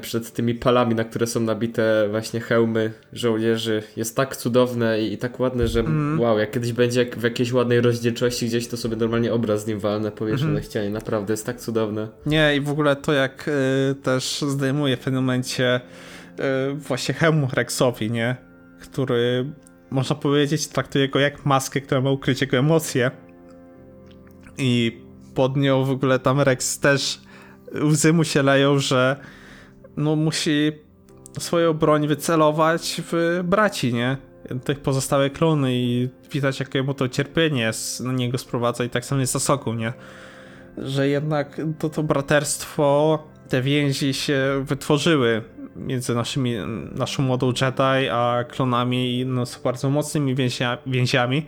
przed 0.00 0.32
tymi 0.32 0.54
palami, 0.54 0.94
na 0.94 1.04
które 1.04 1.26
są 1.26 1.40
nabite 1.40 2.06
właśnie 2.10 2.40
hełmy 2.40 2.92
żołnierzy. 3.12 3.82
Jest 3.96 4.16
tak 4.16 4.36
cudowne 4.36 5.00
i, 5.00 5.12
i 5.12 5.18
tak 5.18 5.40
ładne, 5.40 5.68
że 5.68 5.80
Mm. 5.80 6.20
wow, 6.20 6.38
jak 6.38 6.50
kiedyś 6.50 6.72
będzie 6.72 7.00
jak 7.04 7.18
w 7.18 7.22
jakiejś 7.22 7.52
ładnej 7.52 7.80
rozdzielczości 7.80 8.46
gdzieś, 8.46 8.68
to 8.68 8.76
sobie 8.76 8.96
normalnie 8.96 9.32
obraz 9.32 9.62
z 9.64 9.66
nim 9.66 9.78
walnę, 9.80 10.10
powieszę 10.12 10.34
Mhm. 10.44 10.54
na 10.54 10.62
ścianie. 10.62 10.90
Naprawdę, 10.90 11.32
jest 11.32 11.46
tak 11.46 11.60
cudowne. 11.60 12.08
Nie, 12.26 12.56
i 12.56 12.60
w 12.60 12.68
ogóle 12.70 12.96
to 12.96 13.12
jak 13.12 13.48
y, 13.48 13.94
też 14.02 14.44
zdejmuje 14.48 14.96
w 14.96 15.00
pewnym 15.00 15.22
momencie 15.22 15.80
y, 16.70 16.74
właśnie 16.74 17.14
hełm 17.14 17.46
Rexowi, 17.52 18.10
nie? 18.10 18.36
Który 18.80 19.46
można 19.90 20.16
powiedzieć 20.16 20.68
traktuje 20.68 21.08
go 21.08 21.18
jak 21.18 21.46
maskę, 21.46 21.80
która 21.80 22.00
ma 22.00 22.10
ukryć 22.10 22.40
jego 22.40 22.56
emocje. 22.56 23.10
I 24.58 25.00
pod 25.34 25.56
nią 25.56 25.84
w 25.84 25.90
ogóle 25.90 26.18
tam 26.18 26.40
Rex 26.40 26.78
też 26.78 27.20
łzy 27.82 28.12
mu 28.12 28.24
się 28.24 28.42
leją, 28.42 28.78
że 28.78 29.16
no 29.96 30.16
musi 30.16 30.72
swoją 31.38 31.74
broń 31.74 32.08
wycelować 32.08 33.02
w 33.12 33.40
braci, 33.44 33.94
nie? 33.94 34.16
Tych 34.64 34.80
pozostałe 34.80 35.30
klony 35.30 35.74
i 35.74 36.08
widać 36.32 36.60
jakie 36.60 36.82
mu 36.82 36.94
to 36.94 37.08
cierpienie 37.08 37.70
na 38.00 38.12
niego 38.12 38.38
sprowadza 38.38 38.84
i 38.84 38.90
tak 38.90 39.04
samo 39.04 39.20
jest 39.20 39.32
z 39.32 39.36
Asoką, 39.36 39.74
nie? 39.74 39.92
że 40.78 41.08
jednak 41.08 41.60
to, 41.78 41.88
to 41.88 42.02
braterstwo, 42.02 43.18
te 43.48 43.62
więzi 43.62 44.14
się 44.14 44.64
wytworzyły 44.66 45.42
między 45.76 46.14
naszymi, 46.14 46.54
naszą 46.92 47.22
młodą 47.22 47.46
Jedi 47.46 48.08
a 48.12 48.44
klonami 48.48 49.20
i 49.20 49.26
no, 49.26 49.46
są 49.46 49.60
bardzo 49.62 49.90
mocnymi 49.90 50.34
więzia, 50.34 50.78
więziami. 50.86 51.46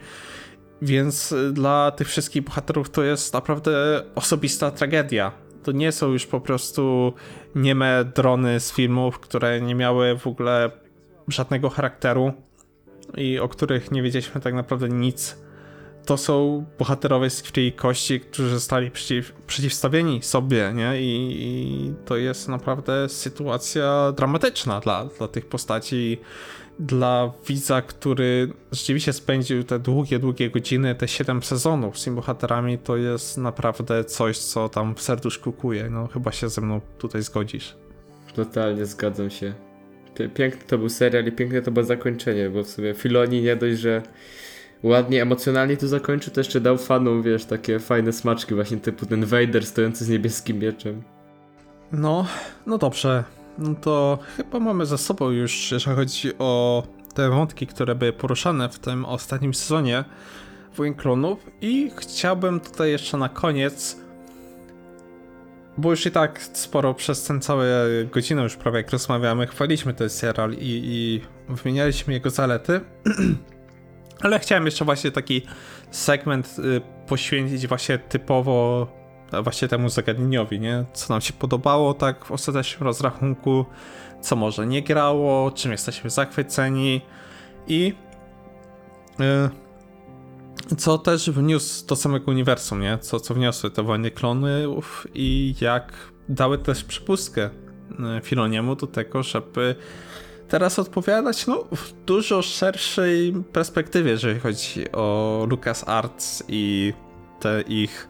Więc 0.82 1.34
dla 1.52 1.90
tych 1.90 2.08
wszystkich 2.08 2.42
bohaterów 2.42 2.90
to 2.90 3.02
jest 3.02 3.34
naprawdę 3.34 4.02
osobista 4.14 4.70
tragedia. 4.70 5.32
To 5.62 5.72
nie 5.72 5.92
są 5.92 6.12
już 6.12 6.26
po 6.26 6.40
prostu 6.40 7.12
nieme 7.54 8.04
drony 8.14 8.60
z 8.60 8.72
filmów, 8.72 9.18
które 9.18 9.60
nie 9.60 9.74
miały 9.74 10.18
w 10.18 10.26
ogóle 10.26 10.70
żadnego 11.28 11.70
charakteru 11.70 12.32
i 13.16 13.38
o 13.38 13.48
których 13.48 13.90
nie 13.90 14.02
wiedzieliśmy 14.02 14.40
tak 14.40 14.54
naprawdę 14.54 14.88
nic 14.88 15.36
to 16.08 16.16
są 16.16 16.64
bohaterowie 16.78 17.30
z 17.30 17.42
krwi 17.42 17.66
i 17.66 17.72
kości, 17.72 18.20
którzy 18.20 18.50
zostali 18.50 18.90
przeciw, 18.90 19.32
przeciwstawieni 19.46 20.22
sobie, 20.22 20.72
nie? 20.74 21.02
I, 21.02 21.36
I 21.40 21.94
to 22.04 22.16
jest 22.16 22.48
naprawdę 22.48 23.08
sytuacja 23.08 24.12
dramatyczna 24.16 24.80
dla, 24.80 25.04
dla 25.04 25.28
tych 25.28 25.46
postaci. 25.46 26.18
Dla 26.78 27.32
widza, 27.46 27.82
który 27.82 28.52
rzeczywiście 28.72 29.12
spędził 29.12 29.64
te 29.64 29.78
długie, 29.78 30.18
długie 30.18 30.50
godziny, 30.50 30.94
te 30.94 31.08
7 31.08 31.42
sezonów 31.42 31.98
z 31.98 32.04
tymi 32.04 32.16
bohaterami, 32.16 32.78
to 32.78 32.96
jest 32.96 33.38
naprawdę 33.38 34.04
coś, 34.04 34.38
co 34.38 34.68
tam 34.68 34.94
w 34.94 35.02
serduszku 35.02 35.52
kuje. 35.52 35.90
No, 35.90 36.06
chyba 36.06 36.32
się 36.32 36.48
ze 36.48 36.60
mną 36.60 36.80
tutaj 36.98 37.22
zgodzisz. 37.22 37.76
Totalnie 38.34 38.86
zgadzam 38.86 39.30
się. 39.30 39.54
Piękny 40.34 40.62
to 40.66 40.78
był 40.78 40.88
serial 40.88 41.24
i 41.24 41.32
piękne 41.32 41.62
to 41.62 41.70
było 41.70 41.86
zakończenie, 41.86 42.50
bo 42.50 42.64
w 42.64 42.68
sumie 42.68 42.94
Filoni 42.94 43.42
nie 43.42 43.56
dość, 43.56 43.78
że 43.78 44.02
ładnie, 44.82 45.22
emocjonalnie 45.22 45.76
to 45.76 45.88
zakończył, 45.88 46.32
to 46.32 46.40
jeszcze 46.40 46.60
dał 46.60 46.78
fanom, 46.78 47.22
wiesz, 47.22 47.44
takie 47.44 47.78
fajne 47.78 48.12
smaczki, 48.12 48.54
właśnie 48.54 48.76
typu 48.76 49.06
ten 49.06 49.24
Vader 49.24 49.66
stojący 49.66 50.04
z 50.04 50.08
niebieskim 50.08 50.58
mieczem. 50.58 51.02
No, 51.92 52.26
no 52.66 52.78
dobrze. 52.78 53.24
No 53.58 53.74
to 53.74 54.18
chyba 54.36 54.60
mamy 54.60 54.86
za 54.86 54.98
sobą 54.98 55.30
już, 55.30 55.72
jeżeli 55.72 55.96
chodzi 55.96 56.32
o 56.38 56.82
te 57.14 57.30
wątki, 57.30 57.66
które 57.66 57.94
były 57.94 58.12
poruszane 58.12 58.68
w 58.68 58.78
tym 58.78 59.04
ostatnim 59.04 59.54
sezonie 59.54 60.04
Wojen 60.76 60.94
Klonów. 60.94 61.46
I 61.60 61.90
chciałbym 61.96 62.60
tutaj 62.60 62.90
jeszcze 62.90 63.16
na 63.16 63.28
koniec, 63.28 63.96
bo 65.78 65.90
już 65.90 66.06
i 66.06 66.10
tak 66.10 66.42
sporo 66.42 66.94
przez 66.94 67.24
ten 67.24 67.40
całe 67.40 67.66
godzinę 68.12 68.42
już 68.42 68.56
prawie 68.56 68.76
jak 68.76 68.90
rozmawiamy, 68.90 69.46
chwaliliśmy 69.46 69.94
ten 69.94 70.10
serial 70.10 70.52
i, 70.52 70.58
i 70.60 71.20
wymienialiśmy 71.48 72.12
jego 72.12 72.30
zalety. 72.30 72.80
Ale 74.22 74.38
chciałem 74.38 74.64
jeszcze 74.64 74.84
właśnie 74.84 75.10
taki 75.10 75.42
segment 75.90 76.56
y, 76.58 76.80
poświęcić 77.06 77.66
właśnie 77.66 77.98
typowo 77.98 78.86
właśnie 79.42 79.68
temu 79.68 79.88
zagadnieniowi, 79.88 80.60
nie? 80.60 80.84
Co 80.92 81.14
nam 81.14 81.20
się 81.20 81.32
podobało 81.32 81.94
tak 81.94 82.24
w 82.24 82.32
ostatecznym 82.32 82.86
rozrachunku, 82.86 83.64
co 84.20 84.36
może 84.36 84.66
nie 84.66 84.82
grało, 84.82 85.50
czym 85.50 85.72
jesteśmy 85.72 86.10
zachwyceni 86.10 87.00
i 87.66 87.94
y, 89.20 90.76
co 90.76 90.98
też 90.98 91.30
wniósł 91.30 91.86
do 91.86 91.96
samego 91.96 92.30
uniwersum, 92.30 92.80
nie? 92.80 92.98
Co, 92.98 93.20
co 93.20 93.34
wniosły 93.34 93.70
te 93.70 93.82
wojny 93.82 94.10
klonów 94.10 95.06
i 95.14 95.54
jak 95.60 95.92
dały 96.28 96.58
też 96.58 96.84
przepustkę 96.84 97.46
y, 97.46 97.50
Filoniemu 98.22 98.76
do 98.76 98.86
tego, 98.86 99.22
żeby 99.22 99.74
teraz 100.48 100.78
odpowiadać 100.78 101.46
no, 101.46 101.64
w 101.76 101.92
dużo 102.04 102.42
szerszej 102.42 103.32
perspektywie, 103.52 104.10
jeżeli 104.10 104.40
chodzi 104.40 104.92
o 104.92 105.46
LucasArts 105.50 106.44
i 106.48 106.92
te 107.40 107.62
ich 107.62 108.08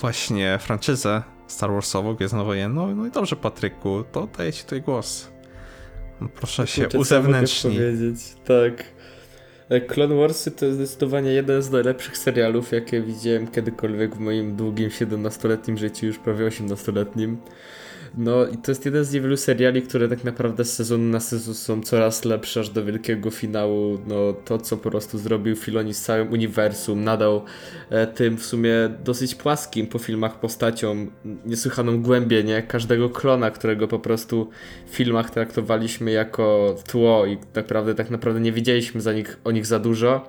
właśnie 0.00 0.58
franczyzę 0.60 1.22
Star 1.46 1.70
Warsową, 1.70 2.14
Gwiezdne 2.14 2.44
Wojenne. 2.44 2.80
No, 2.80 2.94
no 2.94 3.06
i 3.06 3.10
dobrze, 3.10 3.36
Patryku, 3.36 4.04
to 4.12 4.28
daję 4.38 4.52
ci 4.52 4.62
tutaj 4.62 4.82
głos. 4.82 5.28
Proszę 6.34 6.66
się 6.66 6.82
Kurczę, 6.82 6.90
co 6.90 6.98
mogę 6.98 7.02
uzewnętrznij. 7.02 7.76
powiedzieć? 7.76 8.16
Tak. 8.44 8.84
E, 9.68 9.80
Clone 9.80 10.14
Warsy 10.14 10.50
to 10.50 10.66
jest 10.66 10.78
zdecydowanie 10.78 11.30
jeden 11.30 11.62
z 11.62 11.70
najlepszych 11.70 12.18
serialów, 12.18 12.72
jakie 12.72 13.00
widziałem 13.00 13.46
kiedykolwiek 13.46 14.16
w 14.16 14.18
moim 14.18 14.56
długim 14.56 14.88
17-letnim 14.88 15.76
życiu, 15.78 16.06
już 16.06 16.18
prawie 16.18 16.48
18-letnim. 16.48 17.36
No 18.16 18.46
i 18.46 18.56
to 18.56 18.70
jest 18.70 18.84
jeden 18.84 19.04
z 19.04 19.12
niewielu 19.12 19.36
seriali, 19.36 19.82
które 19.82 20.08
tak 20.08 20.24
naprawdę 20.24 20.64
z 20.64 20.72
sezonu 20.72 21.04
na 21.04 21.20
sezon 21.20 21.54
są 21.54 21.82
coraz 21.82 22.24
lepsze 22.24 22.60
aż 22.60 22.68
do 22.68 22.84
wielkiego 22.84 23.30
finału. 23.30 23.98
No 24.06 24.32
to, 24.44 24.58
co 24.58 24.76
po 24.76 24.90
prostu 24.90 25.18
zrobił 25.18 25.56
Filoni 25.56 25.94
z 25.94 26.02
całym 26.02 26.32
uniwersum, 26.32 27.04
nadał 27.04 27.44
e, 27.90 28.06
tym 28.06 28.36
w 28.36 28.46
sumie 28.46 28.72
dosyć 29.04 29.34
płaskim 29.34 29.86
po 29.86 29.98
filmach 29.98 30.40
postaciom 30.40 31.10
niesłychaną 31.46 32.02
głębię, 32.02 32.44
nie? 32.44 32.62
Każdego 32.62 33.10
klona, 33.10 33.50
którego 33.50 33.88
po 33.88 33.98
prostu 33.98 34.50
w 34.86 34.94
filmach 34.94 35.30
traktowaliśmy 35.30 36.10
jako 36.10 36.76
tło 36.86 37.26
i 37.26 37.36
tak 37.36 37.54
naprawdę, 37.54 37.94
tak 37.94 38.10
naprawdę 38.10 38.40
nie 38.40 38.52
wiedzieliśmy 38.52 39.00
za 39.00 39.12
nich, 39.12 39.38
o 39.44 39.50
nich 39.50 39.66
za 39.66 39.78
dużo, 39.78 40.28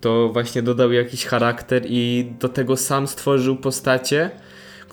to 0.00 0.28
właśnie 0.32 0.62
dodał 0.62 0.92
jakiś 0.92 1.26
charakter 1.26 1.82
i 1.86 2.32
do 2.40 2.48
tego 2.48 2.76
sam 2.76 3.08
stworzył 3.08 3.56
postacie, 3.56 4.30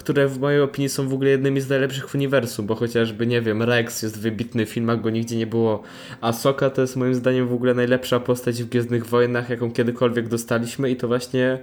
które 0.01 0.27
w 0.27 0.39
mojej 0.39 0.61
opinii 0.61 0.89
są 0.89 1.09
w 1.09 1.13
ogóle 1.13 1.29
jednymi 1.29 1.61
z 1.61 1.69
najlepszych 1.69 2.09
w 2.09 2.15
uniwersum, 2.15 2.65
bo 2.65 2.75
chociażby, 2.75 3.27
nie 3.27 3.41
wiem, 3.41 3.63
Rex 3.63 4.01
jest 4.01 4.19
wybitny 4.19 4.65
w 4.65 4.69
filmach, 4.69 5.01
go 5.01 5.09
nigdzie 5.09 5.37
nie 5.37 5.47
było. 5.47 5.83
Ahsoka 6.21 6.69
to 6.69 6.81
jest 6.81 6.95
moim 6.95 7.15
zdaniem 7.15 7.47
w 7.47 7.53
ogóle 7.53 7.73
najlepsza 7.73 8.19
postać 8.19 8.63
w 8.63 8.69
Gwiezdnych 8.69 9.05
Wojnach, 9.05 9.49
jaką 9.49 9.71
kiedykolwiek 9.71 10.27
dostaliśmy 10.27 10.91
i 10.91 10.95
to 10.95 11.07
właśnie 11.07 11.59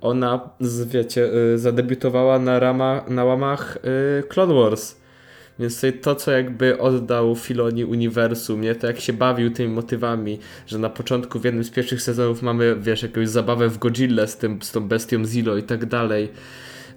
ona, 0.00 0.50
wiecie, 0.86 1.30
y, 1.54 1.58
zadebiutowała 1.58 2.38
na, 2.38 2.58
rama, 2.58 3.04
na 3.08 3.24
łamach 3.24 3.78
y, 4.20 4.28
Clone 4.28 4.54
Wars. 4.54 4.96
Więc 5.58 5.82
to, 6.02 6.14
co 6.14 6.30
jakby 6.30 6.78
oddał 6.78 7.36
Filoni 7.36 7.84
uniwersum, 7.84 8.60
nie? 8.60 8.74
To 8.74 8.86
jak 8.86 9.00
się 9.00 9.12
bawił 9.12 9.50
tymi 9.50 9.74
motywami, 9.74 10.38
że 10.66 10.78
na 10.78 10.90
początku 10.90 11.40
w 11.40 11.44
jednym 11.44 11.64
z 11.64 11.70
pierwszych 11.70 12.02
sezonów 12.02 12.42
mamy, 12.42 12.76
wiesz, 12.80 13.02
jakąś 13.02 13.28
zabawę 13.28 13.68
w 13.68 13.78
Godzilla 13.78 14.26
z, 14.26 14.36
tym, 14.36 14.62
z 14.62 14.72
tą 14.72 14.88
bestią 14.88 15.24
Zilo 15.24 15.56
i 15.56 15.62
tak 15.62 15.86
dalej. 15.86 16.28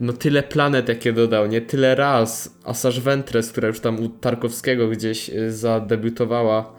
No 0.02 0.14
tyle 0.14 0.43
planet 0.43 0.89
jakie 0.89 1.14
dodał, 1.14 1.47
nie? 1.47 1.62
Tyle 1.62 1.95
raz. 1.95 2.56
Asajj 2.64 3.02
Ventress, 3.02 3.52
która 3.52 3.68
już 3.68 3.80
tam 3.80 3.99
u 3.99 4.10
Tarkowskiego 4.10 4.88
gdzieś 4.88 5.30
y, 5.30 5.52
zadebiutowała, 5.52 6.74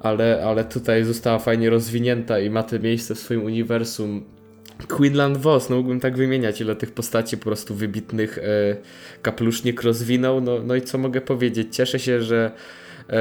ale, 0.00 0.44
ale 0.44 0.64
tutaj 0.64 1.04
została 1.04 1.38
fajnie 1.38 1.70
rozwinięta 1.70 2.40
i 2.40 2.50
ma 2.50 2.62
te 2.62 2.78
miejsce 2.78 3.14
w 3.14 3.18
swoim 3.18 3.44
uniwersum. 3.44 4.24
Quinlan 4.88 5.38
Voss, 5.38 5.70
no 5.70 5.76
mógłbym 5.76 6.00
tak 6.00 6.16
wymieniać, 6.16 6.60
ile 6.60 6.76
tych 6.76 6.90
postaci 6.90 7.36
po 7.36 7.44
prostu 7.44 7.74
wybitnych 7.74 8.38
e, 8.38 8.42
kapelusznik 9.22 9.82
rozwinął. 9.82 10.40
No, 10.40 10.58
no 10.64 10.74
i 10.74 10.82
co 10.82 10.98
mogę 10.98 11.20
powiedzieć? 11.20 11.76
Cieszę 11.76 11.98
się, 11.98 12.22
że 12.22 12.52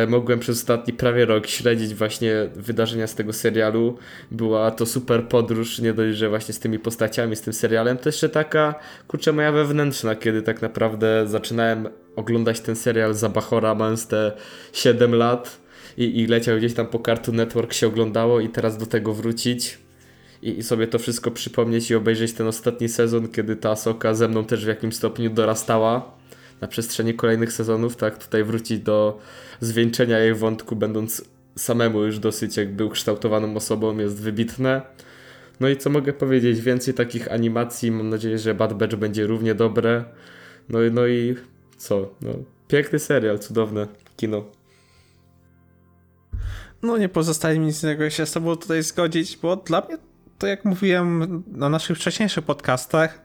mogłem 0.07 0.39
przez 0.39 0.57
ostatni 0.57 0.93
prawie 0.93 1.25
rok 1.25 1.47
śledzić 1.47 1.95
właśnie 1.95 2.33
wydarzenia 2.55 3.07
z 3.07 3.15
tego 3.15 3.33
serialu. 3.33 3.97
Była 4.31 4.71
to 4.71 4.86
super 4.86 5.27
podróż, 5.27 5.79
nie 5.79 5.93
dość, 5.93 6.17
że 6.17 6.29
właśnie 6.29 6.53
z 6.53 6.59
tymi 6.59 6.79
postaciami, 6.79 7.36
z 7.36 7.41
tym 7.41 7.53
serialem, 7.53 7.97
to 7.97 8.09
jeszcze 8.09 8.29
taka, 8.29 8.75
kurczę, 9.07 9.31
moja 9.31 9.51
wewnętrzna, 9.51 10.15
kiedy 10.15 10.41
tak 10.41 10.61
naprawdę 10.61 11.27
zaczynałem 11.27 11.89
oglądać 12.15 12.59
ten 12.59 12.75
serial 12.75 13.13
za 13.13 13.29
Bachora, 13.29 13.75
mając 13.75 14.07
te 14.07 14.31
7 14.73 15.15
lat 15.15 15.59
i, 15.97 16.19
i 16.19 16.27
leciał 16.27 16.57
gdzieś 16.57 16.73
tam 16.73 16.88
po 16.88 16.99
Cartoon 16.99 17.38
Network 17.38 17.73
się 17.73 17.88
oglądało 17.88 18.39
i 18.39 18.49
teraz 18.49 18.77
do 18.77 18.86
tego 18.86 19.13
wrócić 19.13 19.77
i, 20.41 20.57
i 20.57 20.63
sobie 20.63 20.88
to 20.88 20.99
wszystko 20.99 21.31
przypomnieć 21.31 21.91
i 21.91 21.95
obejrzeć 21.95 22.33
ten 22.33 22.47
ostatni 22.47 22.89
sezon, 22.89 23.27
kiedy 23.27 23.55
ta 23.55 23.75
Soka 23.75 24.13
ze 24.13 24.27
mną 24.27 24.45
też 24.45 24.65
w 24.65 24.67
jakimś 24.67 24.95
stopniu 24.95 25.29
dorastała 25.29 26.15
na 26.61 26.67
przestrzeni 26.67 27.13
kolejnych 27.13 27.53
sezonów, 27.53 27.95
tak 27.95 28.23
tutaj 28.23 28.43
wrócić 28.43 28.79
do 28.79 29.19
zwieńczenia 29.59 30.19
jej 30.19 30.33
wątku, 30.33 30.75
będąc 30.75 31.21
samemu 31.57 32.03
już 32.03 32.19
dosyć 32.19 32.57
jakby 32.57 32.85
ukształtowaną 32.85 33.55
osobą 33.55 33.97
jest 33.97 34.21
wybitne. 34.21 34.81
No 35.59 35.69
i 35.69 35.77
co 35.77 35.89
mogę 35.89 36.13
powiedzieć, 36.13 36.61
więcej 36.61 36.93
takich 36.93 37.31
animacji, 37.31 37.91
mam 37.91 38.09
nadzieję, 38.09 38.39
że 38.39 38.53
Bad 38.53 38.73
Batch 38.73 38.95
będzie 38.95 39.27
równie 39.27 39.55
dobre. 39.55 40.03
No, 40.69 40.83
i- 40.83 40.91
no 40.91 41.07
i 41.07 41.35
co, 41.77 42.09
no 42.21 42.29
piękny 42.67 42.99
serial, 42.99 43.39
cudowne 43.39 43.87
kino. 44.17 44.43
No 46.83 46.97
nie 46.97 47.09
pozostaje 47.09 47.59
mi 47.59 47.65
nic 47.65 47.83
innego, 47.83 48.03
jak 48.03 48.13
się 48.13 48.25
z 48.25 48.31
tobą 48.31 48.55
tutaj 48.55 48.83
zgodzić, 48.83 49.37
bo 49.41 49.55
dla 49.55 49.81
mnie, 49.81 49.97
to 50.39 50.47
jak 50.47 50.65
mówiłem 50.65 51.43
na 51.47 51.69
naszych 51.69 51.97
wcześniejszych 51.97 52.43
podcastach, 52.45 53.21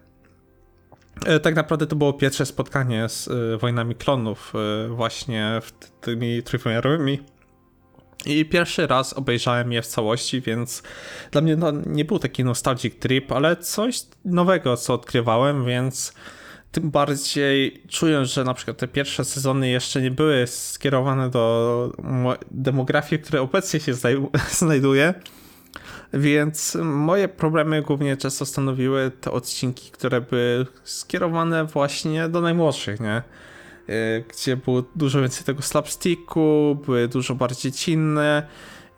tak 1.43 1.55
naprawdę 1.55 1.87
to 1.87 1.97
było 1.97 2.13
pierwsze 2.13 2.47
spotkanie 2.47 3.09
z 3.09 3.29
e, 3.29 3.59
Wojnami 3.59 3.95
Klonów 3.95 4.53
e, 4.55 4.89
właśnie 4.89 5.61
w 5.63 5.73
tymi 6.01 6.43
trójwymiarowymi. 6.43 7.21
I 8.27 8.45
pierwszy 8.45 8.87
raz 8.87 9.13
obejrzałem 9.13 9.73
je 9.73 9.83
w 9.83 9.87
całości, 9.87 10.41
więc 10.41 10.83
dla 11.31 11.41
mnie 11.41 11.57
no, 11.57 11.73
nie 11.87 12.05
był 12.05 12.19
taki 12.19 12.45
nostalgic 12.45 12.99
trip, 12.99 13.33
ale 13.33 13.57
coś 13.57 14.03
nowego, 14.25 14.77
co 14.77 14.95
odkrywałem, 14.95 15.65
więc 15.65 16.15
tym 16.73 16.91
bardziej 16.91 17.83
czuję, 17.89 18.25
że 18.25 18.45
na 18.45 18.55
przykład 18.55 18.77
te 18.77 18.89
pierwsze 18.89 19.25
sezony 19.25 19.69
jeszcze 19.69 20.03
nie 20.03 20.11
były 20.11 20.47
skierowane 20.47 21.31
do 21.31 21.93
mo- 22.03 22.37
demografii, 22.51 23.23
w 23.23 23.25
której 23.25 23.43
obecnie 23.43 23.81
się 23.81 23.93
znaj- 23.95 24.27
znajduje. 24.65 25.15
Więc 26.13 26.79
moje 26.83 27.29
problemy 27.29 27.83
głównie 27.83 28.17
często 28.17 28.47
stanowiły 28.47 29.11
te 29.21 29.31
odcinki, 29.31 29.91
które 29.91 30.21
były 30.21 30.67
skierowane 30.85 31.65
właśnie 31.65 32.29
do 32.29 32.41
najmłodszych, 32.41 33.01
nie? 33.01 33.23
Y, 33.89 34.25
Gdzie 34.29 34.57
było 34.57 34.83
dużo 34.97 35.21
więcej 35.21 35.45
tego 35.45 35.63
slapsticku, 35.63 36.77
były 36.87 37.09
dużo 37.09 37.35
bardziej 37.35 37.73
cinne 37.73 38.47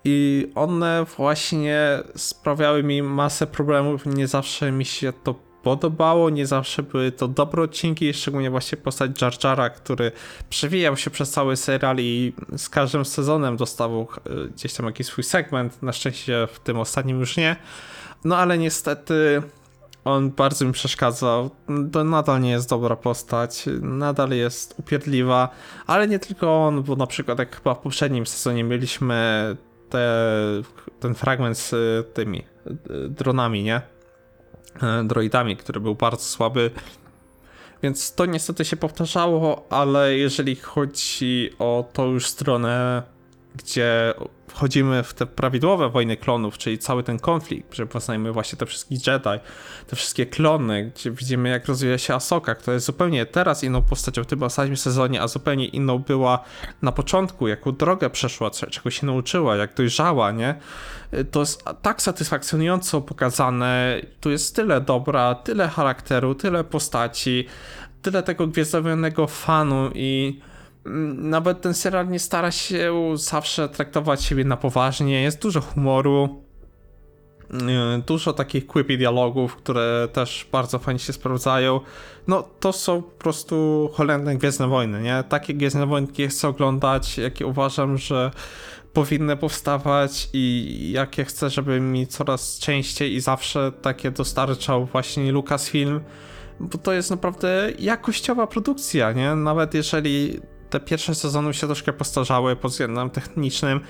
i 0.04 0.48
one 0.54 1.04
właśnie 1.16 1.98
sprawiały 2.16 2.82
mi 2.82 3.02
masę 3.02 3.46
problemów. 3.46 4.06
Nie 4.06 4.26
zawsze 4.26 4.72
mi 4.72 4.84
się 4.84 5.12
to 5.24 5.51
podobało, 5.62 6.30
nie 6.30 6.46
zawsze 6.46 6.82
były 6.82 7.12
to 7.12 7.28
dobre 7.28 7.62
odcinki, 7.62 8.14
szczególnie 8.14 8.50
właśnie 8.50 8.78
postać 8.78 9.22
Jar 9.22 9.32
Jara, 9.44 9.70
który 9.70 10.12
przewijał 10.50 10.96
się 10.96 11.10
przez 11.10 11.30
cały 11.30 11.56
serial 11.56 11.96
i 11.98 12.32
z 12.56 12.68
każdym 12.68 13.04
sezonem 13.04 13.56
dostawał 13.56 14.08
y, 14.46 14.50
gdzieś 14.50 14.74
tam 14.74 14.86
jakiś 14.86 15.06
swój 15.06 15.24
segment. 15.24 15.82
Na 15.82 15.92
szczęście 15.92 16.48
w 16.52 16.58
tym 16.58 16.78
ostatnim 16.78 17.20
już 17.20 17.36
nie. 17.36 17.56
No 18.24 18.36
ale 18.36 18.58
niestety 18.58 19.42
on 20.04 20.30
bardzo 20.30 20.64
mi 20.64 20.72
przeszkadzał. 20.72 21.50
To 21.92 22.04
nadal 22.04 22.40
nie 22.40 22.50
jest 22.50 22.68
dobra 22.68 22.96
postać, 22.96 23.64
nadal 23.80 24.30
jest 24.30 24.74
upierdliwa, 24.78 25.48
ale 25.86 26.08
nie 26.08 26.18
tylko 26.18 26.66
on, 26.66 26.82
bo 26.82 26.96
na 26.96 27.06
przykład 27.06 27.38
jak 27.38 27.56
chyba 27.56 27.74
w 27.74 27.78
poprzednim 27.78 28.26
sezonie 28.26 28.64
mieliśmy 28.64 29.56
te, 29.90 30.22
ten 31.00 31.14
fragment 31.14 31.58
z 31.58 31.74
tymi 32.14 32.44
y, 32.66 33.08
dronami, 33.08 33.62
nie? 33.62 33.91
E, 34.82 35.04
Droidami, 35.04 35.56
który 35.56 35.80
był 35.80 35.94
bardzo 35.94 36.24
słaby. 36.24 36.70
Więc 37.82 38.14
to 38.14 38.26
niestety 38.26 38.64
się 38.64 38.76
powtarzało, 38.76 39.66
ale 39.70 40.16
jeżeli 40.16 40.56
chodzi 40.56 41.50
o 41.58 41.84
tą 41.92 42.06
już 42.06 42.26
stronę, 42.26 43.02
gdzie 43.56 44.14
wchodzimy 44.48 45.02
w 45.02 45.14
te 45.14 45.26
prawidłowe 45.26 45.88
wojny 45.88 46.16
klonów, 46.16 46.58
czyli 46.58 46.78
cały 46.78 47.02
ten 47.02 47.18
konflikt, 47.18 47.74
że 47.74 47.86
poznajemy 47.86 48.32
właśnie 48.32 48.58
te 48.58 48.66
wszystkich 48.66 49.06
Jedi, 49.06 49.44
te 49.86 49.96
wszystkie 49.96 50.26
klony, 50.26 50.92
gdzie 50.94 51.10
widzimy 51.10 51.48
jak 51.48 51.66
rozwija 51.66 51.98
się 51.98 52.14
Asoka, 52.14 52.54
która 52.54 52.74
jest 52.74 52.86
zupełnie 52.86 53.26
teraz 53.26 53.64
inną 53.64 53.82
postacią 53.82 54.24
w 54.24 54.26
tym 54.26 54.42
ostatnim 54.42 54.76
sezonie, 54.76 55.22
a 55.22 55.28
zupełnie 55.28 55.66
inną 55.66 55.98
była 55.98 56.44
na 56.82 56.92
początku, 56.92 57.48
jaką 57.48 57.72
drogę 57.72 58.10
przeszła, 58.10 58.50
czego 58.50 58.90
się 58.90 59.06
nauczyła, 59.06 59.56
jak 59.56 59.74
dojrzała, 59.74 60.30
nie? 60.30 60.54
To 61.30 61.40
jest 61.40 61.64
tak 61.82 62.02
satysfakcjonująco 62.02 63.00
pokazane, 63.00 64.00
tu 64.20 64.30
jest 64.30 64.56
tyle 64.56 64.80
dobra, 64.80 65.34
tyle 65.34 65.68
charakteru, 65.68 66.34
tyle 66.34 66.64
postaci, 66.64 67.46
tyle 68.02 68.22
tego 68.22 68.46
gwiezdowionego 68.46 69.26
fanu 69.26 69.90
i 69.94 70.40
nawet 71.14 71.60
ten 71.60 71.74
serial 71.74 72.08
nie 72.08 72.18
stara 72.18 72.50
się 72.50 72.94
zawsze 73.14 73.68
traktować 73.68 74.22
siebie 74.22 74.44
na 74.44 74.56
poważnie, 74.56 75.22
jest 75.22 75.42
dużo 75.42 75.60
humoru, 75.60 76.42
yy, 77.52 77.58
dużo 78.06 78.32
takich 78.32 78.66
quippy 78.66 78.96
dialogów, 78.96 79.56
które 79.56 80.08
też 80.12 80.48
bardzo 80.52 80.78
fajnie 80.78 80.98
się 80.98 81.12
sprawdzają. 81.12 81.80
No 82.26 82.44
to 82.60 82.72
są 82.72 83.02
po 83.02 83.10
prostu 83.10 83.88
cholerne 83.92 84.36
Gwiezdne 84.36 84.68
Wojny, 84.68 85.02
nie? 85.02 85.24
Takie 85.28 85.54
Gwiezdne 85.54 85.86
Wojny, 85.86 86.28
chcę 86.28 86.48
oglądać, 86.48 87.18
jakie 87.18 87.46
uważam, 87.46 87.98
że 87.98 88.30
powinny 88.92 89.36
powstawać 89.36 90.28
i 90.32 90.90
jakie 90.94 91.24
chcę, 91.24 91.50
żeby 91.50 91.80
mi 91.80 92.06
coraz 92.06 92.58
częściej 92.58 93.14
i 93.14 93.20
zawsze 93.20 93.72
takie 93.82 94.10
dostarczał 94.10 94.86
właśnie 94.86 95.32
Lucasfilm, 95.32 96.00
bo 96.60 96.78
to 96.78 96.92
jest 96.92 97.10
naprawdę 97.10 97.72
jakościowa 97.78 98.46
produkcja, 98.46 99.12
nie? 99.12 99.34
Nawet 99.34 99.74
jeżeli 99.74 100.40
te 100.72 100.80
pierwsze 100.80 101.14
sezony 101.14 101.54
się 101.54 101.66
troszkę 101.66 101.92
postarzały 101.92 102.56
pod 102.56 102.70
względem 102.70 103.10
technicznym, 103.10 103.80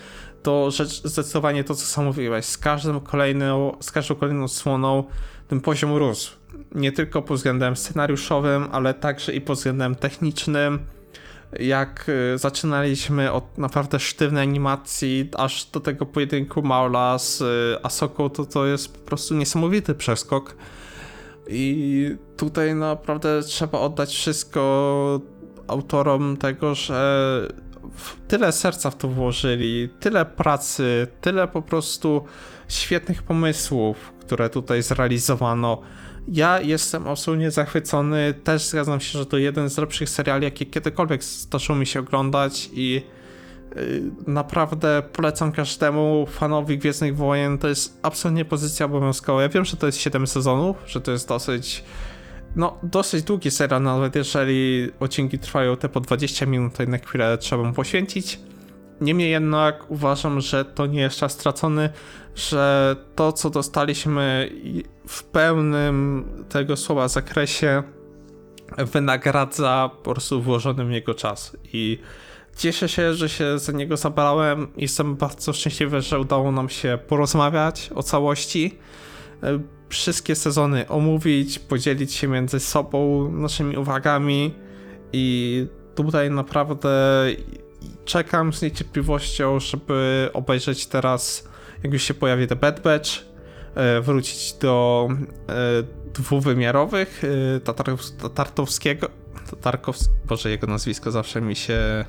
to 0.43 0.71
rzecz, 0.71 1.03
zdecydowanie 1.05 1.65
to, 1.65 1.75
co 1.75 1.87
sam 1.87 2.05
mówiłeś, 2.05 2.45
z 2.45 2.59
każdym 2.59 3.01
kolejną, 3.01 3.77
z 3.81 3.91
każdą 3.91 4.15
kolejną 4.15 4.49
słoną 4.49 5.05
ten 5.49 5.61
poziom 5.61 5.97
rósł. 5.97 6.37
Nie 6.75 6.93
tylko 6.93 7.23
pod 7.23 7.37
względem 7.37 7.77
scenariuszowym, 7.77 8.69
ale 8.73 8.95
także 8.95 9.33
i 9.33 9.41
pod 9.41 9.59
względem 9.59 9.95
technicznym. 9.95 10.79
Jak 11.61 12.09
y, 12.09 12.39
zaczynaliśmy 12.39 13.33
od 13.33 13.59
naprawdę 13.59 14.01
sztywnej 14.01 14.43
animacji, 14.43 15.31
aż 15.39 15.65
do 15.65 15.81
tego 15.81 16.07
pojedynku 16.07 16.63
Maula 16.63 17.19
z 17.19 17.41
y, 17.41 17.45
Asoką, 17.83 18.31
to 18.31 18.45
to 18.45 18.67
jest 18.67 18.99
po 18.99 19.07
prostu 19.07 19.35
niesamowity 19.35 19.95
przeskok. 19.95 20.57
I 21.49 22.17
tutaj 22.37 22.75
naprawdę 22.75 23.43
trzeba 23.43 23.79
oddać 23.79 24.15
wszystko 24.15 25.21
autorom 25.69 26.37
tego, 26.37 26.75
że 26.75 27.49
tyle 28.29 28.53
serca 28.53 28.91
w 28.91 28.97
to 28.97 29.09
włożyli, 29.09 29.89
tyle 30.01 30.27
pracy, 30.27 31.07
tyle 31.21 31.49
po 31.49 31.63
prostu 31.63 32.25
świetnych 32.69 33.23
pomysłów, 33.23 34.13
które 34.21 34.51
tutaj 34.51 34.83
zrealizowano. 34.83 35.83
Ja 36.29 36.61
jestem 36.61 37.09
absolutnie 37.09 37.51
zachwycony. 37.51 38.35
Też 38.45 38.63
zgadzam 38.63 39.01
się, 39.01 39.19
że 39.19 39.27
to 39.27 39.39
jeden 39.39 39.71
z 39.71 39.79
lepszych 39.79 40.09
seriali, 40.09 40.45
jakie 40.45 40.67
kiedykolwiek 40.67 41.25
zdarzyło 41.25 41.79
mi 41.79 41.87
się 41.87 42.01
oglądać 42.01 42.71
i 42.73 43.03
y, 43.77 44.03
naprawdę 44.27 45.03
polecam 45.13 45.53
każdemu 45.53 46.27
fanowi 46.31 46.79
Gwiezdnych 46.79 47.17
Wojen. 47.17 47.59
To 47.59 47.69
jest 47.69 47.99
absolutnie 48.03 48.45
pozycja 48.45 48.87
obowiązkowa. 48.87 49.43
Ja 49.43 49.49
wiem, 49.49 49.65
że 49.65 49.77
to 49.77 49.87
jest 49.87 49.99
7 49.99 50.27
sezonów, 50.27 50.77
że 50.87 51.01
to 51.01 51.13
jest 51.13 51.29
dosyć 51.29 51.85
no, 52.57 52.79
dosyć 52.83 53.23
długi 53.23 53.51
serial, 53.51 53.83
nawet 53.83 54.17
jeżeli 54.17 54.91
odcinki 55.01 55.39
trwają 55.39 55.77
te 55.77 55.89
po 55.89 56.01
20 56.01 56.47
minut, 56.47 56.75
to 56.75 56.83
jednak 56.83 57.07
chwilę 57.07 57.39
trzeba 57.39 57.63
mu 57.63 57.73
poświęcić. 57.73 58.39
Niemniej 59.01 59.31
jednak 59.31 59.91
uważam, 59.91 60.41
że 60.41 60.65
to 60.65 60.87
nie 60.87 61.01
jest 61.01 61.17
czas 61.17 61.33
stracony, 61.33 61.91
że 62.35 62.97
to, 63.15 63.33
co 63.33 63.51
dostaliśmy 63.51 64.51
w 65.09 65.25
pełnym 65.25 66.25
tego 66.49 66.77
słowa 66.77 67.09
zakresie, 67.09 67.83
wynagradza 68.79 69.91
po 70.03 70.13
prostu 70.13 70.43
włożony 70.43 70.85
w 70.85 70.89
niego 70.89 71.15
czas. 71.15 71.57
I 71.73 71.99
cieszę 72.57 72.89
się, 72.89 73.15
że 73.15 73.29
się 73.29 73.59
za 73.59 73.73
niego 73.73 73.97
zabrałem. 73.97 74.69
Jestem 74.77 75.17
bardzo 75.17 75.53
szczęśliwy, 75.53 76.01
że 76.01 76.21
udało 76.21 76.53
nam 76.53 76.69
się 76.69 76.99
porozmawiać 77.09 77.91
o 77.95 78.03
całości 78.03 78.79
wszystkie 79.93 80.37
sezony 80.37 80.89
omówić, 80.89 81.59
podzielić 81.59 82.13
się 82.15 82.29
między 82.29 82.61
sobą 82.61 83.31
naszymi 83.33 83.77
uwagami 83.77 84.55
i 85.13 85.67
tutaj 85.95 86.31
naprawdę 86.31 86.91
czekam 88.05 88.53
z 88.53 88.63
niecierpliwością, 88.63 89.61
żeby 89.61 90.31
obejrzeć 90.33 90.87
teraz, 90.87 91.49
jak 91.83 91.93
już 91.93 92.03
się 92.03 92.15
pojawi 92.15 92.47
The 92.47 92.57
Bad 92.57 92.81
Batch, 92.81 93.11
e, 93.75 94.01
wrócić 94.01 94.53
do 94.53 95.09
e, 95.49 95.55
dwuwymiarowych 96.15 97.23
e, 97.57 97.61
Tatarów, 97.61 98.11
Tatartowskiego, 98.11 99.09
Tatarkows, 99.51 100.11
Boże, 100.27 100.51
jego 100.51 100.67
nazwisko 100.67 101.11
zawsze 101.11 101.41
mi 101.41 101.57
się 101.57 102.05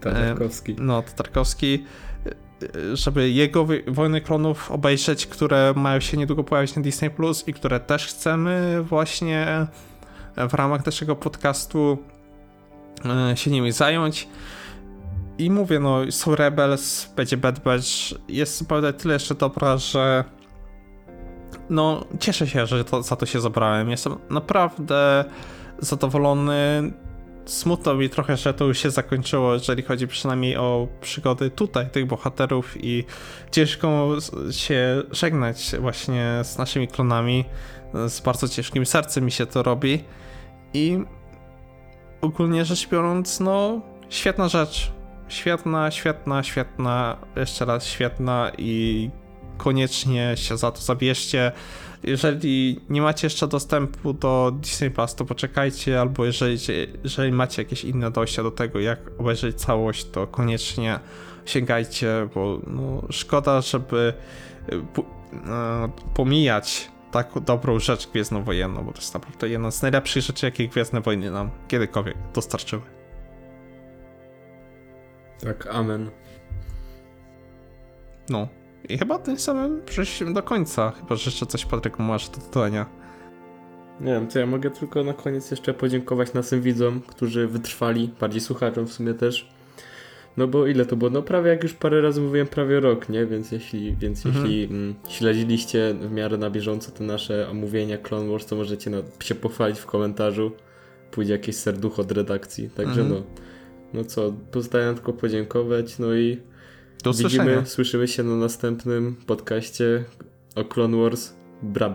Tarkowski. 0.00 0.76
no, 0.78 1.02
Tarkowski, 1.16 1.74
y, 1.74 2.11
żeby 2.94 3.30
jego 3.30 3.66
Wojny 3.88 4.20
Klonów 4.20 4.70
obejrzeć, 4.70 5.26
które 5.26 5.72
mają 5.76 6.00
się 6.00 6.16
niedługo 6.16 6.44
pojawić 6.44 6.76
na 6.76 6.82
Disney 6.82 7.10
Plus 7.10 7.48
i 7.48 7.54
które 7.54 7.80
też 7.80 8.06
chcemy 8.06 8.82
właśnie 8.82 9.66
w 10.36 10.54
ramach 10.54 10.86
naszego 10.86 11.16
podcastu 11.16 11.98
y, 13.32 13.36
się 13.36 13.50
nimi 13.50 13.72
zająć. 13.72 14.28
I 15.38 15.50
mówię, 15.50 15.80
no, 15.80 16.12
są 16.12 16.34
Rebels, 16.34 17.12
będzie 17.16 17.36
Bad 17.36 17.58
Batch, 17.60 17.88
jest 18.28 18.60
naprawdę 18.60 18.92
tyle 18.92 19.14
jeszcze 19.14 19.34
dobra, 19.34 19.76
że 19.76 20.24
no, 21.70 22.04
cieszę 22.20 22.46
się, 22.46 22.66
że 22.66 22.84
to, 22.84 23.02
za 23.02 23.16
to 23.16 23.26
się 23.26 23.40
zabrałem. 23.40 23.90
Jestem 23.90 24.16
naprawdę 24.30 25.24
zadowolony. 25.78 26.92
Smutno 27.44 27.94
mi 27.94 28.10
trochę, 28.10 28.36
że 28.36 28.54
to 28.54 28.64
już 28.64 28.78
się 28.78 28.90
zakończyło, 28.90 29.54
jeżeli 29.54 29.82
chodzi 29.82 30.06
przynajmniej 30.06 30.56
o 30.56 30.88
przygody 31.00 31.50
tutaj, 31.50 31.90
tych 31.90 32.06
bohaterów 32.06 32.84
i 32.84 33.04
ciężko 33.50 34.16
się 34.50 35.02
żegnać 35.10 35.74
właśnie 35.80 36.40
z 36.42 36.58
naszymi 36.58 36.88
klonami. 36.88 37.44
Z 38.08 38.20
bardzo 38.20 38.48
ciężkim 38.48 38.86
sercem 38.86 39.24
mi 39.24 39.30
się 39.30 39.46
to 39.46 39.62
robi. 39.62 40.04
I 40.74 40.98
ogólnie 42.20 42.64
rzecz 42.64 42.88
biorąc, 42.88 43.40
no, 43.40 43.80
świetna 44.08 44.48
rzecz. 44.48 44.92
Świetna, 45.28 45.90
świetna, 45.90 46.42
świetna, 46.42 47.16
jeszcze 47.36 47.64
raz 47.64 47.86
świetna 47.86 48.52
i 48.58 49.10
koniecznie 49.58 50.32
się 50.36 50.56
za 50.56 50.70
to 50.70 50.80
zabierzcie. 50.80 51.52
Jeżeli 52.02 52.80
nie 52.88 53.02
macie 53.02 53.26
jeszcze 53.26 53.48
dostępu 53.48 54.12
do 54.12 54.52
Disney 54.60 54.90
Plus, 54.90 55.14
to 55.14 55.24
poczekajcie, 55.24 56.00
albo 56.00 56.24
jeżeli, 56.24 56.58
jeżeli 57.04 57.32
macie 57.32 57.62
jakieś 57.62 57.84
inne 57.84 58.10
dojścia 58.10 58.42
do 58.42 58.50
tego, 58.50 58.80
jak 58.80 58.98
obejrzeć 59.18 59.56
całość, 59.56 60.10
to 60.10 60.26
koniecznie 60.26 60.98
sięgajcie, 61.44 62.28
bo 62.34 62.60
no, 62.66 63.02
szkoda, 63.10 63.60
żeby 63.60 64.14
y, 64.72 64.76
e, 64.76 65.88
pomijać 66.14 66.90
tak 67.10 67.40
dobrą 67.40 67.78
rzecz 67.78 68.08
Gwiezdnowojenną, 68.08 68.84
bo 68.84 68.92
to 68.92 68.98
jest 68.98 69.14
naprawdę 69.14 69.48
jedna 69.48 69.70
z 69.70 69.82
najlepszych 69.82 70.22
rzeczy, 70.22 70.46
jakie 70.46 70.68
Gwiezdne 70.68 71.00
Wojny 71.00 71.30
nam 71.30 71.50
kiedykolwiek 71.68 72.16
dostarczyły. 72.34 72.82
Tak, 75.44 75.66
amen. 75.66 76.10
No. 78.30 78.61
I 78.88 78.98
chyba 78.98 79.18
tym 79.18 79.38
samym 79.38 79.82
przejdziemy 79.86 80.34
do 80.34 80.42
końca, 80.42 80.90
chyba 80.90 81.16
że 81.16 81.30
jeszcze 81.30 81.46
coś 81.46 81.66
Patryk 81.66 81.98
masz 81.98 82.28
do 82.28 82.38
dodania. 82.38 82.86
Nie 84.00 84.12
wiem, 84.12 84.26
to 84.26 84.38
ja 84.38 84.46
mogę 84.46 84.70
tylko 84.70 85.04
na 85.04 85.12
koniec 85.12 85.50
jeszcze 85.50 85.74
podziękować 85.74 86.32
naszym 86.32 86.62
widzom, 86.62 87.00
którzy 87.06 87.46
wytrwali, 87.46 88.10
bardziej 88.20 88.40
słuchaczom 88.40 88.86
w 88.86 88.92
sumie 88.92 89.14
też. 89.14 89.48
No 90.36 90.48
bo 90.48 90.66
ile 90.66 90.86
to 90.86 90.96
było? 90.96 91.10
No 91.10 91.22
prawie 91.22 91.50
jak 91.50 91.62
już 91.62 91.74
parę 91.74 92.00
razy 92.00 92.20
mówiłem, 92.20 92.46
prawie 92.46 92.80
rok, 92.80 93.08
nie? 93.08 93.26
Więc 93.26 93.52
jeśli, 93.52 93.96
więc 93.96 94.26
Mhm. 94.26 94.46
jeśli 94.46 94.64
mm, 94.64 94.94
śledziliście 95.08 95.94
w 96.00 96.12
miarę 96.12 96.36
na 96.38 96.50
bieżąco 96.50 96.92
te 96.92 97.04
nasze 97.04 97.48
omówienia 97.50 97.98
Clone 97.98 98.30
Wars, 98.30 98.46
to 98.46 98.56
możecie 98.56 98.90
no, 98.90 98.98
się 99.20 99.34
pochwalić 99.34 99.78
w 99.78 99.86
komentarzu. 99.86 100.52
Pójdzie 101.10 101.32
jakieś 101.32 101.56
serducho 101.56 102.02
od 102.02 102.12
redakcji. 102.12 102.70
Także 102.70 103.00
Mhm. 103.00 103.08
no, 103.10 103.22
no 103.94 104.04
co, 104.04 104.32
pozostaje 104.50 104.86
nam 104.86 104.94
tylko 104.94 105.12
podziękować, 105.12 105.98
no 105.98 106.14
i 106.14 106.38
Do 107.02 107.10
usłyszenia. 107.10 107.44
widzimy, 107.44 107.66
słyszymy 107.66 108.08
się 108.08 108.22
na 108.22 108.36
następnym 108.36 109.16
podcaście 109.26 110.04
o 110.54 110.64
Clone 110.64 110.96
Wars. 110.96 111.32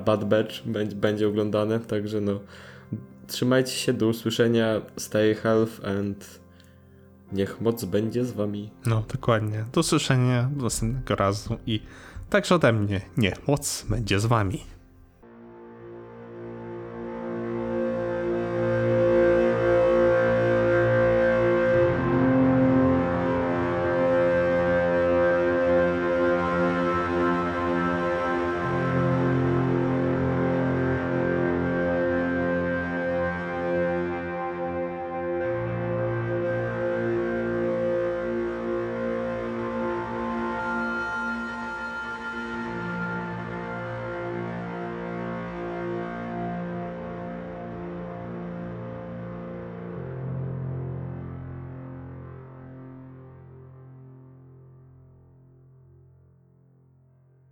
Bad 0.05 0.25
Batch 0.25 0.63
będzie, 0.95 1.27
oglądane, 1.27 1.79
także 1.79 2.21
no 2.21 2.39
trzymajcie 3.27 3.71
się, 3.71 3.93
do 3.93 4.07
usłyszenia, 4.07 4.81
stay 4.97 5.35
health 5.35 5.85
and 5.85 6.39
niech 7.31 7.61
moc 7.61 7.85
będzie 7.85 8.25
z 8.25 8.31
wami. 8.31 8.71
No, 8.85 9.03
dokładnie. 9.13 9.65
Do 9.73 9.79
usłyszenia 9.79 10.49
do 10.55 10.63
następnego 10.63 11.15
razu 11.15 11.57
i 11.65 11.81
także 12.29 12.55
ode 12.55 12.73
mnie. 12.73 13.01
Nie, 13.17 13.33
moc 13.47 13.85
będzie 13.89 14.19
z 14.19 14.25
wami. 14.25 14.63